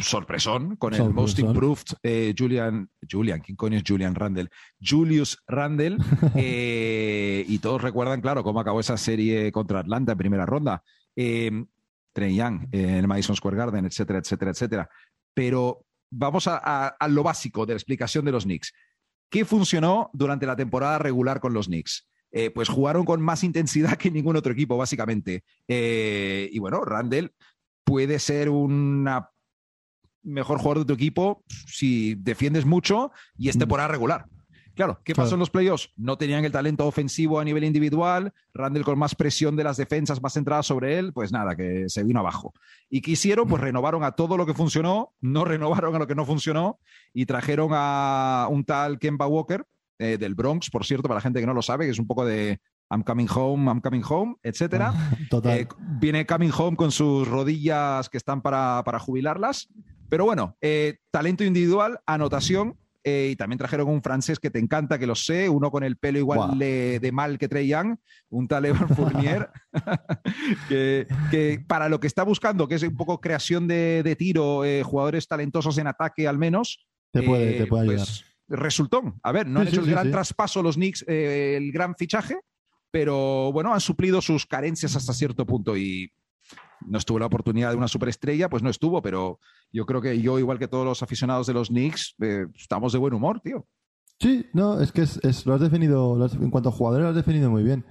sorpresón 0.00 0.76
con 0.76 0.94
el 0.94 1.12
Most 1.12 1.38
Improved 1.40 1.96
eh, 2.02 2.32
Julian, 2.36 2.88
Julian, 3.10 3.40
¿quién 3.40 3.56
coño 3.56 3.78
es 3.78 3.84
Julian 3.86 4.14
Randle? 4.14 4.48
Julius 4.80 5.38
Randle. 5.46 5.98
Eh, 6.36 7.44
y 7.48 7.58
todos 7.58 7.80
recuerdan, 7.80 8.20
claro, 8.20 8.42
cómo 8.42 8.60
acabó 8.60 8.80
esa 8.80 8.96
serie 8.96 9.52
contra 9.52 9.80
Atlanta 9.80 10.12
en 10.12 10.18
primera 10.18 10.46
ronda. 10.46 10.82
Eh, 11.16 11.64
Trey 12.12 12.34
Young 12.34 12.68
en 12.72 12.90
el 12.90 13.08
Madison 13.08 13.36
Square 13.36 13.56
Garden, 13.56 13.86
etcétera, 13.86 14.18
etcétera, 14.18 14.50
etcétera. 14.50 14.90
Pero 15.32 15.84
vamos 16.10 16.48
a, 16.48 16.96
lo 17.08 17.22
básico 17.22 17.66
de 17.66 17.74
la 17.74 17.78
explicación 17.78 18.24
de 18.24 18.32
los 18.32 18.44
Knicks. 18.44 18.72
¿Qué 19.30 19.44
funcionó 19.44 20.10
durante 20.12 20.46
la 20.46 20.56
temporada 20.56 20.98
regular 20.98 21.40
con 21.40 21.54
los 21.54 21.66
Knicks? 21.66 22.08
pues 22.52 22.68
jugaron 22.68 23.04
con 23.04 23.22
más 23.22 23.44
intensidad 23.44 23.92
que 23.96 24.10
ningún 24.10 24.36
otro 24.36 24.52
equipo, 24.52 24.76
básicamente. 24.76 25.44
y 25.68 26.58
bueno, 26.58 26.84
Randle 26.84 27.30
puede 27.84 28.18
ser 28.18 28.48
una 28.48 29.30
mejor 30.24 30.58
jugador 30.58 30.80
de 30.80 30.84
tu 30.86 30.94
equipo 30.94 31.44
si 31.66 32.14
defiendes 32.16 32.64
mucho 32.64 33.12
y 33.36 33.48
es 33.48 33.58
temporada 33.58 33.88
regular. 33.88 34.26
Claro, 34.74 35.00
¿qué 35.04 35.14
pasó 35.14 35.34
en 35.34 35.38
los 35.38 35.50
playoffs? 35.50 35.92
No 35.96 36.18
tenían 36.18 36.44
el 36.44 36.50
talento 36.50 36.84
ofensivo 36.84 37.38
a 37.38 37.44
nivel 37.44 37.62
individual, 37.62 38.32
Randall 38.52 38.84
con 38.84 38.98
más 38.98 39.14
presión 39.14 39.54
de 39.54 39.62
las 39.62 39.76
defensas, 39.76 40.20
más 40.20 40.32
centradas 40.32 40.66
sobre 40.66 40.98
él, 40.98 41.12
pues 41.12 41.30
nada, 41.30 41.54
que 41.54 41.84
se 41.88 42.02
vino 42.02 42.18
abajo. 42.18 42.52
Y 42.90 43.00
quisieron, 43.00 43.46
pues 43.46 43.62
renovaron 43.62 44.02
a 44.02 44.12
todo 44.12 44.36
lo 44.36 44.46
que 44.46 44.54
funcionó, 44.54 45.12
no 45.20 45.44
renovaron 45.44 45.94
a 45.94 45.98
lo 46.00 46.06
que 46.08 46.16
no 46.16 46.26
funcionó 46.26 46.80
y 47.12 47.26
trajeron 47.26 47.70
a 47.72 48.48
un 48.50 48.64
tal 48.64 48.98
Kemba 48.98 49.28
Walker, 49.28 49.64
eh, 50.00 50.18
del 50.18 50.34
Bronx, 50.34 50.70
por 50.70 50.84
cierto, 50.84 51.04
para 51.04 51.18
la 51.18 51.22
gente 51.22 51.38
que 51.38 51.46
no 51.46 51.54
lo 51.54 51.62
sabe, 51.62 51.84
que 51.84 51.92
es 51.92 52.00
un 52.00 52.08
poco 52.08 52.24
de 52.24 52.58
I'm 52.90 53.04
coming 53.04 53.28
home, 53.32 53.70
I'm 53.70 53.80
coming 53.80 54.02
home, 54.06 54.36
etcétera. 54.42 54.92
Eh, 55.44 55.66
viene 56.00 56.26
coming 56.26 56.50
home 56.56 56.76
con 56.76 56.90
sus 56.90 57.26
rodillas 57.28 58.08
que 58.08 58.18
están 58.18 58.40
para, 58.40 58.82
para 58.84 58.98
jubilarlas. 58.98 59.68
Pero 60.08 60.24
bueno, 60.24 60.56
eh, 60.60 60.98
talento 61.10 61.44
individual, 61.44 62.00
anotación. 62.06 62.76
Eh, 63.06 63.28
y 63.32 63.36
también 63.36 63.58
trajeron 63.58 63.88
un 63.88 64.02
francés 64.02 64.38
que 64.38 64.48
te 64.48 64.58
encanta, 64.58 64.98
que 64.98 65.06
lo 65.06 65.14
sé, 65.14 65.46
uno 65.50 65.70
con 65.70 65.84
el 65.84 65.98
pelo 65.98 66.18
igual 66.18 66.58
de, 66.58 67.10
mal 67.12 67.36
que 67.36 67.48
Trey 67.48 67.68
Young, 67.68 67.98
un 68.30 68.48
tal 68.48 68.64
Evan 68.64 68.88
Fournier, 68.96 69.50
que, 70.70 71.62
para 71.68 71.90
lo 71.90 72.00
que 72.00 72.06
está 72.06 72.22
buscando, 72.22 72.66
que 72.66 72.76
es 72.76 72.82
un 72.82 72.96
poco 72.96 73.20
creación 73.20 73.68
de, 73.68 74.16
tiro, 74.18 74.62
jugadores 74.84 75.28
talentosos 75.28 75.76
en 75.76 75.86
ataque 75.86 76.26
al 76.26 76.38
menos, 76.38 76.86
te 77.12 77.22
puede, 77.22 77.58
te 77.58 77.66
puede 77.66 77.82
ayudar. 77.82 78.06
Pues, 78.06 78.24
resultó. 78.48 79.02
A 79.22 79.32
ver, 79.32 79.46
no 79.46 79.60
han 79.60 79.68
hecho 79.68 79.82
el 79.82 79.90
gran 79.90 80.10
traspaso 80.10 80.62
los 80.62 80.76
Knicks, 80.76 81.04
el 81.06 81.72
gran 81.72 81.94
fichaje, 81.96 82.38
pero 82.90 83.52
bueno, 83.52 83.74
han 83.74 83.80
suplido 83.82 84.22
sus 84.22 84.46
carencias 84.46 84.96
hasta 84.96 85.12
cierto 85.12 85.44
punto 85.44 85.76
y 85.76 86.10
no 86.86 86.98
estuvo 86.98 87.18
la 87.18 87.26
oportunidad 87.26 87.70
de 87.70 87.76
una 87.76 87.88
superestrella, 87.88 88.48
pues 88.48 88.62
no 88.62 88.70
estuvo, 88.70 89.02
pero 89.02 89.38
yo 89.72 89.86
creo 89.86 90.00
que 90.00 90.20
yo, 90.20 90.38
igual 90.38 90.58
que 90.58 90.68
todos 90.68 90.84
los 90.84 91.02
aficionados 91.02 91.46
de 91.46 91.54
los 91.54 91.68
Knicks, 91.68 92.14
eh, 92.20 92.46
estamos 92.54 92.92
de 92.92 92.98
buen 92.98 93.14
humor, 93.14 93.40
tío. 93.40 93.66
Sí, 94.20 94.46
no, 94.52 94.80
es 94.80 94.92
que 94.92 95.02
es, 95.02 95.46
lo 95.46 95.54
has 95.54 95.60
definido, 95.60 96.16
en 96.40 96.50
cuanto 96.50 96.68
a 96.68 96.72
jugadores 96.72 97.04
lo 97.04 97.10
has 97.10 97.16
definido 97.16 97.50
muy 97.50 97.62
bien. 97.62 97.84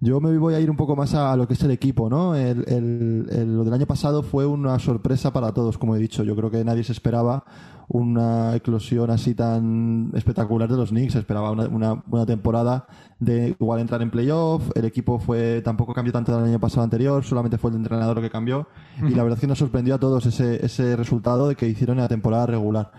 Yo 0.00 0.20
me 0.20 0.36
voy 0.38 0.54
a 0.54 0.60
ir 0.60 0.70
un 0.70 0.76
poco 0.76 0.94
más 0.94 1.14
a 1.14 1.36
lo 1.36 1.48
que 1.48 1.54
es 1.54 1.62
el 1.64 1.72
equipo, 1.72 2.08
¿no? 2.08 2.36
El, 2.36 3.26
lo 3.56 3.64
del 3.64 3.74
año 3.74 3.86
pasado 3.86 4.22
fue 4.22 4.46
una 4.46 4.78
sorpresa 4.78 5.32
para 5.32 5.52
todos, 5.52 5.76
como 5.76 5.96
he 5.96 5.98
dicho. 5.98 6.22
Yo 6.22 6.36
creo 6.36 6.52
que 6.52 6.64
nadie 6.64 6.84
se 6.84 6.92
esperaba 6.92 7.44
una 7.88 8.54
eclosión 8.54 9.10
así 9.10 9.34
tan 9.34 10.12
espectacular 10.14 10.70
de 10.70 10.76
los 10.76 10.90
Knicks. 10.90 11.14
Se 11.14 11.18
esperaba 11.18 11.50
una, 11.50 12.00
una, 12.08 12.26
temporada 12.26 12.86
de 13.18 13.56
igual 13.58 13.80
entrar 13.80 14.00
en 14.00 14.10
playoff. 14.10 14.70
El 14.76 14.84
equipo 14.84 15.18
fue 15.18 15.62
tampoco 15.62 15.92
cambió 15.94 16.12
tanto 16.12 16.36
del 16.36 16.44
año 16.44 16.60
pasado 16.60 16.84
anterior, 16.84 17.24
solamente 17.24 17.58
fue 17.58 17.72
el 17.72 17.78
entrenador 17.78 18.14
lo 18.14 18.22
que 18.22 18.30
cambió. 18.30 18.68
Y 18.98 19.14
la 19.16 19.24
verdad 19.24 19.38
es 19.38 19.40
que 19.40 19.48
nos 19.48 19.58
sorprendió 19.58 19.96
a 19.96 19.98
todos 19.98 20.26
ese, 20.26 20.64
ese 20.64 20.94
resultado 20.94 21.48
de 21.48 21.56
que 21.56 21.66
hicieron 21.66 21.96
en 21.98 22.02
la 22.02 22.08
temporada 22.08 22.46
regular. 22.46 22.92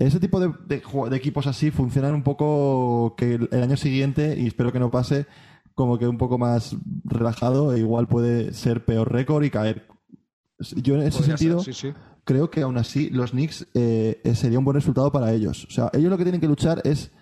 Ese 0.00 0.18
tipo 0.18 0.40
de, 0.40 0.52
de, 0.66 0.82
equipos 1.16 1.46
así 1.46 1.70
funcionan 1.70 2.14
un 2.14 2.22
poco 2.22 3.14
que 3.16 3.34
el 3.34 3.62
año 3.62 3.76
siguiente, 3.76 4.36
y 4.38 4.46
espero 4.46 4.72
que 4.72 4.78
no 4.80 4.90
pase, 4.90 5.26
como 5.80 5.98
que 5.98 6.06
un 6.06 6.18
poco 6.18 6.36
más 6.36 6.76
relajado, 7.04 7.72
e 7.72 7.78
igual 7.78 8.06
puede 8.06 8.52
ser 8.52 8.84
peor 8.84 9.10
récord 9.10 9.42
y 9.44 9.48
caer. 9.48 9.88
Yo 10.76 10.96
en 10.96 11.04
ese 11.04 11.22
sentido 11.22 11.62
creo 12.24 12.50
que 12.50 12.60
aún 12.60 12.76
así 12.76 13.08
los 13.08 13.30
Knicks 13.30 13.66
eh, 13.72 14.20
eh, 14.22 14.34
sería 14.34 14.58
un 14.58 14.66
buen 14.66 14.74
resultado 14.74 15.10
para 15.10 15.32
ellos. 15.32 15.64
O 15.64 15.70
sea, 15.70 15.88
ellos 15.94 16.10
lo 16.10 16.18
que 16.18 16.24
tienen 16.24 16.42
que 16.42 16.48
luchar 16.48 16.82
es 16.84 17.12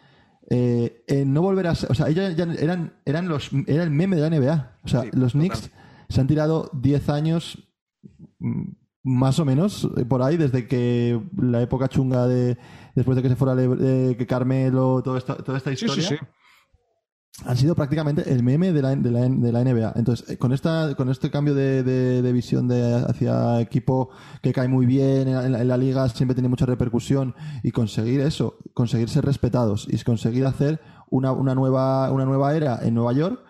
eh, 0.51 1.05
no 1.25 1.40
volver 1.40 1.68
a 1.68 1.77
ser, 1.77 1.92
o 1.92 1.94
sea, 1.94 2.09
ellos 2.09 2.35
ya 2.35 2.49
eran, 2.59 2.94
eran 3.05 3.29
los, 3.29 3.51
era 3.68 3.85
el 3.85 3.92
meme 3.92 4.16
de 4.16 4.29
la 4.29 4.37
NBA. 4.37 4.79
O 4.83 4.88
sea, 4.88 5.05
los 5.12 5.35
Knicks 5.35 5.71
se 6.09 6.21
han 6.21 6.27
tirado 6.27 6.68
10 6.73 7.11
años 7.11 7.64
mm, 8.40 8.73
más 9.05 9.38
o 9.38 9.44
menos 9.44 9.88
por 10.09 10.21
ahí 10.21 10.37
desde 10.37 10.66
que 10.66 11.23
la 11.40 11.62
época 11.62 11.87
chunga 11.87 12.27
de 12.27 12.59
después 12.97 13.14
de 13.14 13.23
que 13.23 13.29
se 13.29 13.37
fuera 13.37 13.55
que 13.55 14.27
Carmelo 14.27 15.01
toda 15.05 15.18
esta, 15.18 15.37
toda 15.37 15.59
esta 15.59 15.71
historia 15.71 16.18
han 17.45 17.57
sido 17.57 17.75
prácticamente 17.75 18.33
el 18.33 18.43
meme 18.43 18.73
de 18.73 18.83
la, 18.83 18.95
NBA. 18.95 19.93
Entonces, 19.97 20.29
eh, 20.29 20.38
con, 20.38 20.53
esta, 20.53 20.95
con 20.97 21.09
este 21.09 21.31
cambio 21.31 21.55
de, 21.55 22.33
visión 22.33 22.67
de, 22.67 23.05
hacia 23.07 23.61
equipo 23.61 24.11
que 24.43 24.53
cae 24.53 24.69
muy 24.69 24.87
bien 24.87 25.29
en 25.29 25.69
la, 25.69 25.77
liga, 25.77 26.09
siempre 26.09 26.35
tiene 26.35 26.49
mucha 26.49 26.67
repercusión, 26.67 27.35
y 27.62 27.71
conseguir 27.71 28.21
eso, 28.21 28.59
conseguir 28.75 29.09
ser 29.09 29.25
respetados 29.25 29.87
y 29.88 30.03
conseguir 30.03 30.47
hacer 30.47 30.81
una, 31.11 31.33
una, 31.33 31.55
nueva, 31.55 32.11
una 32.11 32.25
nueva 32.25 32.57
era 32.57 32.81
en 32.83 32.95
Nueva 32.95 33.12
York 33.12 33.41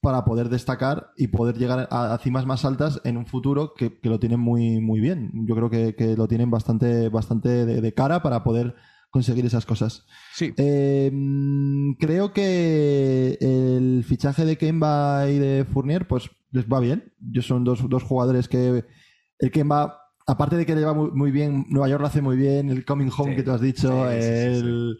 para 0.00 0.24
poder 0.24 0.48
destacar 0.48 1.10
y 1.16 1.28
poder 1.28 1.56
llegar 1.56 1.88
a, 1.90 2.18
cimas 2.22 2.46
más 2.46 2.64
altas 2.64 3.00
en 3.04 3.16
un 3.16 3.26
futuro 3.26 3.74
que, 3.74 3.98
lo 4.02 4.18
tienen 4.18 4.40
muy, 4.40 4.80
muy 4.80 5.00
bien. 5.00 5.30
Yo 5.46 5.54
creo 5.54 5.70
que, 5.70 5.94
que 5.94 6.16
lo 6.16 6.26
tienen 6.26 6.50
bastante, 6.50 7.08
bastante 7.10 7.66
de 7.66 7.94
cara 7.94 8.22
para 8.22 8.44
poder 8.44 8.74
conseguir 9.14 9.46
esas 9.46 9.64
cosas. 9.64 10.04
Sí. 10.32 10.52
Em, 10.56 11.94
creo 12.00 12.32
que 12.32 13.38
el 13.40 14.02
fichaje 14.02 14.44
de 14.44 14.58
Kemba 14.58 15.30
y 15.30 15.38
de 15.38 15.64
Fournier, 15.72 16.08
pues 16.08 16.30
les 16.50 16.66
va 16.66 16.80
bien. 16.80 17.12
Yo 17.20 17.40
son 17.40 17.62
dos, 17.62 17.88
dos 17.88 18.02
jugadores 18.02 18.48
que 18.48 18.84
el 19.38 19.50
Kemba, 19.52 20.00
aparte 20.26 20.56
de 20.56 20.66
que 20.66 20.74
le 20.74 20.84
va 20.84 20.94
muy, 20.94 21.30
bien, 21.30 21.64
Nueva 21.68 21.88
York 21.88 22.00
lo 22.00 22.08
hace 22.08 22.22
muy 22.22 22.36
bien, 22.36 22.70
el 22.70 22.84
coming 22.84 23.08
home 23.16 23.36
que 23.36 23.44
tú 23.44 23.52
has 23.52 23.60
dicho, 23.60 24.10
el, 24.10 24.98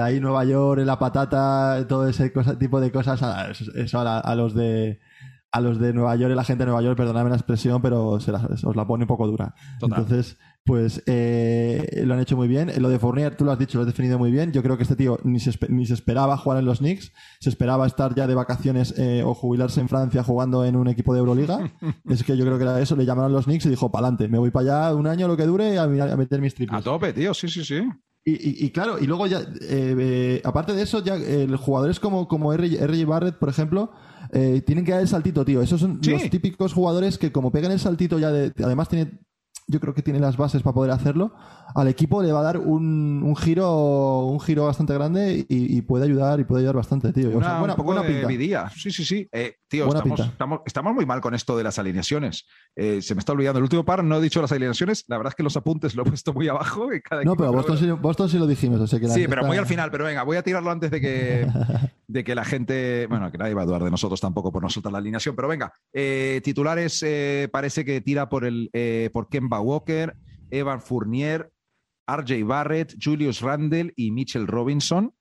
ahí 0.00 0.18
Nueva 0.18 0.44
York, 0.44 0.82
la 0.84 0.98
patata, 0.98 1.86
todo 1.88 2.08
ese 2.08 2.32
tipo 2.58 2.80
de 2.80 2.90
cosas, 2.90 3.22
eso 3.76 4.00
a, 4.00 4.34
los 4.34 4.56
de 4.56 4.98
a 5.52 5.60
los 5.60 5.78
de 5.78 5.92
Nueva 5.92 6.16
York 6.16 6.32
y 6.32 6.34
la 6.34 6.42
gente 6.42 6.64
de 6.64 6.72
Nueva 6.72 6.82
York, 6.82 6.96
perdóname 6.96 7.30
la 7.30 7.36
expresión, 7.36 7.80
pero 7.80 8.18
se 8.18 8.32
os 8.32 8.74
la 8.74 8.86
pone 8.88 9.04
un 9.04 9.08
poco 9.08 9.28
dura. 9.28 9.54
Entonces, 9.80 10.36
pues 10.64 11.02
eh, 11.06 12.02
lo 12.04 12.14
han 12.14 12.20
hecho 12.20 12.36
muy 12.36 12.46
bien. 12.46 12.70
Lo 12.80 12.88
de 12.88 12.98
Fournier, 12.98 13.36
tú 13.36 13.44
lo 13.44 13.52
has 13.52 13.58
dicho, 13.58 13.78
lo 13.78 13.82
has 13.82 13.88
definido 13.88 14.18
muy 14.18 14.30
bien. 14.30 14.52
Yo 14.52 14.62
creo 14.62 14.76
que 14.76 14.84
este 14.84 14.94
tío 14.94 15.18
ni 15.24 15.40
se, 15.40 15.50
ni 15.68 15.86
se 15.86 15.94
esperaba 15.94 16.36
jugar 16.36 16.60
en 16.60 16.66
los 16.66 16.78
Knicks, 16.78 17.12
se 17.40 17.50
esperaba 17.50 17.86
estar 17.86 18.14
ya 18.14 18.26
de 18.26 18.34
vacaciones 18.34 18.94
eh, 18.96 19.22
o 19.24 19.34
jubilarse 19.34 19.80
en 19.80 19.88
Francia 19.88 20.22
jugando 20.22 20.64
en 20.64 20.76
un 20.76 20.88
equipo 20.88 21.14
de 21.14 21.20
Euroliga. 21.20 21.72
es 22.08 22.22
que 22.22 22.36
yo 22.36 22.44
creo 22.44 22.58
que 22.58 22.64
era 22.64 22.80
eso, 22.80 22.94
le 22.94 23.04
llamaron 23.04 23.32
los 23.32 23.46
Knicks 23.46 23.66
y 23.66 23.70
dijo, 23.70 23.90
pa'lante, 23.90 24.28
me 24.28 24.38
voy 24.38 24.50
para 24.50 24.86
allá 24.86 24.94
un 24.94 25.06
año 25.06 25.26
lo 25.26 25.36
que 25.36 25.46
dure 25.46 25.78
a, 25.78 25.84
a 25.84 26.16
meter 26.16 26.40
mis 26.40 26.54
triples. 26.54 26.78
A 26.78 26.82
tope, 26.82 27.12
tío, 27.12 27.34
sí, 27.34 27.48
sí, 27.48 27.64
sí. 27.64 27.82
Y, 28.24 28.70
claro, 28.70 29.00
y 29.00 29.08
luego 29.08 29.26
ya, 29.26 29.42
eh, 29.62 30.40
aparte 30.44 30.74
de 30.74 30.82
eso, 30.82 31.02
ya 31.02 31.16
jugadores 31.58 31.98
como, 31.98 32.28
como 32.28 32.56
RJ 32.56 33.04
Barrett, 33.04 33.36
por 33.36 33.48
ejemplo, 33.48 33.90
tienen 34.30 34.84
que 34.84 34.92
dar 34.92 35.00
el 35.00 35.08
saltito, 35.08 35.44
tío. 35.44 35.60
Esos 35.60 35.80
son 35.80 35.98
los 36.00 36.30
típicos 36.30 36.72
jugadores 36.72 37.18
que 37.18 37.32
como 37.32 37.50
pegan 37.50 37.72
el 37.72 37.80
saltito 37.80 38.20
ya 38.20 38.30
de, 38.30 38.52
además 38.62 38.88
tiene 38.88 39.18
yo 39.72 39.80
creo 39.80 39.94
que 39.94 40.02
tiene 40.02 40.20
las 40.20 40.36
bases 40.36 40.62
para 40.62 40.74
poder 40.74 40.92
hacerlo. 40.92 41.34
Al 41.74 41.88
equipo 41.88 42.22
le 42.22 42.30
va 42.30 42.40
a 42.40 42.42
dar 42.42 42.58
un, 42.58 43.22
un 43.24 43.34
giro 43.34 44.26
un 44.26 44.38
giro 44.40 44.66
bastante 44.66 44.92
grande 44.94 45.46
y, 45.48 45.82
puede 45.82 46.04
ayudar 46.04 46.38
y 46.38 46.44
puede 46.44 46.60
ayudar 46.60 46.76
bastante, 46.76 47.12
tío. 47.12 47.30
Una, 47.30 47.58
buena, 47.58 47.74
un 47.74 47.76
poco 47.76 48.02
pinta. 48.02 48.70
Sí, 48.70 48.90
sí, 48.90 49.04
sí. 49.04 49.28
Eh, 49.32 49.56
tío, 49.68 49.88
estamos, 49.88 50.60
estamos, 50.66 50.94
muy 50.94 51.06
mal 51.06 51.20
con 51.20 51.34
esto 51.34 51.56
de 51.56 51.64
las 51.64 51.78
alineaciones. 51.78 52.46
Eh, 52.76 53.00
se 53.00 53.14
me 53.14 53.20
está 53.20 53.32
olvidando. 53.32 53.58
El 53.58 53.64
último 53.64 53.84
par 53.84 54.04
no 54.04 54.18
he 54.18 54.20
dicho 54.20 54.40
las 54.42 54.52
alineaciones. 54.52 55.04
La 55.08 55.16
verdad 55.16 55.30
es 55.32 55.34
que 55.34 55.42
los 55.42 55.56
apuntes 55.56 55.94
lo 55.94 56.02
he 56.02 56.06
puesto 56.06 56.32
muy 56.34 56.48
abajo. 56.48 56.88
no, 57.24 57.36
pero 57.36 57.52
Boston, 57.52 58.28
sí, 58.28 58.38
lo 58.38 58.46
dijimos. 58.46 58.88
sí, 58.90 59.26
pero 59.28 59.44
muy 59.44 59.56
al 59.56 59.66
final. 59.66 59.90
Pero 59.90 60.04
venga, 60.04 60.22
voy 60.22 60.36
a 60.36 60.42
tirarlo 60.42 60.70
antes 60.70 60.90
de 60.90 61.00
que, 61.00 61.48
de 62.12 62.24
que 62.24 62.34
la 62.34 62.44
gente. 62.44 63.06
Bueno, 63.08 63.30
que 63.32 63.38
nadie 63.38 63.54
va 63.54 63.62
a 63.62 63.66
dudar 63.66 63.82
de 63.82 63.90
nosotros 63.90 64.20
tampoco 64.20 64.52
por 64.52 64.62
no 64.62 64.68
soltar 64.68 64.92
la 64.92 64.98
alineación. 64.98 65.34
Pero 65.34 65.48
venga, 65.48 65.72
eh, 65.92 66.40
titulares 66.44 67.04
parece 67.50 67.84
que 67.84 68.00
tira 68.00 68.28
por, 68.28 68.44
el, 68.44 68.70
por 69.12 69.28
Kemba 69.28 69.60
Walker, 69.60 70.14
Evan 70.50 70.80
Fournier, 70.80 71.50
RJ 72.06 72.44
Barrett, 72.44 72.94
Julius 73.02 73.40
Randle 73.40 73.92
y 73.96 74.10
Mitchell 74.10 74.46
Robinson. 74.46 75.14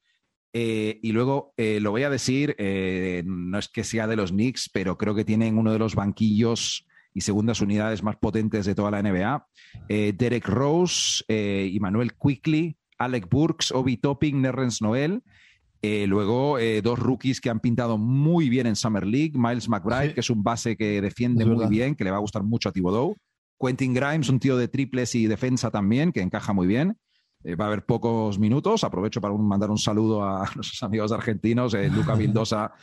Eh, 0.53 0.99
y 1.01 1.11
luego 1.13 1.53
eh, 1.55 1.79
lo 1.79 1.91
voy 1.91 2.03
a 2.03 2.09
decir, 2.09 2.55
eh, 2.57 3.23
no 3.25 3.57
es 3.57 3.69
que 3.69 3.83
sea 3.83 4.07
de 4.07 4.17
los 4.17 4.31
Knicks, 4.31 4.69
pero 4.73 4.97
creo 4.97 5.15
que 5.15 5.23
tienen 5.23 5.57
uno 5.57 5.71
de 5.71 5.79
los 5.79 5.95
banquillos 5.95 6.85
y 7.13 7.21
segundas 7.21 7.61
unidades 7.61 8.03
más 8.03 8.17
potentes 8.17 8.65
de 8.65 8.75
toda 8.75 8.91
la 8.91 9.01
NBA. 9.01 9.47
Derek 9.89 10.47
Rose, 10.47 11.23
Emmanuel 11.27 12.13
Quickly, 12.13 12.77
Alec 12.97 13.29
Burks, 13.29 13.71
Obi 13.71 13.97
Topping, 13.97 14.41
Nerrens 14.41 14.81
Noel. 14.81 15.21
Luego 15.81 16.57
dos 16.83 16.99
rookies 16.99 17.41
que 17.41 17.49
han 17.49 17.59
pintado 17.59 17.97
muy 17.97 18.49
bien 18.49 18.67
en 18.67 18.75
Summer 18.75 19.05
League. 19.05 19.33
Miles 19.35 19.67
McBride, 19.67 20.13
que 20.13 20.19
es 20.19 20.29
un 20.29 20.43
base 20.43 20.77
que 20.77 21.01
defiende 21.01 21.45
muy 21.45 21.67
bien, 21.67 21.95
que 21.95 22.03
le 22.03 22.11
va 22.11 22.17
a 22.17 22.21
gustar 22.21 22.43
mucho 22.43 22.69
a 22.69 22.71
Thibodeau. 22.71 23.15
Quentin 23.59 23.93
Grimes, 23.93 24.29
un 24.29 24.39
tío 24.39 24.57
de 24.57 24.67
triples 24.67 25.13
y 25.15 25.27
defensa 25.27 25.69
también, 25.69 26.11
que 26.11 26.21
encaja 26.21 26.53
muy 26.53 26.67
bien. 26.67 26.97
Eh, 27.43 27.55
va 27.55 27.65
a 27.65 27.67
haber 27.67 27.85
pocos 27.85 28.37
minutos. 28.39 28.83
Aprovecho 28.83 29.21
para 29.21 29.33
mandar 29.35 29.69
un 29.69 29.77
saludo 29.77 30.23
a 30.23 30.49
nuestros 30.55 30.81
amigos 30.83 31.11
argentinos. 31.11 31.73
Eh, 31.73 31.89
Luca 31.89 32.15
Vildosa 32.17 32.73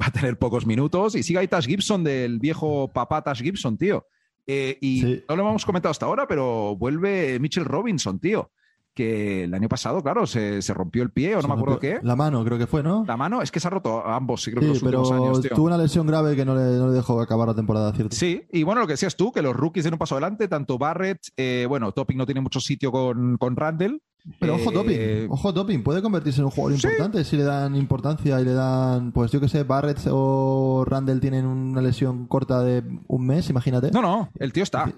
va 0.00 0.06
a 0.06 0.10
tener 0.10 0.38
pocos 0.38 0.66
minutos. 0.66 1.14
Y 1.14 1.22
sigue 1.22 1.40
ahí 1.40 1.48
Tash 1.48 1.66
Gibson, 1.66 2.04
del 2.04 2.38
viejo 2.38 2.88
papá 2.92 3.22
Tash 3.22 3.42
Gibson, 3.42 3.76
tío. 3.76 4.06
Eh, 4.46 4.78
y 4.80 5.22
no 5.28 5.36
lo 5.36 5.48
hemos 5.48 5.64
comentado 5.64 5.90
hasta 5.90 6.06
ahora, 6.06 6.26
pero 6.26 6.76
vuelve 6.76 7.38
Mitchell 7.38 7.64
Robinson, 7.64 8.18
tío. 8.18 8.50
Que 8.94 9.44
el 9.44 9.54
año 9.54 9.68
pasado, 9.68 10.02
claro, 10.02 10.26
se, 10.26 10.60
rompió 10.68 11.02
el 11.02 11.10
pie 11.10 11.36
o 11.36 11.42
no 11.42 11.48
me 11.48 11.54
acuerdo 11.54 11.78
qué. 11.78 11.98
La 12.02 12.16
mano, 12.16 12.44
creo 12.44 12.58
que 12.58 12.66
fue, 12.66 12.82
¿no? 12.82 13.04
La 13.06 13.16
mano, 13.16 13.42
es 13.42 13.50
que 13.50 13.60
se 13.60 13.68
ha 13.68 13.70
roto 13.70 14.06
ambos, 14.06 14.42
sí, 14.42 14.50
creo 14.50 14.62
que 14.62 14.68
los 14.68 14.80
pero 14.80 15.02
últimos 15.02 15.12
años. 15.12 15.54
Tuvo 15.54 15.66
una 15.66 15.78
lesión 15.78 16.06
grave 16.06 16.36
que 16.36 16.44
no 16.44 16.54
le, 16.54 16.62
dejó 16.92 17.20
acabar 17.20 17.48
la 17.48 17.54
temporada, 17.54 17.92
¿cierto? 17.92 18.16
Sí, 18.16 18.42
y 18.52 18.62
bueno, 18.62 18.80
lo 18.80 18.86
que 18.86 18.94
decías 18.94 19.16
tú, 19.16 19.32
que 19.32 19.42
los 19.42 19.54
rookies 19.54 19.84
den 19.84 19.94
un 19.94 19.98
paso 19.98 20.16
adelante, 20.16 20.48
tanto 20.48 20.78
Barrett, 20.78 21.20
eh, 21.36 21.66
bueno, 21.68 21.92
Topping 21.92 22.16
no 22.16 22.26
tiene 22.26 22.40
mucho 22.40 22.60
sitio 22.60 22.90
con, 22.90 23.36
con 23.38 23.56
Randall. 23.56 24.02
Pero 24.38 24.56
ojo 24.56 24.70
Topping, 24.70 24.96
eh, 24.98 25.26
ojo 25.30 25.54
Topping, 25.54 25.82
puede 25.82 26.02
convertirse 26.02 26.40
en 26.40 26.44
un 26.44 26.50
jugador 26.50 26.74
importante 26.74 27.24
si 27.24 27.38
le 27.38 27.42
dan 27.42 27.74
importancia 27.74 28.38
y 28.38 28.44
le 28.44 28.52
dan, 28.52 29.12
pues 29.12 29.32
yo 29.32 29.40
que 29.40 29.48
sé, 29.48 29.62
Barrett 29.62 29.98
o 30.10 30.84
Randall 30.86 31.20
tienen 31.20 31.46
una 31.46 31.80
lesión 31.80 32.26
corta 32.26 32.62
de 32.62 32.84
un 33.06 33.26
mes, 33.26 33.48
imagínate. 33.48 33.90
No, 33.92 34.02
no, 34.02 34.28
el 34.38 34.52
tío 34.52 34.62
está. 34.62 34.92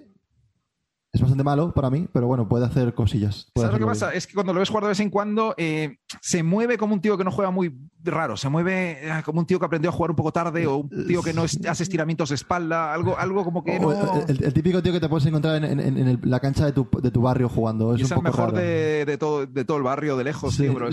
Es 1.14 1.20
bastante 1.20 1.44
malo 1.44 1.74
para 1.74 1.90
mí, 1.90 2.08
pero 2.10 2.26
bueno, 2.26 2.48
puede 2.48 2.64
hacer 2.64 2.94
cosillas. 2.94 3.46
¿Sabes 3.54 3.72
lo 3.72 3.78
que 3.78 3.84
pasa? 3.84 4.14
Es 4.14 4.26
que 4.26 4.32
cuando 4.32 4.54
lo 4.54 4.60
ves 4.60 4.70
jugar 4.70 4.84
de 4.84 4.88
vez 4.88 5.00
en 5.00 5.10
cuando, 5.10 5.54
eh, 5.58 5.98
se 6.22 6.42
mueve 6.42 6.78
como 6.78 6.94
un 6.94 7.02
tío 7.02 7.18
que 7.18 7.24
no 7.24 7.30
juega 7.30 7.50
muy 7.50 7.76
raro. 8.02 8.38
Se 8.38 8.48
mueve 8.48 8.92
eh, 9.06 9.22
como 9.22 9.40
un 9.40 9.46
tío 9.46 9.58
que 9.58 9.66
aprendió 9.66 9.90
a 9.90 9.92
jugar 9.92 10.10
un 10.10 10.16
poco 10.16 10.32
tarde 10.32 10.66
o 10.66 10.78
un 10.78 11.06
tío 11.06 11.22
que 11.22 11.34
no 11.34 11.42
hace 11.42 11.82
estiramientos 11.82 12.30
de 12.30 12.36
espalda. 12.36 12.94
Algo, 12.94 13.18
algo 13.18 13.44
como 13.44 13.62
que 13.62 13.78
no... 13.78 13.92
el, 14.26 14.54
típico 14.54 14.82
tío 14.82 14.90
que 14.90 15.00
te 15.00 15.08
puedes 15.10 15.26
encontrar 15.26 15.62
en, 15.62 16.18
la 16.22 16.40
cancha 16.40 16.64
de 16.64 16.72
tu, 16.72 16.88
de 17.02 17.10
tu, 17.10 17.20
barrio 17.20 17.50
jugando. 17.50 17.94
Es, 17.94 18.10
el 18.10 18.22
mejor 18.22 18.52
de, 18.54 19.18
todo, 19.18 19.44
de 19.44 19.66
todo 19.66 19.76
el 19.76 19.82
barrio 19.82 20.16
de 20.16 20.24
lejos, 20.24 20.56
tío, 20.56 20.72
bro. 20.72 20.88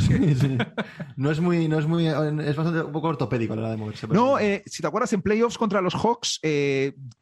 no 1.16 1.32
es 1.32 1.40
muy... 1.40 1.70
No 1.70 1.80
es, 1.80 1.88
muy 1.88 2.08
es 2.08 2.56
bastante 2.58 2.82
un 2.82 2.92
poco 2.92 3.08
ortopédico 3.08 3.56
la 3.56 3.62
hora 3.62 3.72
de 3.72 3.78
moverse. 3.78 4.06
No, 4.10 4.38
eh, 4.38 4.64
si 4.66 4.82
te 4.82 4.88
acuerdas, 4.88 5.14
en 5.14 5.22
playoffs 5.22 5.58
contra 5.58 5.80
los 5.80 5.96
Hawks, 5.96 6.42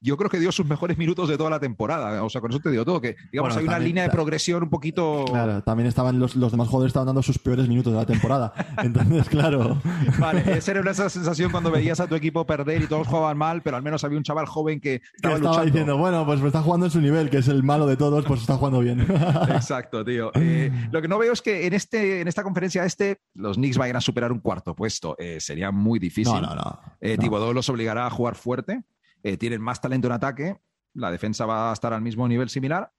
yo 0.01 0.17
creo 0.17 0.31
que 0.31 0.39
dio 0.39 0.51
sus 0.51 0.65
mejores 0.65 0.97
minutos 0.97 1.29
de 1.29 1.37
toda 1.37 1.51
la 1.51 1.59
temporada. 1.59 2.23
O 2.23 2.29
sea, 2.31 2.41
con 2.41 2.49
eso 2.49 2.59
te 2.59 2.71
digo 2.71 2.86
todo, 2.87 3.01
que 3.01 3.17
digamos, 3.31 3.55
hay 3.57 3.65
una 3.65 3.79
línea 3.79 4.03
de 4.03 4.09
progresión 4.09 4.63
un 4.63 4.69
poquito. 4.69 5.25
Claro, 5.25 5.61
también 5.61 5.87
estaban 5.87 6.19
los, 6.19 6.35
los 6.35 6.51
demás 6.51 6.69
jugadores 6.69 6.91
estaban 6.91 7.05
dando 7.05 7.21
sus 7.21 7.37
peores 7.37 7.67
minutos 7.67 7.91
de 7.91 7.99
la 7.99 8.05
temporada. 8.05 8.53
Entonces, 8.81 9.27
claro. 9.27 9.81
Vale, 10.17 10.57
esa 10.57 10.71
era 10.71 10.91
esa 10.91 11.09
sensación 11.09 11.51
cuando 11.51 11.69
veías 11.69 11.99
a 11.99 12.07
tu 12.07 12.15
equipo 12.15 12.45
perder 12.45 12.81
y 12.81 12.87
todos 12.87 13.07
jugaban 13.07 13.37
mal, 13.37 13.61
pero 13.61 13.75
al 13.75 13.83
menos 13.83 14.05
había 14.05 14.17
un 14.17 14.23
chaval 14.23 14.45
joven 14.45 14.79
que 14.79 15.01
estaba, 15.13 15.65
diciendo, 15.65 15.97
bueno, 15.97 16.25
pues 16.25 16.41
está 16.41 16.61
jugando 16.61 16.85
en 16.85 16.91
su 16.91 17.01
nivel, 17.01 17.29
que 17.29 17.39
es 17.39 17.49
el 17.49 17.61
malo 17.61 17.85
de 17.87 17.97
todos, 17.97 18.25
pues 18.25 18.39
está 18.39 18.55
jugando 18.55 18.79
bien. 18.79 19.01
Exacto, 19.49 20.05
tío. 20.05 20.31
Eh, 20.35 20.71
lo 20.91 21.01
que 21.01 21.09
no 21.09 21.17
veo 21.17 21.33
es 21.33 21.41
que 21.41 21.67
en, 21.67 21.73
este, 21.73 22.21
en 22.21 22.27
esta 22.29 22.41
conferencia 22.41 22.85
este 22.85 23.19
los 23.33 23.57
Knicks 23.57 23.77
vayan 23.77 23.97
a 23.97 24.01
superar 24.01 24.31
un 24.31 24.39
cuarto 24.39 24.73
puesto. 24.73 25.15
Eh, 25.19 25.39
sería 25.41 25.71
muy 25.71 25.99
difícil. 25.99 26.33
No, 26.33 26.41
no, 26.41 26.55
no. 26.55 26.79
Eh, 27.01 27.17
los 27.53 27.69
obligará 27.69 28.07
a 28.07 28.09
jugar 28.09 28.35
fuerte. 28.35 28.83
Eh, 29.23 29.37
tienen 29.37 29.61
más 29.61 29.81
talento 29.81 30.07
en 30.07 30.13
ataque. 30.13 30.57
La 30.97 31.11
defensa 31.11 31.45
va 31.45 31.69
a 31.69 31.73
estar 31.73 31.93
al 31.93 32.01
mismo 32.01 32.27
nivel 32.27 32.49
similar. 32.49 32.91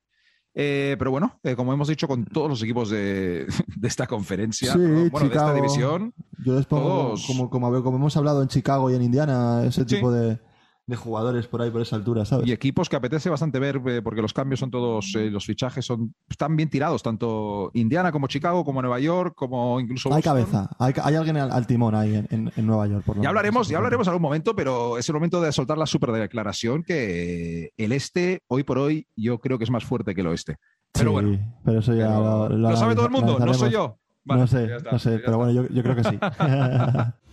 Eh, 0.54 0.96
pero 0.98 1.10
bueno, 1.10 1.38
eh, 1.44 1.54
como 1.54 1.72
hemos 1.72 1.88
dicho 1.88 2.08
con 2.08 2.24
todos 2.24 2.48
los 2.48 2.62
equipos 2.62 2.90
de, 2.90 3.46
esta 3.82 4.06
conferencia, 4.06 4.74
bueno, 4.74 5.28
de 5.28 5.34
esta 5.34 5.54
división. 5.54 6.14
Yo 6.44 6.56
les 6.56 6.66
pongo, 6.66 7.14
como, 7.26 7.50
como, 7.50 7.82
como, 7.82 7.96
hemos 7.96 8.16
hablado 8.16 8.42
en 8.42 8.48
Chicago 8.48 8.90
y 8.90 8.94
en 8.94 9.02
Indiana, 9.02 9.64
ese 9.64 9.84
tipo 9.84 10.10
de, 10.10 10.40
de 10.88 10.96
jugadores 10.96 11.46
por 11.46 11.60
ahí, 11.60 11.70
por 11.70 11.82
esa 11.82 11.96
altura, 11.96 12.24
¿sabes? 12.24 12.46
Y 12.46 12.52
equipos 12.52 12.88
que 12.88 12.96
apetece 12.96 13.28
bastante 13.28 13.58
ver, 13.58 13.78
eh, 13.86 14.00
porque 14.00 14.22
los 14.22 14.32
cambios 14.32 14.58
son 14.58 14.70
todos, 14.70 15.14
eh, 15.16 15.30
los 15.30 15.44
fichajes 15.44 15.84
son 15.84 16.14
están 16.30 16.56
bien 16.56 16.70
tirados, 16.70 17.02
tanto 17.02 17.70
Indiana 17.74 18.10
como 18.10 18.26
Chicago, 18.26 18.64
como 18.64 18.80
Nueva 18.80 18.98
York, 18.98 19.34
como 19.36 19.78
incluso. 19.80 20.12
Hay 20.14 20.22
cabeza, 20.22 20.70
hay, 20.78 21.14
alguien 21.14 21.36
al, 21.36 21.66
timón 21.66 21.94
ahí 21.94 22.24
en, 22.30 22.50
Nueva 22.66 22.86
York. 22.86 23.04
Por 23.04 23.20
ya 23.20 23.28
hablaremos, 23.28 23.68
ya 23.68 23.76
hablaremos 23.76 24.08
algún 24.08 24.22
momento, 24.22 24.56
pero 24.56 24.96
es 24.96 25.06
el 25.10 25.14
momento 25.14 25.42
de 25.42 25.52
soltar 25.52 25.76
la 25.76 25.84
super 25.84 26.10
declaración 26.10 26.82
que 26.82 27.70
el 27.76 27.92
este, 27.92 28.40
hoy 28.48 28.62
por 28.62 28.78
hoy, 28.78 29.06
yo 29.14 29.38
creo 29.40 29.58
que 29.58 29.64
es 29.64 29.70
más 29.70 29.84
fuerte 29.84 30.14
que 30.14 30.22
el 30.22 30.28
oeste. 30.28 30.56
Pero 30.92 31.12
bueno. 31.12 31.38
Pero 31.66 31.80
eso 31.80 31.94
ya 31.94 32.08
lo, 32.08 32.76
sabe 32.76 32.94
todo 32.94 33.04
el 33.04 33.12
mundo, 33.12 33.38
no 33.38 33.52
soy 33.52 33.72
yo. 33.72 33.98
no 34.24 34.46
sé, 34.46 34.68
no 34.90 34.98
sé, 34.98 35.18
pero 35.18 35.36
bueno, 35.36 35.52
yo, 35.52 35.68
yo 35.68 35.82
creo 35.82 35.96
que 35.96 36.04
sí. 36.04 36.18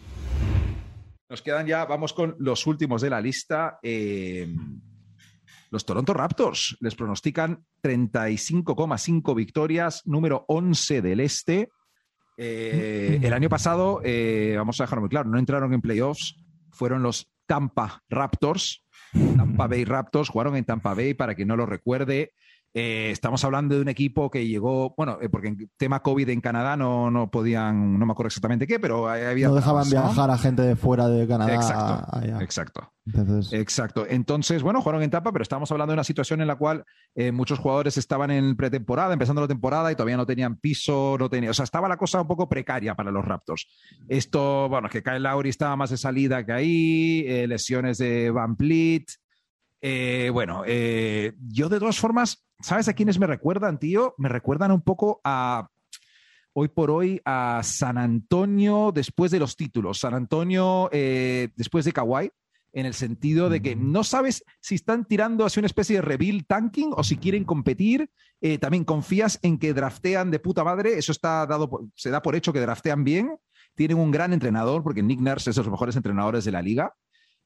Nos 1.28 1.42
quedan 1.42 1.66
ya, 1.66 1.86
vamos 1.86 2.14
con 2.14 2.36
los 2.40 2.68
últimos 2.68 3.02
de 3.02 3.10
la 3.10 3.20
lista. 3.20 3.80
Eh, 3.82 4.48
los 5.72 5.84
Toronto 5.84 6.14
Raptors 6.14 6.78
les 6.82 6.96
pronostican 6.96 7.66
35,5 7.82 9.36
victorias, 9.36 10.04
número 10.06 10.46
11 10.48 11.02
del 11.02 11.20
este. 11.22 11.70
Eh, 12.38 13.20
el 13.24 13.34
año 13.34 13.50
pasado, 13.50 14.02
eh, 14.04 14.54
vamos 14.56 14.80
a 14.80 14.84
dejarlo 14.84 15.02
muy 15.02 15.10
claro, 15.10 15.30
no 15.30 15.40
entraron 15.40 15.74
en 15.74 15.82
playoffs, 15.82 16.36
fueron 16.72 17.02
los 17.02 17.32
Tampa 17.48 18.04
Raptors, 18.08 18.86
Tampa 19.12 19.68
Bay 19.68 19.84
Raptors, 19.84 20.30
jugaron 20.30 20.56
en 20.56 20.66
Tampa 20.66 20.94
Bay, 20.94 21.16
para 21.16 21.34
que 21.34 21.46
no 21.46 21.56
lo 21.56 21.66
recuerde, 21.66 22.34
eh, 22.78 23.10
estamos 23.10 23.42
hablando 23.46 23.74
de 23.74 23.82
un 23.82 23.88
equipo 23.88 24.30
que 24.30 24.46
llegó, 24.46 24.94
bueno, 24.98 25.18
eh, 25.22 25.30
porque 25.30 25.48
en 25.48 25.72
tema 25.78 26.02
COVID 26.02 26.28
en 26.28 26.42
Canadá 26.42 26.76
no, 26.76 27.10
no 27.10 27.32
podían, 27.32 27.98
no 27.98 28.06
me 28.06 28.12
acuerdo 28.12 28.28
exactamente 28.28 28.68
qué, 28.68 28.82
pero 28.82 29.08
había. 29.08 29.48
No 29.48 29.56
dejaban 29.56 29.90
viajar 29.90 30.30
a 30.30 30.38
gente 30.38 30.62
de 30.62 30.76
fuera 30.76 31.08
de 31.08 31.26
Canadá. 31.26 31.56
Exacto. 31.56 32.42
exacto. 32.42 32.92
Entonces... 33.06 33.54
Exacto. 33.54 34.06
Entonces, 34.10 34.62
bueno, 34.62 34.82
jugaron 34.82 35.02
en 35.04 35.10
Tampa, 35.10 35.32
pero 35.32 35.44
estamos 35.44 35.72
hablando 35.72 35.92
de 35.92 35.96
una 35.96 36.04
situación 36.04 36.42
en 36.42 36.48
la 36.48 36.58
cual 36.58 36.84
eh, 37.16 37.32
muchos 37.32 37.60
jugadores 37.60 37.96
estaban 37.96 38.30
en 38.30 38.58
pretemporada, 38.58 39.14
empezando 39.14 39.42
la 39.42 39.48
temporada 39.48 39.90
y 39.90 39.96
todavía 39.96 40.18
no 40.18 40.26
tenían 40.26 40.58
piso, 40.58 41.16
no 41.18 41.30
tenían. 41.30 41.52
O 41.52 41.54
sea, 41.54 41.64
estaba 41.64 41.88
la 41.88 41.96
cosa 41.96 42.20
un 42.20 42.28
poco 42.28 42.50
precaria 42.50 42.94
para 42.94 43.10
los 43.10 43.24
Raptors. 43.24 43.70
Esto, 44.10 44.68
bueno, 44.68 44.90
que 44.90 45.02
Kyle 45.02 45.24
Lowry 45.24 45.48
estaba 45.48 45.78
más 45.78 45.92
de 45.92 45.98
salida 45.98 46.46
que 46.46 46.52
ahí, 46.52 47.48
lesiones 47.48 48.00
de 48.00 48.32
Van 48.32 48.58
Vliet. 48.58 49.06
bueno, 50.34 50.66
yo 50.66 51.70
de 51.70 51.80
todas 51.80 51.98
formas 51.98 52.45
¿Sabes 52.60 52.88
a 52.88 52.94
quiénes 52.94 53.20
me 53.20 53.28
recuerdan, 53.28 53.80
tío? 53.80 54.16
Me 54.18 54.30
recuerdan 54.30 54.72
un 54.72 54.82
poco 54.82 55.22
a 55.24 55.70
hoy 56.54 56.70
por 56.70 56.90
hoy 56.90 57.22
a 57.26 57.62
San 57.64 57.98
Antonio 57.98 58.92
después 58.94 59.32
de 59.32 59.40
los 59.40 59.58
títulos. 59.58 60.00
San 60.00 60.14
Antonio 60.14 60.90
eh, 60.92 61.50
después 61.58 61.84
de 61.84 61.92
Kawhi, 61.92 62.32
en 62.72 62.86
el 62.86 62.94
sentido 62.94 63.50
de 63.50 63.62
que 63.62 63.76
no 63.76 64.04
sabes 64.04 64.44
si 64.62 64.76
están 64.76 65.06
tirando 65.06 65.46
hacia 65.46 65.60
una 65.60 65.68
especie 65.68 65.98
de 65.98 66.02
reveal 66.02 66.46
tanking 66.46 66.92
o 66.96 67.04
si 67.04 67.18
quieren 67.18 67.44
competir. 67.44 68.10
Eh, 68.42 68.58
también 68.58 68.86
confías 68.86 69.38
en 69.42 69.58
que 69.58 69.74
draftean 69.74 70.32
de 70.32 70.40
puta 70.40 70.64
madre. 70.64 70.98
Eso 70.98 71.12
está 71.12 71.46
dado, 71.46 71.90
se 71.94 72.10
da 72.10 72.22
por 72.22 72.36
hecho 72.36 72.54
que 72.54 72.62
draftean 72.62 73.04
bien. 73.04 73.38
Tienen 73.76 73.98
un 73.98 74.12
gran 74.12 74.32
entrenador, 74.32 74.82
porque 74.82 75.04
Nick 75.04 75.20
Nurse 75.20 75.50
es 75.50 75.56
de 75.58 75.64
los 75.64 75.72
mejores 75.72 75.98
entrenadores 75.98 76.46
de 76.46 76.52
la 76.52 76.62
liga. 76.62 76.94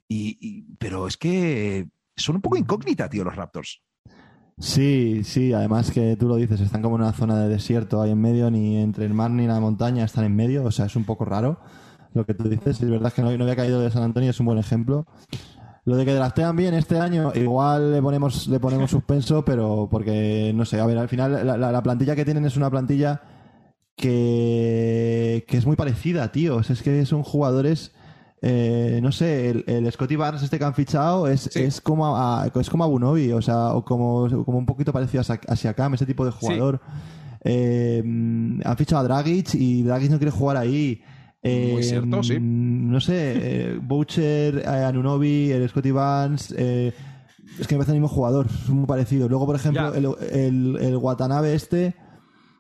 y, 0.08 0.64
pero 0.78 1.08
es 1.08 1.18
que 1.18 1.88
son 2.16 2.36
un 2.36 2.42
poco 2.42 2.58
incógnita, 2.58 3.10
tío, 3.10 3.24
los 3.24 3.36
Raptors. 3.36 3.82
Sí, 4.60 5.22
sí, 5.24 5.54
además 5.54 5.90
que 5.90 6.18
tú 6.18 6.28
lo 6.28 6.36
dices, 6.36 6.60
están 6.60 6.82
como 6.82 6.98
en 6.98 7.04
una 7.04 7.14
zona 7.14 7.40
de 7.40 7.48
desierto 7.48 8.02
ahí 8.02 8.12
en 8.12 8.20
medio, 8.20 8.52
ni 8.52 8.78
entre 8.78 9.06
el 9.06 9.14
mar 9.14 9.32
ni 9.32 9.48
la 9.48 9.60
montaña 9.60 10.04
están 10.04 10.26
en 10.26 10.36
medio, 10.36 10.66
o 10.66 10.72
sea, 10.72 10.86
es 10.86 10.96
un 10.98 11.06
poco 11.06 11.24
raro 11.24 11.60
lo 12.14 12.26
que 12.26 12.34
tú 12.34 12.50
dices. 12.50 12.82
Es 12.82 12.90
verdad 12.90 13.14
que 13.14 13.22
no, 13.22 13.36
no 13.38 13.44
había 13.44 13.56
caído 13.56 13.80
de 13.80 13.90
San 13.90 14.04
Antonio, 14.04 14.32
es 14.32 14.40
un 14.40 14.48
buen 14.48 14.60
ejemplo. 14.60 15.06
Lo 15.86 15.96
de 15.96 16.06
que 16.06 16.14
draftean 16.14 16.56
bien 16.56 16.74
este 16.74 17.00
año, 17.00 17.32
igual 17.36 17.94
le 17.94 18.02
ponemos, 18.02 18.48
le 18.48 18.60
ponemos 18.60 18.92
suspenso, 18.92 19.46
pero 19.46 19.88
porque, 19.90 20.52
no 20.54 20.66
sé, 20.66 20.80
a 20.80 20.86
ver, 20.86 20.98
al 20.98 21.08
final 21.08 21.48
la, 21.48 21.82
plantilla 21.82 22.16
que 22.16 22.26
tienen 22.26 22.46
es 22.46 22.58
una 22.58 22.70
plantilla 22.70 23.22
que, 23.96 25.46
que 25.48 25.58
es 25.58 25.66
muy 25.66 25.78
parecida, 25.78 26.32
tío. 26.32 26.60
es 26.60 26.82
que 26.84 27.06
son 27.06 27.24
jugadores 27.24 27.94
eh, 28.42 29.00
no 29.02 29.12
sé, 29.12 29.50
el, 29.50 29.92
Scotty 29.92 30.16
Barnes 30.16 30.44
este 30.44 30.58
que 30.58 30.64
han 30.64 30.74
fichado 30.74 31.28
es, 31.28 31.54
es 31.56 31.82
como 31.82 32.16
a, 32.16 32.50
es 32.56 32.70
como 32.70 32.86
o 32.86 33.42
sea, 33.42 33.74
o 33.74 33.84
como, 33.84 34.30
como 34.46 34.58
un 34.58 34.66
poquito 34.66 34.94
parecido 34.94 35.24
a 35.48 35.56
Siakam, 35.56 35.94
ese 35.94 36.06
tipo 36.06 36.26
de 36.26 36.32
jugador. 36.32 36.80
Eh, 37.44 38.02
han 38.02 38.78
fichado 38.78 39.02
a 39.02 39.04
Dragic 39.04 39.56
y 39.56 39.84
Dragic 39.84 40.12
no 40.12 40.18
quiere 40.18 40.32
jugar 40.32 40.58
ahí. 40.58 41.02
Muy 41.44 41.84
cierto, 41.84 42.24
sí. 42.24 42.38
No 42.40 43.00
sé, 43.00 43.14
eh, 43.16 43.80
Boucher, 43.82 44.68
Anunobi, 44.68 45.52
el 45.52 45.68
Scotty 45.68 45.92
Barnes, 45.92 46.52
es 46.52 47.68
que 47.68 47.76
me 47.76 47.80
parece 47.80 47.92
el 47.92 48.02
mismo 48.02 48.08
jugador, 48.08 48.48
es 48.48 48.70
muy 48.70 48.86
parecido. 48.86 49.28
Luego, 49.28 49.46
por 49.46 49.56
ejemplo, 49.56 49.94
el, 49.94 50.08
el, 50.32 50.78
el 50.80 50.98
Watanabe 50.98 51.56
este 51.56 51.96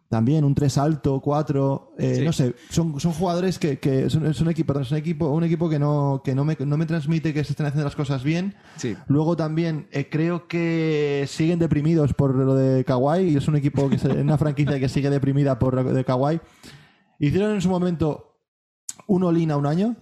también 0.10 0.43
un 0.43 0.55
3 0.55 0.78
alto, 0.80 1.22
4, 1.22 1.93
eh, 1.99 2.22
no 2.26 2.34
sé, 2.34 2.55
son, 2.72 2.99
son 2.99 3.14
jugadores 3.14 3.60
que, 3.60 3.78
que 3.78 4.10
son, 4.10 4.26
un 4.26 4.49
equipo, 4.49 4.68
perdón, 4.68 4.84
es 4.84 4.91
un 4.91 4.97
equipo, 4.97 5.28
un 5.30 5.43
equipo 5.43 5.70
que 5.70 5.78
no, 5.78 6.22
que 6.24 6.34
no 6.34 6.43
me, 6.43 6.57
no 6.60 6.78
me 6.78 6.88
transmite 6.88 7.32
que 7.32 7.43
se 7.43 7.53
estén 7.53 7.68
haciendo 7.68 7.86
las 7.86 7.95
cosas 7.95 8.24
bien. 8.24 8.55
Luego 9.07 9.38
también 9.38 9.88
eh, 9.91 10.10
creo 10.10 10.47
que 10.47 11.26
siguen 11.28 11.60
deprimidos 11.60 12.16
por 12.16 12.34
lo 12.34 12.55
de 12.55 12.84
Kawhi 12.84 13.30
y 13.30 13.38
es 13.38 13.47
un 13.47 13.55
equipo 13.55 13.88
que 13.88 13.97
es 13.97 14.03
una 14.03 14.39
franquicia 14.39 14.80
que 14.80 14.89
sigue 14.89 15.12
deprimida 15.12 15.60
por 15.60 15.76
lo 15.76 15.93
de 15.93 16.03
Kawhi. 16.03 16.41
Hicieron 17.20 17.51
en 17.51 17.62
su 17.62 17.70
momento 17.70 18.41
un 19.05 19.24
all 19.24 19.51
a 19.51 19.57
un 19.57 19.66
año, 19.68 19.95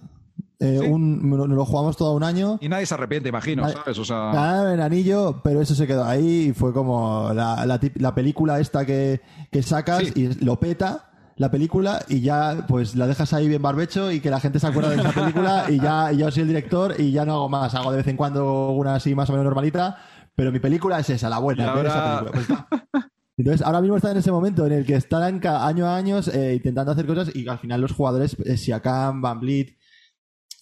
eh, 0.60 0.80
un, 0.80 1.30
lo 1.30 1.64
jugamos 1.64 1.96
todo 1.96 2.14
un 2.14 2.24
año. 2.24 2.58
Y 2.60 2.68
nadie 2.68 2.86
se 2.86 2.94
arrepiente, 2.94 3.28
imagino, 3.28 3.68
¿sabes? 3.68 3.98
O 3.98 4.04
sea... 4.04 4.32
Nada 4.32 4.74
en 4.74 4.80
anillo, 4.80 5.40
pero 5.42 5.60
eso 5.60 5.74
se 5.74 5.86
quedó 5.86 6.04
ahí 6.04 6.48
y 6.48 6.52
fue 6.52 6.72
como 6.72 7.32
la, 7.32 7.64
la, 7.66 8.14
película 8.14 8.58
esta 8.58 8.84
que, 8.84 9.20
que 9.50 9.62
sacas 9.62 10.16
y 10.16 10.34
lo 10.44 10.58
peta 10.58 11.08
la 11.38 11.50
película 11.50 12.04
y 12.08 12.20
ya 12.20 12.66
pues 12.66 12.96
la 12.96 13.06
dejas 13.06 13.32
ahí 13.32 13.48
bien 13.48 13.62
barbecho 13.62 14.10
y 14.10 14.20
que 14.20 14.28
la 14.28 14.40
gente 14.40 14.58
se 14.58 14.66
acuerda 14.66 14.90
de 14.90 14.96
esa 14.96 15.12
película 15.12 15.66
y 15.68 15.78
ya 15.80 16.10
yo 16.10 16.30
soy 16.30 16.42
el 16.42 16.48
director 16.48 16.96
y 16.98 17.12
ya 17.12 17.24
no 17.24 17.34
hago 17.34 17.48
más. 17.48 17.74
Hago 17.74 17.92
de 17.92 17.98
vez 17.98 18.08
en 18.08 18.16
cuando 18.16 18.70
una 18.70 18.96
así 18.96 19.14
más 19.14 19.28
o 19.30 19.32
menos 19.32 19.44
normalita, 19.44 19.98
pero 20.34 20.50
mi 20.50 20.58
película 20.58 20.98
es 20.98 21.08
esa, 21.10 21.28
la 21.28 21.38
buena. 21.38 21.80
Esa 21.80 22.24
película. 22.32 22.66
Pues 22.68 23.06
Entonces, 23.38 23.64
ahora 23.64 23.80
mismo 23.80 23.96
están 23.96 24.12
en 24.12 24.16
ese 24.18 24.32
momento 24.32 24.66
en 24.66 24.72
el 24.72 24.84
que 24.84 24.96
están 24.96 25.40
año 25.46 25.86
a 25.86 25.96
año 25.96 26.18
eh, 26.32 26.54
intentando 26.56 26.90
hacer 26.90 27.06
cosas 27.06 27.30
y 27.34 27.46
al 27.48 27.58
final 27.58 27.80
los 27.80 27.92
jugadores, 27.92 28.36
eh, 28.44 28.56
Siakam, 28.56 29.22
Van 29.22 29.38
Vliet, 29.38 29.77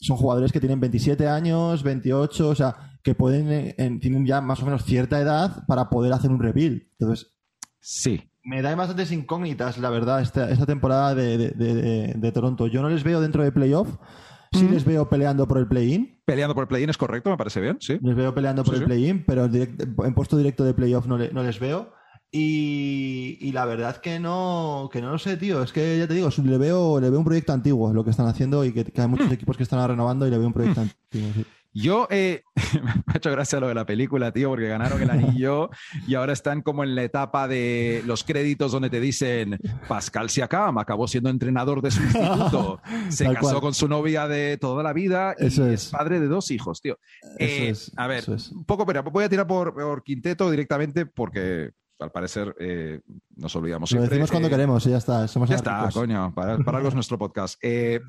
son 0.01 0.17
jugadores 0.17 0.53
que 0.53 0.61
tienen 0.61 0.81
27 0.81 1.27
años, 1.29 1.83
28, 1.83 2.49
o 2.49 2.55
sea, 2.55 2.99
que 3.03 3.15
pueden, 3.15 3.51
eh, 3.51 3.99
tienen 4.01 4.27
ya 4.27 4.41
más 4.41 4.63
o 4.63 4.65
menos 4.65 4.85
cierta 4.85 5.21
edad 5.21 5.65
para 5.67 5.89
poder 5.89 6.13
hacer 6.13 6.31
un 6.31 6.41
rebuild. 6.41 6.83
Entonces, 6.99 7.35
sí. 7.81 8.31
Me 8.45 8.63
da 8.63 8.75
bastantes 8.77 9.11
incógnitas, 9.11 9.79
la 9.79 9.91
verdad, 9.91 10.21
esta, 10.21 10.51
esta 10.51 10.67
temporada 10.67 11.15
de, 11.15 12.31
Toronto. 12.33 12.69
Yo 12.69 12.83
no 12.83 12.89
les 12.89 13.03
veo 13.03 13.21
dentro 13.21 13.43
de 13.43 13.51
playoff. 13.51 13.89
Sí 14.53 14.69
les 14.69 14.85
veo 14.85 15.09
peleando 15.09 15.47
por 15.49 15.59
el 15.59 15.67
play-in. 15.67 16.23
Peleando 16.25 16.55
por 16.55 16.63
el 16.63 16.69
play-in 16.69 16.89
es 16.89 16.97
correcto, 16.97 17.29
me 17.29 17.37
parece 17.37 17.61
bien, 17.61 17.77
sí. 17.81 17.99
Les 18.01 18.15
veo 18.15 18.33
peleando 18.33 18.63
por 18.65 18.77
el 18.77 18.85
play-in, 18.85 19.25
pero 19.27 19.47
en, 19.47 20.15
puesto 20.15 20.37
directo 20.37 20.65
de 20.65 20.73
playoff 20.73 21.07
no, 21.07 21.19
no 21.19 21.43
les 21.43 21.59
veo. 21.59 21.93
Y, 22.31 23.51
la 23.53 23.65
verdad 23.65 23.97
que 23.97 24.19
no, 24.21 24.91
que 24.93 25.01
no 25.01 25.11
lo 25.11 25.19
sé, 25.19 25.37
tío. 25.37 25.63
Es 25.63 25.73
que 25.73 25.99
ya 25.99 26.07
te 26.07 26.15
digo, 26.15 26.29
le 26.45 26.59
veo, 26.59 27.01
le 27.01 27.09
veo 27.09 27.19
un 27.19 27.25
proyecto 27.25 27.53
antiguo 27.53 27.93
lo 27.93 28.05
que 28.05 28.11
están 28.11 28.27
haciendo 28.27 28.65
y 28.65 28.73
que, 28.73 28.93
hay 28.97 29.09
muchos 29.09 29.31
equipos 29.33 29.57
que 29.57 29.63
están 29.63 29.87
renovando 29.89 30.27
y 30.27 30.31
le 30.31 30.39
veo 30.39 30.47
un 30.47 30.53
proyecto 30.53 30.83
antiguo. 30.83 31.45
Yo, 31.79 32.09
eh, 32.11 32.43
me 32.83 33.13
ha 33.13 33.17
hecho 33.19 33.31
gracia 33.31 33.61
lo 33.61 33.69
de 33.69 33.75
la 33.75 33.85
película, 33.85 34.33
tío, 34.33 34.49
porque 34.49 34.67
ganaron 34.67 35.03
el 35.03 35.11
anillo 35.11 35.69
y 36.09 36.15
ahora 36.15 36.33
están 36.33 36.63
como 36.63 36.83
en 36.85 36.95
la 36.95 37.03
etapa 37.03 37.47
de 37.49 38.03
los 38.07 38.25
créditos 38.25 38.73
donde 38.73 38.89
te 38.89 38.99
dicen 38.99 39.59
Pascal 39.87 40.31
Siakam 40.31 40.79
acabó 40.79 41.07
siendo 41.07 41.29
entrenador 41.29 41.83
de 41.83 41.91
su 41.91 42.03
instituto, 42.03 42.81
se 43.11 43.31
casó 43.31 43.61
con 43.61 43.75
su 43.75 43.89
novia 43.89 44.27
de 44.27 44.57
toda 44.57 44.83
la 44.83 44.95
vida 44.95 45.35
y 45.39 45.49
es. 45.49 45.91
padre 45.91 46.19
de 46.19 46.29
dos 46.29 46.51
hijos, 46.51 46.81
tío. 46.81 46.99
Eh, 47.39 47.75
a 47.97 48.07
ver, 48.07 48.25
un 48.29 48.65
poco, 48.65 48.87
pero 48.87 49.03
voy 49.03 49.25
a 49.25 49.29
tirar 49.29 49.47
por, 49.47 49.75
por 49.75 50.03
quinteto 50.03 50.51
directamente 50.51 51.05
porque 51.05 51.73
al 51.99 52.11
parecer 52.11 52.55
eh, 52.59 53.01
nos 53.37 53.55
olvidamos 53.57 53.91
Lo 53.93 54.03
decimos 54.03 54.31
cuando 54.31 54.49
queremos 54.49 54.87
y 54.87 54.91
ya 54.91 54.99
está. 54.99 55.27
Somos 55.29 55.49
ya 55.49 55.57
está, 55.57 55.89
coño, 55.93 56.33
para, 56.35 56.59
para 56.59 56.79
algo 56.79 56.89
es 56.89 56.95
nuestro 56.95 57.19
podcast. 57.19 57.59
Eh, 57.69 58.01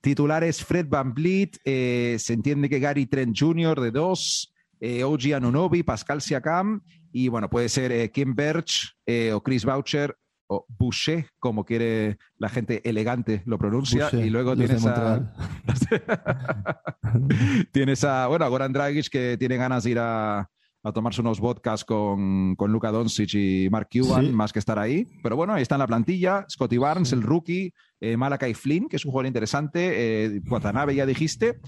titulares 0.00 0.64
Fred 0.64 0.86
Van 0.88 1.12
Vliet, 1.12 1.58
eh, 1.64 2.16
se 2.18 2.34
entiende 2.34 2.68
que 2.68 2.78
Gary 2.78 3.06
Trent 3.06 3.36
Jr. 3.38 3.80
de 3.80 3.90
dos, 3.90 4.52
OG 4.80 5.34
Anunobi, 5.34 5.82
Pascal 5.82 6.20
Siakam 6.20 6.82
y 7.10 7.28
bueno, 7.28 7.50
puede 7.50 7.68
ser 7.68 8.10
Kim 8.12 8.34
Birch 8.34 8.96
o 9.32 9.42
Chris 9.42 9.64
Boucher 9.64 10.16
o 10.48 10.66
Boucher, 10.68 11.26
como 11.38 11.64
quiere 11.64 12.18
la 12.36 12.48
gente 12.48 12.88
elegante 12.88 13.42
lo 13.46 13.58
pronuncia. 13.58 14.08
y 14.12 14.30
luego 14.30 14.56
tienes 14.56 14.84
a... 14.86 15.32
tienes 17.72 18.04
a, 18.04 18.26
bueno, 18.26 18.44
a 18.44 18.48
Goran 18.48 18.72
Dragic 18.72 19.08
que 19.08 19.36
tiene 19.38 19.56
ganas 19.56 19.84
de 19.84 19.90
ir 19.90 19.98
a 19.98 20.48
a 20.84 20.92
tomarse 20.92 21.20
unos 21.20 21.38
vodkas 21.38 21.84
con, 21.84 22.56
con 22.56 22.72
Luka 22.72 22.90
Doncic 22.90 23.34
y 23.34 23.68
Mark 23.70 23.88
Cuban, 23.92 24.34
más 24.34 24.52
que 24.52 24.58
estar 24.58 24.78
ahí. 24.78 25.06
Pero 25.22 25.36
bueno, 25.36 25.54
ahí 25.54 25.62
está 25.62 25.76
en 25.76 25.80
la 25.80 25.86
plantilla. 25.86 26.44
Scotty 26.50 26.76
Barnes, 26.76 27.12
el 27.12 27.22
rookie, 27.22 27.72
eh, 28.00 28.16
Malakai 28.16 28.54
Flynn, 28.54 28.88
que 28.88 28.96
es 28.96 29.04
un 29.04 29.12
jugador 29.12 29.26
interesante, 29.26 30.24
eh, 30.26 30.40
Watanabe, 30.48 30.94
ya 30.94 31.06
dijiste. 31.06 31.60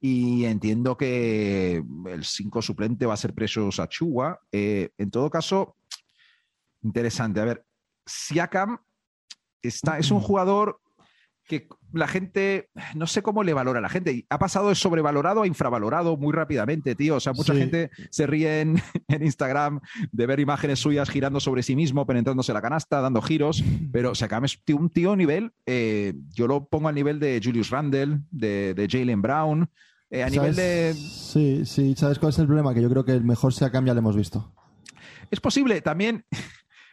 Y 0.00 0.44
entiendo 0.44 0.96
que 0.96 1.82
el 2.06 2.24
5 2.24 2.60
suplente 2.60 3.06
va 3.06 3.14
a 3.14 3.18
ser 3.18 3.34
Precious 3.34 3.78
Achua. 3.78 4.40
Eh, 4.50 4.90
en 4.98 5.10
todo 5.10 5.30
caso, 5.30 5.76
interesante. 6.82 7.40
A 7.40 7.44
ver, 7.44 7.64
Siakam 8.04 8.78
está, 9.62 9.98
es 9.98 10.10
un 10.10 10.20
jugador 10.20 10.80
que 11.44 11.68
la 11.96 12.08
gente, 12.08 12.68
no 12.94 13.06
sé 13.06 13.22
cómo 13.22 13.42
le 13.42 13.54
valora 13.54 13.78
a 13.78 13.82
la 13.82 13.88
gente. 13.88 14.26
Ha 14.28 14.38
pasado 14.38 14.68
de 14.68 14.74
sobrevalorado 14.74 15.42
a 15.42 15.46
infravalorado 15.46 16.16
muy 16.16 16.32
rápidamente, 16.32 16.94
tío. 16.94 17.16
O 17.16 17.20
sea, 17.20 17.32
mucha 17.32 17.54
gente 17.54 17.90
se 18.10 18.26
ríe 18.26 18.60
en, 18.60 18.80
Instagram 19.08 19.80
de 20.12 20.26
ver 20.26 20.40
imágenes 20.40 20.78
suyas 20.78 21.10
girando 21.10 21.40
sobre 21.40 21.62
sí 21.62 21.76
mismo, 21.76 22.06
penetrándose 22.06 22.52
la 22.52 22.62
canasta, 22.62 23.00
dando 23.00 23.22
giros. 23.22 23.62
Pero 23.92 24.14
se 24.14 24.24
acaba 24.24 24.46
un 24.74 24.90
tío 24.90 25.16
nivel, 25.16 25.52
eh, 25.66 26.14
yo 26.32 26.46
lo 26.46 26.66
pongo 26.66 26.88
a 26.88 26.92
nivel 26.92 27.18
de 27.18 27.40
Julius 27.42 27.70
Randle, 27.70 28.20
de, 28.30 28.74
de 28.74 28.88
Jalen 28.88 29.22
Brown. 29.22 29.70
Eh, 30.10 30.22
a 30.22 30.30
nivel 30.30 30.54
de. 30.54 30.94
Sí, 30.94 31.64
sí, 31.64 31.94
¿sabes 31.96 32.18
cuál 32.18 32.30
es 32.30 32.38
el 32.38 32.46
problema? 32.46 32.74
Que 32.74 32.82
yo 32.82 32.90
creo 32.90 33.04
que 33.04 33.12
el 33.12 33.24
mejor 33.24 33.52
sea 33.52 33.70
cambia, 33.70 33.94
lo 33.94 33.98
hemos 33.98 34.16
visto. 34.16 34.52
Es 35.30 35.40
posible. 35.40 35.80
También 35.80 36.24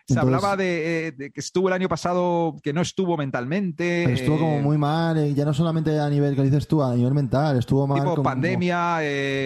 se 0.05 0.19
hablaba 0.19 0.55
eh, 0.59 1.13
de, 1.15 1.31
que 1.31 1.39
estuvo 1.39 1.69
el 1.69 1.73
año 1.73 1.87
pasado, 1.87 2.55
que 2.61 2.73
no 2.73 2.81
estuvo 2.81 3.15
mentalmente. 3.15 4.11
estuvo 4.11 4.37
como 4.37 4.57
eh, 4.57 4.61
muy 4.61 4.77
mal, 4.77 5.17
eh, 5.17 5.33
ya 5.33 5.45
no 5.45 5.53
solamente 5.53 5.97
a 5.99 6.09
nivel 6.09 6.35
que 6.35 6.43
dices 6.43 6.67
tú, 6.67 6.83
a 6.83 6.93
nivel 6.95 7.13
mental, 7.13 7.57
estuvo 7.57 7.87
mal. 7.87 8.01
Tipo 8.01 8.21
pandemia. 8.21 8.99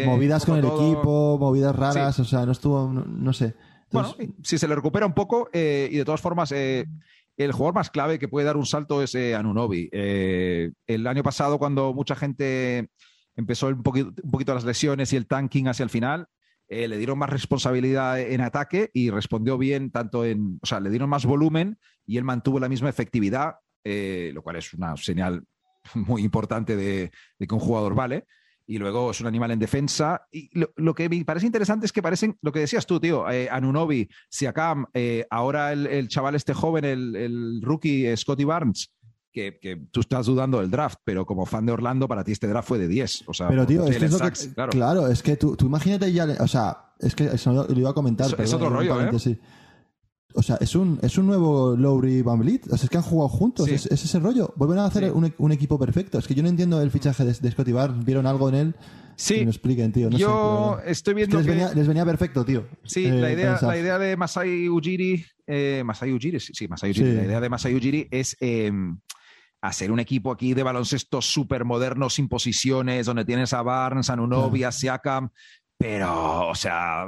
movidas 0.05 0.45
con 0.45 0.57
el 0.57 0.65
equipo, 0.65 1.37
movidas 1.39 1.75
raras, 1.75 2.19
o 2.19 2.25
sea, 2.25 2.45
no 2.45 2.51
estuvo, 2.51 2.91
no, 2.91 3.33
sé. 3.33 3.55
bueno, 3.91 4.15
si 4.43 4.57
se 4.57 4.67
le 4.67 4.75
recupera 4.75 5.05
un 5.05 5.13
poco, 5.13 5.49
y 5.53 5.95
de 5.95 6.03
todas 6.05 6.21
formas, 6.21 6.51
el 6.51 7.51
jugador 7.51 7.75
más 7.75 7.91
clave 7.91 8.17
que 8.17 8.27
puede 8.27 8.45
dar 8.45 8.57
un 8.57 8.65
salto 8.65 9.03
es 9.03 9.15
Anunobi. 9.15 9.89
el 9.91 11.07
año 11.07 11.23
pasado, 11.23 11.59
cuando 11.59 11.93
mucha 11.93 12.15
gente 12.15 12.89
empezó 13.35 13.67
un 13.67 13.83
poquito, 13.83 14.11
un 14.23 14.31
poquito 14.31 14.55
las 14.55 14.65
lesiones 14.65 15.13
y 15.13 15.17
el 15.17 15.27
tanking 15.27 15.67
hacia 15.67 15.83
el 15.83 15.91
final, 15.91 16.27
eh, 16.69 16.87
le 16.87 16.97
dieron 16.97 17.17
más 17.17 17.29
responsabilidad 17.29 18.19
en 18.19 18.41
ataque 18.41 18.89
y 18.93 19.09
respondió 19.09 19.57
bien 19.57 19.89
tanto 19.89 20.25
en, 20.25 20.59
o 20.61 20.65
sea, 20.65 20.79
le 20.79 20.89
dieron 20.89 21.09
más 21.09 21.25
volumen 21.25 21.79
y 22.05 22.17
él 22.17 22.25
mantuvo 22.25 22.59
la 22.59 22.67
misma 22.67 22.89
efectividad, 22.89 23.55
eh, 23.83 24.31
lo 24.33 24.41
cual 24.41 24.57
es 24.57 24.73
una 24.73 24.95
señal 24.97 25.43
muy 25.95 26.23
importante 26.23 26.75
de, 26.75 27.11
que 27.39 27.55
un 27.55 27.61
jugador 27.61 27.95
vale. 27.95 28.25
Y 28.69 28.79
luego 28.79 29.11
es 29.11 29.21
un 29.21 29.27
animal 29.27 29.51
en 29.51 29.59
defensa. 29.59 30.27
Y 30.29 30.49
lo, 30.53 30.93
que 30.93 31.07
me 31.07 31.23
parece 31.23 31.45
interesante 31.45 31.85
es 31.85 31.93
que 31.93 32.01
parecen, 32.01 32.37
lo 32.41 32.51
que 32.51 32.59
decías 32.59 32.85
tú, 32.85 32.99
tío, 32.99 33.29
eh, 33.31 33.47
Anunobi, 33.49 34.09
Siakam, 34.29 34.87
ahora 35.29 35.71
el, 35.71 36.09
chaval 36.09 36.35
este 36.35 36.53
joven, 36.53 36.83
el, 36.83 37.15
el 37.15 37.61
rookie 37.61 38.13
Scotty 38.17 38.43
Barnes, 38.43 38.93
que, 39.31 39.87
tú 39.91 39.99
estás 39.99 40.25
dudando 40.25 40.59
del 40.59 40.71
draft, 40.71 40.99
pero 41.03 41.25
como 41.25 41.45
fan 41.45 41.65
de 41.65 41.71
Orlando, 41.71 42.07
para 42.07 42.23
ti 42.23 42.31
este 42.31 42.47
draft 42.47 42.67
fue 42.67 42.79
de 42.79 42.87
10. 42.87 43.23
O 43.27 43.33
sea, 43.33 43.47
pero 43.47 43.65
tío, 43.65 43.85
es, 43.85 43.97
que 43.97 44.53
claro. 44.71 45.07
es 45.07 45.21
que 45.21 45.37
tú, 45.37 45.55
imagínate 45.61 46.11
ya, 46.11 46.25
o 46.39 46.47
sea, 46.47 46.93
es 46.99 47.15
que 47.15 47.25
eso 47.25 47.53
lo, 47.53 47.79
iba 47.79 47.91
a 47.91 47.93
comentar. 47.93 48.27
Es, 48.39 48.53
otro 48.53 48.69
rollo, 48.69 48.99
¿eh? 49.01 49.11
O 50.37 50.43
sea, 50.43 50.57
es 50.61 50.75
un, 50.75 50.99
es 51.01 51.17
un 51.17 51.25
nuevo 51.25 51.75
Lowry 51.75 52.21
Van 52.21 52.39
O 52.39 52.77
sea, 52.77 52.83
es 52.83 52.89
que 52.89 52.97
han 52.97 53.03
jugado 53.03 53.27
juntos. 53.27 53.67
Es, 53.67 53.87
ese 53.87 54.19
rollo. 54.19 54.53
Vuelven 54.55 54.77
a 54.77 54.85
hacer 54.85 55.11
un, 55.11 55.51
equipo 55.51 55.79
perfecto. 55.79 56.19
Es 56.19 56.27
que 56.27 56.35
yo 56.35 56.43
no 56.43 56.49
entiendo 56.49 56.79
el 56.79 56.91
fichaje 56.91 57.25
de, 57.25 57.51
Scotty 57.51 57.71
Barnes. 57.71 58.05
¿Vieron 58.05 58.27
algo 58.27 58.47
en 58.49 58.55
él? 58.55 58.75
Sí. 59.15 59.35
Que 59.35 59.45
me 59.45 59.49
expliquen, 59.49 59.91
tío. 59.91 60.11
yo 60.11 60.77
estoy 60.85 61.15
viendo. 61.15 61.41
que, 61.41 61.55
les, 61.73 61.87
venía, 61.87 62.05
perfecto, 62.05 62.45
tío. 62.45 62.67
Sí, 62.83 63.05
eh, 63.05 63.13
la, 63.13 63.31
idea, 63.31 63.59
la 63.59 63.77
idea 63.79 63.97
de 63.97 64.15
Masai 64.15 64.69
Ujiri. 64.69 65.25
Eh, 65.47 65.81
Masai 65.83 66.13
Ujiri, 66.13 66.39
sí, 66.39 66.67
Masai 66.67 66.91
Ujiri. 66.91 67.15
La 67.15 67.23
idea 67.23 67.41
de 67.41 67.49
Masai 67.49 67.73
Ujiri 67.73 68.07
es. 68.11 68.37
Eh, 68.39 68.71
hacer 69.61 69.91
un 69.91 69.99
equipo 69.99 70.31
aquí 70.31 70.53
de 70.53 70.63
baloncesto 70.63 71.21
súper 71.21 71.65
moderno, 71.65 72.09
sin 72.09 72.27
posiciones, 72.27 73.05
donde 73.05 73.25
tienes 73.25 73.53
a 73.53 73.61
Barnes, 73.61 74.09
a 74.09 74.15
Nunobi, 74.15 74.63
a 74.63 74.71
Siakam, 74.71 75.29
pero, 75.79 76.49
o 76.49 76.55
sea, 76.55 77.03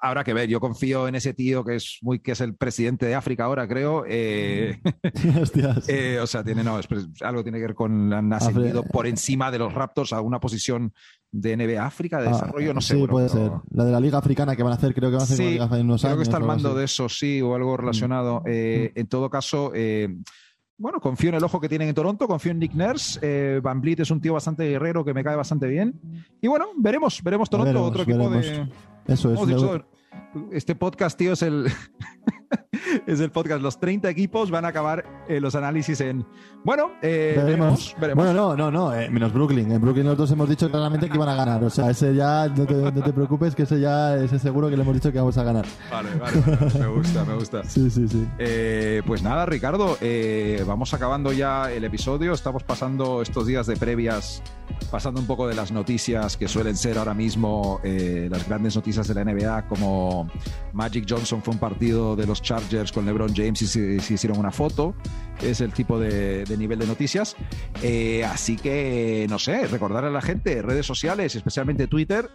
habrá 0.00 0.24
que 0.24 0.32
ver. 0.32 0.48
Yo 0.48 0.58
confío 0.58 1.06
en 1.06 1.16
ese 1.16 1.34
tío 1.34 1.62
que 1.62 1.76
es 1.76 1.98
muy, 2.00 2.20
que 2.20 2.32
es 2.32 2.40
el 2.40 2.54
presidente 2.54 3.04
de 3.04 3.14
África 3.14 3.44
ahora, 3.44 3.68
creo. 3.68 4.04
Eh, 4.08 4.80
eh, 5.88 6.18
o 6.22 6.26
sea, 6.26 6.42
tiene, 6.42 6.64
no, 6.64 6.80
algo 7.20 7.42
tiene 7.42 7.58
que 7.58 7.66
ver 7.66 7.74
con 7.74 8.12
han 8.14 8.32
ascendido 8.32 8.84
por 8.84 9.06
encima 9.06 9.50
de 9.50 9.58
los 9.58 9.74
Raptors 9.74 10.14
a 10.14 10.22
una 10.22 10.40
posición 10.40 10.94
de 11.30 11.58
NBA 11.58 11.84
África, 11.84 12.22
de 12.22 12.28
ah, 12.28 12.32
desarrollo, 12.32 12.72
no 12.72 12.80
sé. 12.80 12.94
Sí, 12.94 13.06
puede 13.06 13.28
ser. 13.28 13.50
La 13.70 13.84
de 13.84 13.92
la 13.92 14.00
Liga 14.00 14.16
Africana 14.16 14.56
que 14.56 14.62
van 14.62 14.72
a 14.72 14.76
hacer, 14.76 14.94
creo 14.94 15.10
que 15.10 15.16
van 15.16 15.22
a 15.22 15.24
hacer 15.24 15.36
sí, 15.36 15.50
Liga 15.50 15.68
en 15.72 15.82
unos 15.82 16.00
creo 16.00 16.16
que 16.16 16.22
está 16.22 16.38
al 16.38 16.44
mando 16.44 16.74
de 16.74 16.86
eso, 16.86 17.10
sí, 17.10 17.42
o 17.42 17.54
algo 17.54 17.76
relacionado. 17.76 18.40
Mm. 18.40 18.44
Eh, 18.46 18.92
en 18.94 19.08
todo 19.08 19.28
caso, 19.28 19.72
bueno, 20.78 21.00
confío 21.00 21.30
en 21.30 21.36
el 21.36 21.44
ojo 21.44 21.60
que 21.60 21.68
tienen 21.68 21.88
en 21.88 21.94
Toronto, 21.94 22.28
confío 22.28 22.52
en 22.52 22.58
Nick 22.58 22.74
Nurse. 22.74 23.18
Eh, 23.22 23.60
Van 23.62 23.80
Vliet 23.80 24.00
es 24.00 24.10
un 24.10 24.20
tío 24.20 24.34
bastante 24.34 24.68
guerrero 24.68 25.04
que 25.04 25.14
me 25.14 25.24
cae 25.24 25.36
bastante 25.36 25.66
bien. 25.66 25.98
Y 26.40 26.48
bueno, 26.48 26.66
veremos, 26.76 27.22
veremos 27.22 27.48
Toronto, 27.48 27.84
otro 27.84 28.02
equipo 28.02 28.28
de. 28.28 28.68
Eso 29.06 29.32
es. 29.32 29.82
este 30.52 30.74
podcast, 30.74 31.18
tío, 31.18 31.32
es 31.32 31.42
el. 31.42 31.66
es 33.06 33.20
el 33.20 33.30
podcast. 33.30 33.62
Los 33.62 33.78
30 33.78 34.08
equipos 34.10 34.50
van 34.50 34.64
a 34.64 34.68
acabar 34.68 35.04
eh, 35.28 35.40
los 35.40 35.54
análisis 35.54 36.00
en. 36.00 36.26
Bueno, 36.64 36.92
eh, 37.02 37.34
veremos. 37.36 37.94
Bueno, 37.98 38.32
no, 38.32 38.56
no, 38.56 38.70
no, 38.70 38.94
eh, 38.94 39.08
menos 39.08 39.32
Brooklyn. 39.32 39.70
En 39.70 39.80
Brooklyn 39.80 40.04
nosotros 40.04 40.30
hemos 40.32 40.48
dicho 40.48 40.70
claramente 40.70 41.08
que 41.08 41.14
iban 41.14 41.28
a 41.28 41.34
ganar. 41.34 41.62
O 41.62 41.70
sea, 41.70 41.90
ese 41.90 42.14
ya, 42.14 42.48
no 42.48 42.66
te, 42.66 43.12
preocupes, 43.12 43.54
que 43.54 43.62
ese 43.62 43.80
ya, 43.80 44.16
ese 44.16 44.38
seguro 44.38 44.68
que 44.68 44.76
le 44.76 44.82
hemos 44.82 44.94
dicho 44.94 45.12
que 45.12 45.18
vamos 45.18 45.38
a 45.38 45.44
ganar. 45.44 45.64
Vale, 45.90 46.10
vale, 46.16 46.42
me 46.78 46.86
gusta, 46.88 47.24
me 47.24 47.34
gusta. 47.34 47.64
sí, 47.68 47.90
sí, 47.90 48.08
sí. 48.08 48.26
pues 49.06 49.22
nada, 49.22 49.46
Ricardo, 49.46 49.96
vamos 50.66 50.92
acabando 50.94 51.32
ya 51.32 51.70
el 51.70 51.84
episodio. 51.84 52.32
Estamos 52.32 52.62
pasando 52.64 53.22
estos 53.22 53.46
días 53.46 53.66
de 53.66 53.76
previas, 53.76 54.42
pasando 54.90 55.20
un 55.20 55.26
poco 55.26 55.46
de 55.46 55.54
las 55.54 55.70
noticias 55.70 56.36
que 56.36 56.48
suelen 56.48 56.76
ser 56.76 56.98
ahora 56.98 57.14
mismo 57.14 57.80
las 57.84 58.46
grandes 58.48 58.74
noticias 58.74 59.06
de 59.06 59.14
la 59.14 59.24
NBA, 59.24 59.68
como 59.68 60.28
Magic 60.72 61.06
Johnson 61.08 61.42
fue 61.42 61.54
un 61.54 61.60
partido 61.60 62.16
de 62.16 62.26
los 62.26 62.35
los 62.36 62.42
Chargers 62.42 62.92
con 62.92 63.06
LeBron 63.06 63.34
James 63.34 63.62
y 63.62 63.66
se, 63.66 64.12
hicieron 64.12 64.38
una 64.38 64.50
foto. 64.50 64.94
Es 65.42 65.60
el 65.60 65.72
tipo 65.72 65.98
de, 65.98 66.44
nivel 66.56 66.78
de 66.78 66.86
noticias. 66.86 67.36
Eh, 67.82 68.24
así 68.24 68.56
que, 68.56 69.26
no 69.28 69.38
sé, 69.38 69.66
recordar 69.66 70.04
a 70.06 70.10
la 70.10 70.22
gente, 70.22 70.62
redes 70.62 70.86
sociales, 70.86 71.34
especialmente 71.34 71.86
Twitter. 71.86 72.30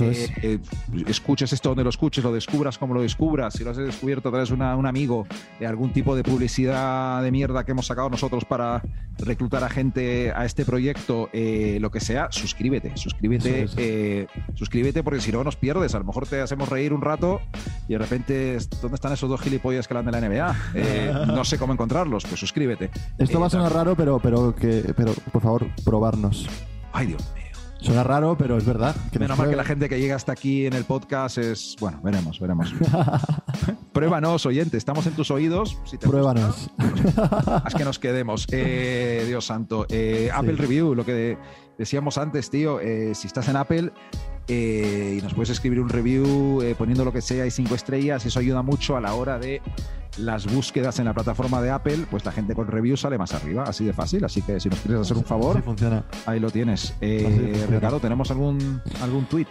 Eh, 0.00 0.58
escuches 1.06 1.52
esto 1.52 1.70
donde 1.70 1.84
lo 1.84 1.90
escuches, 1.90 2.24
lo 2.24 2.32
descubras 2.32 2.78
como 2.78 2.94
lo 2.94 3.02
descubras. 3.02 3.54
Si 3.54 3.64
lo 3.64 3.70
has 3.70 3.76
descubierto 3.76 4.30
a 4.30 4.32
través 4.32 4.48
de 4.48 4.54
un 4.54 4.86
amigo, 4.86 5.26
de 5.60 5.66
algún 5.66 5.92
tipo 5.92 6.16
de 6.16 6.22
publicidad 6.22 7.22
de 7.22 7.30
mierda 7.30 7.64
que 7.64 7.72
hemos 7.72 7.86
sacado 7.86 8.08
nosotros 8.08 8.46
para 8.46 8.82
reclutar 9.18 9.62
a 9.64 9.68
gente 9.68 10.32
a 10.32 10.46
este 10.46 10.64
proyecto, 10.64 11.28
lo 11.32 11.90
que 11.90 12.00
sea, 12.00 12.28
suscríbete, 12.30 12.96
suscríbete, 12.96 14.26
suscríbete 14.54 15.02
porque 15.02 15.20
si 15.20 15.30
no 15.30 15.44
nos 15.44 15.56
pierdes. 15.56 15.94
A 15.94 15.98
lo 15.98 16.04
mejor 16.04 16.26
te 16.26 16.40
hacemos 16.40 16.70
reír 16.70 16.94
un 16.94 17.02
rato 17.02 17.42
y 17.86 17.92
de 17.92 17.98
repente, 17.98 18.58
¿dónde 18.80 18.94
están 18.94 19.12
esos 19.12 19.28
dos 19.28 19.40
gilipollas 19.46 19.86
que 19.86 19.96
hablan 19.96 20.12
de 20.12 20.20
la 20.20 20.28
NBA? 20.28 20.56
Eh, 20.74 21.12
no 21.28 21.44
sé 21.44 21.56
cómo 21.56 21.72
encontrarlos, 21.72 22.24
pues 22.24 22.40
suscríbete. 22.40 22.90
Esto 23.16 23.38
va 23.38 23.46
a 23.46 23.50
sonar 23.50 23.72
raro, 23.72 23.94
pero, 23.94 24.18
pero, 24.18 24.54
que, 24.54 24.92
pero 24.96 25.12
por 25.30 25.40
favor, 25.40 25.66
probarnos. 25.84 26.48
Ay, 26.92 27.06
Dios 27.06 27.22
mío. 27.34 27.44
Suena 27.80 28.02
raro, 28.02 28.36
pero 28.36 28.56
es 28.56 28.64
verdad. 28.64 28.96
Que 29.12 29.20
Menos 29.20 29.38
mal 29.38 29.48
que 29.48 29.54
la 29.54 29.62
gente 29.62 29.88
que 29.88 30.00
llega 30.00 30.16
hasta 30.16 30.32
aquí 30.32 30.66
en 30.66 30.72
el 30.72 30.84
podcast 30.84 31.38
es. 31.38 31.76
Bueno, 31.78 32.00
veremos, 32.02 32.40
veremos. 32.40 32.74
Pruébanos, 33.92 34.44
oyente, 34.46 34.76
estamos 34.76 35.06
en 35.06 35.12
tus 35.12 35.30
oídos. 35.30 35.78
Pruébanos. 36.00 36.68
haz 37.64 37.74
que 37.74 37.84
nos 37.84 38.00
quedemos. 38.00 38.46
Eh, 38.50 39.24
Dios 39.28 39.44
santo. 39.44 39.86
Eh, 39.88 40.30
Apple 40.34 40.56
Review, 40.56 40.96
lo 40.96 41.04
que 41.04 41.38
decíamos 41.78 42.18
antes, 42.18 42.50
tío. 42.50 42.80
si 43.14 43.26
estás 43.28 43.48
en 43.48 43.56
Apple, 43.56 43.92
eh, 44.48 45.16
y 45.18 45.22
nos 45.22 45.34
puedes 45.34 45.50
escribir 45.50 45.80
un 45.80 45.88
review 45.88 46.62
eh, 46.62 46.74
poniendo 46.76 47.04
lo 47.04 47.12
que 47.12 47.20
sea 47.20 47.46
y 47.46 47.50
cinco 47.50 47.74
estrellas. 47.74 48.24
Eso 48.24 48.38
ayuda 48.38 48.62
mucho 48.62 48.96
a 48.96 49.00
la 49.00 49.14
hora 49.14 49.38
de 49.38 49.60
las 50.18 50.46
búsquedas 50.46 50.98
en 50.98 51.06
la 51.06 51.14
plataforma 51.14 51.60
de 51.60 51.70
Apple. 51.70 52.06
Pues 52.10 52.24
la 52.24 52.32
gente 52.32 52.54
con 52.54 52.66
review 52.68 52.96
sale 52.96 53.18
más 53.18 53.34
arriba, 53.34 53.64
así 53.64 53.84
de 53.84 53.92
fácil. 53.92 54.24
Así 54.24 54.42
que 54.42 54.60
si 54.60 54.68
nos 54.68 54.80
quieres 54.80 55.00
hacer 55.02 55.16
un 55.16 55.24
favor, 55.24 55.62
funciona. 55.62 56.04
ahí 56.26 56.40
lo 56.40 56.50
tienes. 56.50 56.94
Eh, 57.00 57.66
Ricardo, 57.68 58.00
¿tenemos 58.00 58.30
algún, 58.30 58.80
algún 59.02 59.26
tweet? 59.26 59.48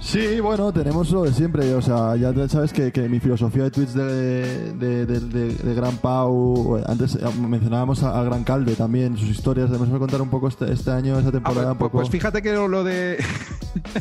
Sí, 0.00 0.40
bueno, 0.40 0.72
tenemos 0.72 1.10
lo 1.10 1.24
de 1.24 1.32
siempre. 1.32 1.74
O 1.74 1.82
sea, 1.82 2.16
ya 2.16 2.32
sabes 2.48 2.72
que, 2.72 2.90
mi 3.08 3.20
filosofía 3.20 3.64
de 3.64 3.70
tweets 3.70 3.94
de, 3.94 4.74
de, 5.06 5.74
Gran 5.74 5.96
Pau. 5.98 6.82
Antes 6.86 7.16
eh, 7.16 7.20
mencionábamos 7.38 8.02
a, 8.02 8.22
Gran 8.24 8.42
Calde 8.42 8.74
también, 8.74 9.16
sus 9.16 9.28
historias. 9.28 9.70
Debemos 9.70 9.96
contar 9.98 10.22
un 10.22 10.30
poco 10.30 10.48
este, 10.48 10.72
este 10.72 10.90
año, 10.90 11.18
esta 11.18 11.30
temporada. 11.30 11.72
Ah, 11.72 11.78
pues, 11.78 11.90
pues, 11.92 12.08
fíjate 12.08 12.40
que 12.40 12.52
lo 12.52 12.82
de. 12.82 13.22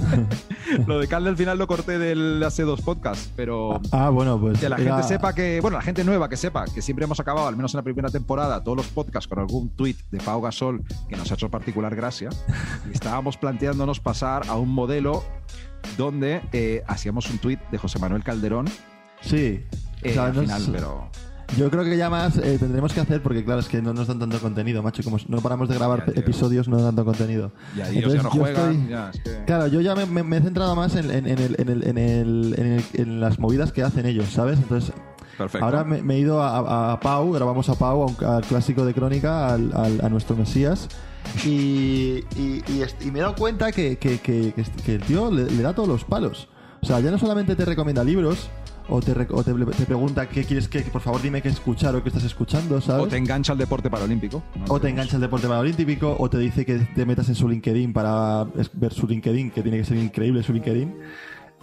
lo 0.87 0.99
de 0.99 1.07
Calde 1.07 1.29
al 1.29 1.37
final 1.37 1.57
lo 1.57 1.67
corté 1.67 1.99
del 1.99 2.41
hace 2.43 2.63
dos 2.63 2.81
podcasts, 2.81 3.29
pero. 3.35 3.81
Ah, 3.91 4.09
bueno, 4.09 4.39
pues. 4.39 4.57
Que 4.57 4.69
la 4.69 4.77
gente 4.77 5.03
sepa 5.03 5.35
que. 5.35 5.59
Bueno, 5.61 5.77
la 5.77 5.83
gente 5.83 6.05
nueva 6.05 6.29
que 6.29 6.37
sepa 6.37 6.63
que 6.65 6.81
siempre 6.81 7.03
hemos 7.03 7.19
acabado, 7.19 7.47
al 7.47 7.57
menos 7.57 7.73
en 7.73 7.79
la 7.79 7.83
primera 7.83 8.09
temporada, 8.09 8.63
todos 8.63 8.77
los 8.77 8.87
podcasts 8.87 9.27
con 9.27 9.39
algún 9.39 9.69
tweet 9.69 9.97
de 10.11 10.19
Pau 10.19 10.41
Gasol 10.41 10.81
que 11.09 11.17
nos 11.17 11.29
ha 11.29 11.33
hecho 11.33 11.49
particular 11.49 11.93
gracia. 11.93 12.29
Y 12.89 12.93
estábamos 12.93 13.35
planteándonos 13.37 13.99
pasar 13.99 14.43
a 14.47 14.55
un 14.55 14.69
modelo 14.69 15.23
donde 15.99 16.41
eh, 16.53 16.81
hacíamos 16.87 17.29
un 17.29 17.39
tuit 17.39 17.59
de 17.71 17.77
José 17.77 17.99
Manuel 17.99 18.23
Calderón. 18.23 18.67
Sí. 19.21 19.65
Eh, 20.01 20.17
al 20.17 20.33
final, 20.33 20.63
pero... 20.71 21.09
Yo 21.57 21.69
creo 21.71 21.83
que 21.83 21.97
ya 21.97 22.11
más 22.11 22.37
eh, 22.37 22.57
tendremos 22.59 22.93
que 22.93 23.01
hacer, 23.01 23.23
porque 23.23 23.43
claro, 23.43 23.59
es 23.59 23.67
que 23.67 23.81
no 23.81 23.91
nos 23.91 24.07
dan 24.07 24.19
tanto 24.19 24.39
contenido, 24.39 24.83
macho. 24.83 25.03
Como 25.03 25.17
no 25.27 25.41
paramos 25.41 25.67
de 25.67 25.75
grabar 25.75 26.03
episodios, 26.15 26.67
no 26.67 26.77
dan 26.77 26.95
tanto 26.95 27.05
contenido. 27.05 27.51
Y 27.75 27.81
ahí 27.81 28.01
ya 28.01 28.21
no 28.21 28.29
juegan. 28.29 28.87
Claro, 29.47 29.67
yo 29.67 29.81
ya 29.81 29.95
me, 29.95 30.37
he 30.37 30.41
centrado 30.41 30.75
más 30.75 30.95
en, 30.95 31.09
en, 31.11 33.19
las 33.19 33.39
movidas 33.39 33.71
que 33.71 33.81
hacen 33.81 34.05
ellos, 34.05 34.29
¿sabes? 34.29 34.59
Entonces, 34.59 34.93
ahora 35.59 35.83
me, 35.83 36.13
he 36.13 36.19
ido 36.19 36.43
a, 36.43 36.99
Pau, 36.99 37.33
grabamos 37.33 37.67
a 37.67 37.73
Pau, 37.73 38.15
al 38.25 38.43
clásico 38.43 38.85
de 38.85 38.93
Crónica, 38.93 39.51
al, 39.51 39.99
a 40.03 40.07
nuestro 40.07 40.35
Mesías. 40.35 40.87
Y, 41.45 42.23
me 43.11 43.19
he 43.19 43.21
dado 43.21 43.35
cuenta 43.35 43.71
que, 43.71 43.97
el 44.87 45.01
tío 45.01 45.31
le, 45.31 45.61
da 45.61 45.73
todos 45.73 45.89
los 45.89 46.03
palos. 46.03 46.49
O 46.81 46.85
sea, 46.85 46.99
ya 46.99 47.11
no 47.11 47.17
solamente 47.17 47.55
te 47.55 47.65
recomienda 47.65 48.03
libros, 48.03 48.49
o 48.89 49.01
te, 49.01 49.13
te, 49.13 49.85
pregunta 49.85 50.27
qué 50.27 50.43
quieres 50.43 50.67
que, 50.67 50.81
por 50.81 51.01
favor 51.01 51.21
dime 51.21 51.41
qué 51.41 51.49
escuchar 51.49 51.95
o 51.95 52.01
qué 52.01 52.09
estás 52.09 52.23
escuchando, 52.23 52.81
¿sabes? 52.81 53.05
O 53.05 53.07
te 53.07 53.17
engancha 53.17 53.51
al 53.51 53.57
deporte 53.57 53.89
paralímpico. 53.89 54.41
o 54.67 54.79
te 54.79 54.89
engancha 54.89 55.15
al 55.15 55.21
deporte 55.21 55.47
paralímpico, 55.47 56.15
o 56.17 56.29
te 56.29 56.39
dice 56.39 56.65
que 56.65 56.79
te 56.79 57.05
metas 57.05 57.29
en 57.29 57.35
su 57.35 57.47
LinkedIn 57.47 57.93
para 57.93 58.45
ver 58.73 58.93
su 58.93 59.07
LinkedIn, 59.07 59.51
que 59.51 59.61
tiene 59.61 59.77
que 59.77 59.85
ser 59.85 59.97
increíble 59.97 60.41
su 60.43 60.53
LinkedIn. 60.53 60.95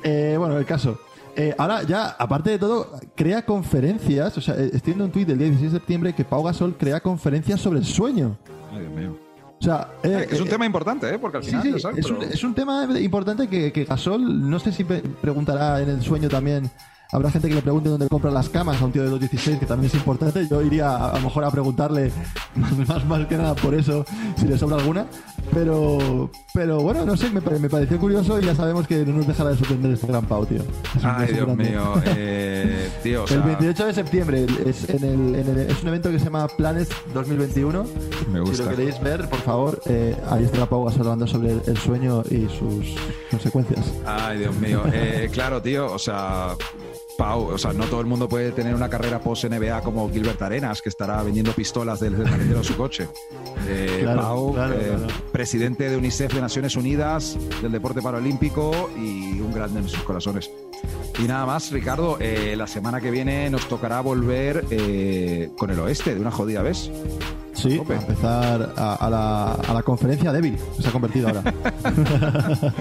Eh, 0.05 0.37
bueno, 0.39 0.57
el 0.59 0.65
caso. 0.65 1.01
Eh, 1.35 1.55
ahora 1.59 1.83
ya, 1.83 2.17
aparte 2.19 2.51
de 2.51 2.59
todo, 2.59 2.99
crea 3.15 3.45
conferencias. 3.45 4.39
O 4.39 4.41
sea, 4.41 4.55
estoy 4.55 4.95
viendo 4.95 5.05
un 5.05 5.11
tuit 5.11 5.29
del 5.29 5.39
día 5.39 5.49
16 5.49 5.73
de 5.73 5.79
septiembre 5.79 6.15
que 6.15 6.25
Pau 6.25 6.43
Gasol 6.43 6.77
crea 6.77 7.01
conferencias 7.01 7.61
sobre 7.61 7.79
el 7.81 7.85
sueño. 7.85 8.39
Ay, 8.73 8.81
Dios 8.81 8.93
mío. 8.93 9.26
O 9.59 9.65
sea, 9.65 9.89
eh, 10.03 10.29
es 10.31 10.41
un 10.41 10.49
eh, 10.49 10.51
tema 10.51 10.67
importante, 10.67 11.09
¿eh? 11.09 11.19
Porque 11.19 11.39
al 11.39 11.45
final. 11.45 11.67
es, 11.67 11.85
un, 12.11 12.23
es, 12.23 12.45
un, 12.45 12.55
tema 12.55 12.87
importante 13.01 13.49
que, 13.49 13.73
que 13.73 13.85
Gasol, 13.85 14.49
no 14.49 14.59
sé 14.59 14.71
si 14.71 14.85
preguntará 14.85 15.81
en 15.81 15.89
el 15.89 16.03
sueño 16.03 16.29
también 16.29 16.71
Habrá 17.13 17.31
gente 17.31 17.49
que 17.49 17.55
le 17.55 17.63
pregunte 17.63 17.89
dónde 17.89 18.09
compra 18.09 18.33
las 18.33 18.49
camas 18.49 18.83
a 18.83 18.85
un 18.85 18.91
tío 18.91 19.03
de 19.03 19.11
216, 19.11 19.61
que 19.61 19.67
también 19.67 19.91
es 19.91 19.95
importante. 19.95 20.47
Yo 20.49 20.61
iría 20.61 20.97
a, 20.97 21.15
lo 21.15 21.21
mejor 21.21 21.45
a 21.45 21.51
preguntarle 21.51 22.11
más, 22.89 23.05
más, 23.07 23.27
que 23.27 23.37
nada 23.37 23.55
por 23.55 23.75
eso, 23.75 24.05
si 24.37 24.47
le 24.47 24.59
sobra 24.59 24.77
alguna. 24.77 25.07
Pero, 25.53 26.31
pero 26.53 26.81
bueno, 26.81 27.05
no 27.05 27.17
sé, 27.17 27.31
me, 27.31 27.41
me 27.41 27.69
pareció 27.69 27.99
curioso 27.99 28.39
y 28.41 28.45
ya 28.45 28.55
sabemos 28.55 28.87
que 28.87 29.05
no 29.05 29.15
nos 29.15 29.27
dejará 29.27 29.51
de 29.51 29.57
sorprender 29.57 29.93
este 29.93 30.07
gran 30.07 30.27
Pau, 30.27 30.45
tío. 30.47 30.63
Ay, 31.03 31.33
Dios 31.33 31.57
mío. 31.57 31.95
Eh, 32.05 32.91
tío, 33.03 33.25
El 33.29 33.43
28 33.43 33.87
de 33.87 33.95
septiembre 33.95 34.47
es, 34.65 34.89
en 34.89 35.05
el, 35.05 35.35
en 35.35 35.59
es 35.71 35.83
un 35.83 35.89
evento 35.89 36.11
que 36.11 36.19
se 36.19 36.27
llama 36.27 36.49
Planes 36.49 36.89
2021. 37.15 37.87
Me 38.33 38.41
gusta. 38.41 38.57
Si 38.57 38.63
lo 38.63 38.71
queréis 38.71 39.01
ver, 39.01 39.29
por 39.29 39.41
favor, 39.41 39.81
eh, 39.87 40.17
ahí 40.29 40.45
estará 40.45 40.67
Pau 40.67 40.89
hablando 40.89 41.27
sobre 41.27 41.53
el, 41.53 41.77
sueño 41.79 42.23
y 42.31 42.49
sus 42.49 42.97
consecuencias. 43.31 43.93
Ay, 44.05 44.39
Dios 44.39 44.55
mío. 44.57 44.83
Eh, 44.93 45.29
claro, 45.33 45.63
tío, 45.63 45.93
o 45.93 45.99
sea 45.99 46.57
Pau, 47.17 47.49
o 47.49 47.59
sea, 47.59 47.73
no 47.73 47.85
todo 47.85 48.01
el 48.01 48.07
mundo 48.07 48.29
puede 48.29 48.53
tener 48.53 48.75
una 48.75 48.89
carrera 48.89 49.21
post-NBA 49.21 49.81
como 49.83 50.11
Gilbert 50.11 50.41
Arenas, 50.43 50.83
que 50.83 50.89
estará 50.89 51.23
vendiendo 51.23 51.53
pistolas 51.53 52.01
del 52.01 52.17
maletero 52.17 52.59
de 52.59 52.64
su 52.64 52.77
coche. 52.77 53.09
Eh, 53.69 54.05
Pau, 54.05 54.55
eh, 54.57 54.97
presidente 55.33 55.89
de 55.89 55.97
UNICEF 55.97 56.35
de 56.35 56.41
Naciones 56.41 56.77
Unidas, 56.77 57.39
del 57.62 57.73
deporte 57.73 58.03
paralímpico 58.03 58.91
y 58.97 59.41
un 59.41 59.53
grande 59.53 59.81
en 59.81 59.89
sus 59.89 60.03
corazones. 60.03 60.51
Y 61.19 61.23
nada 61.23 61.47
más, 61.47 61.71
Ricardo, 61.73 62.19
eh, 62.21 62.55
la 62.57 62.67
semana 62.67 63.01
que 63.01 63.11
viene 63.11 63.49
nos 63.51 63.67
tocará 63.69 64.01
volver 64.01 64.64
con 65.57 65.71
el 65.71 65.81
oeste 65.81 66.14
de 66.14 66.21
una 66.21 66.31
jodida 66.31 66.62
vez. 66.62 66.91
Sí, 67.57 67.81
a 67.89 67.95
empezar 67.95 68.75
a, 68.77 69.09
la, 69.09 69.53
a, 69.55 69.73
la, 69.73 69.83
conferencia 69.83 70.31
débil, 70.31 70.59
se 70.79 70.89
ha 70.89 70.93
convertido 70.93 71.29
ahora. 71.29 71.43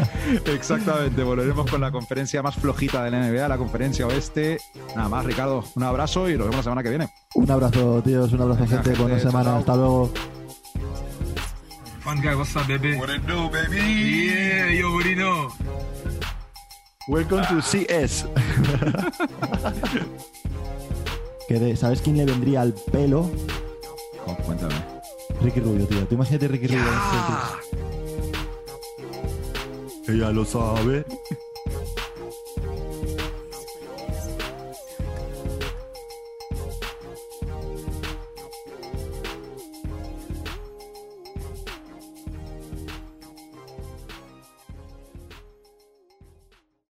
Exactamente, 0.46 1.24
volveremos 1.24 1.72
con 1.72 1.80
la 1.80 1.92
conferencia 1.92 2.44
más 2.44 2.56
flojita 2.56 3.02
de 3.06 3.12
la 3.12 3.26
NBA, 3.26 3.48
la 3.48 3.58
conferencia 3.58 4.06
oeste. 4.06 4.58
Nada 4.94 5.08
más, 5.08 5.26
Ricardo, 5.26 5.64
un 5.76 5.84
abrazo 5.84 6.30
y 6.30 6.34
nos 6.34 6.48
vemos 6.48 6.58
la 6.58 6.64
semana 6.64 6.84
que 6.84 6.90
viene. 6.90 7.08
Un 7.36 7.50
abrazo, 7.50 8.02
tíos, 8.04 8.34
un 8.34 8.42
abrazo, 8.42 8.68
gente, 8.68 8.94
buena 8.96 9.18
semana, 9.18 9.58
hasta 9.58 9.78
luego. 9.78 10.12
Fun 12.02 12.22
guy, 12.22 12.36
what's 12.36 12.54
up, 12.58 12.68
baby? 12.68 12.98
What 12.98 13.10
it 13.10 13.26
do, 13.26 13.50
baby? 13.50 13.78
Yeah, 14.28 14.72
you 14.74 15.16
know? 15.16 15.54
Welcome 17.08 17.46
to 17.48 17.62
CS. 17.62 18.26
¿Sabes 21.80 22.02
quién 22.02 22.18
le 22.18 22.26
vendría 22.26 22.62
al 22.62 22.74
pelo 22.92 23.32
cuéntame. 24.34 24.76
Ricky 25.42 25.60
Rubio, 25.60 25.86
tío. 25.88 26.06
Tú 26.06 26.16
imagínate 26.16 26.48
Ricky 26.48 26.68
Rubio. 26.68 26.84
Ella 30.08 30.32
lo 30.32 30.46
sabe. 30.46 31.06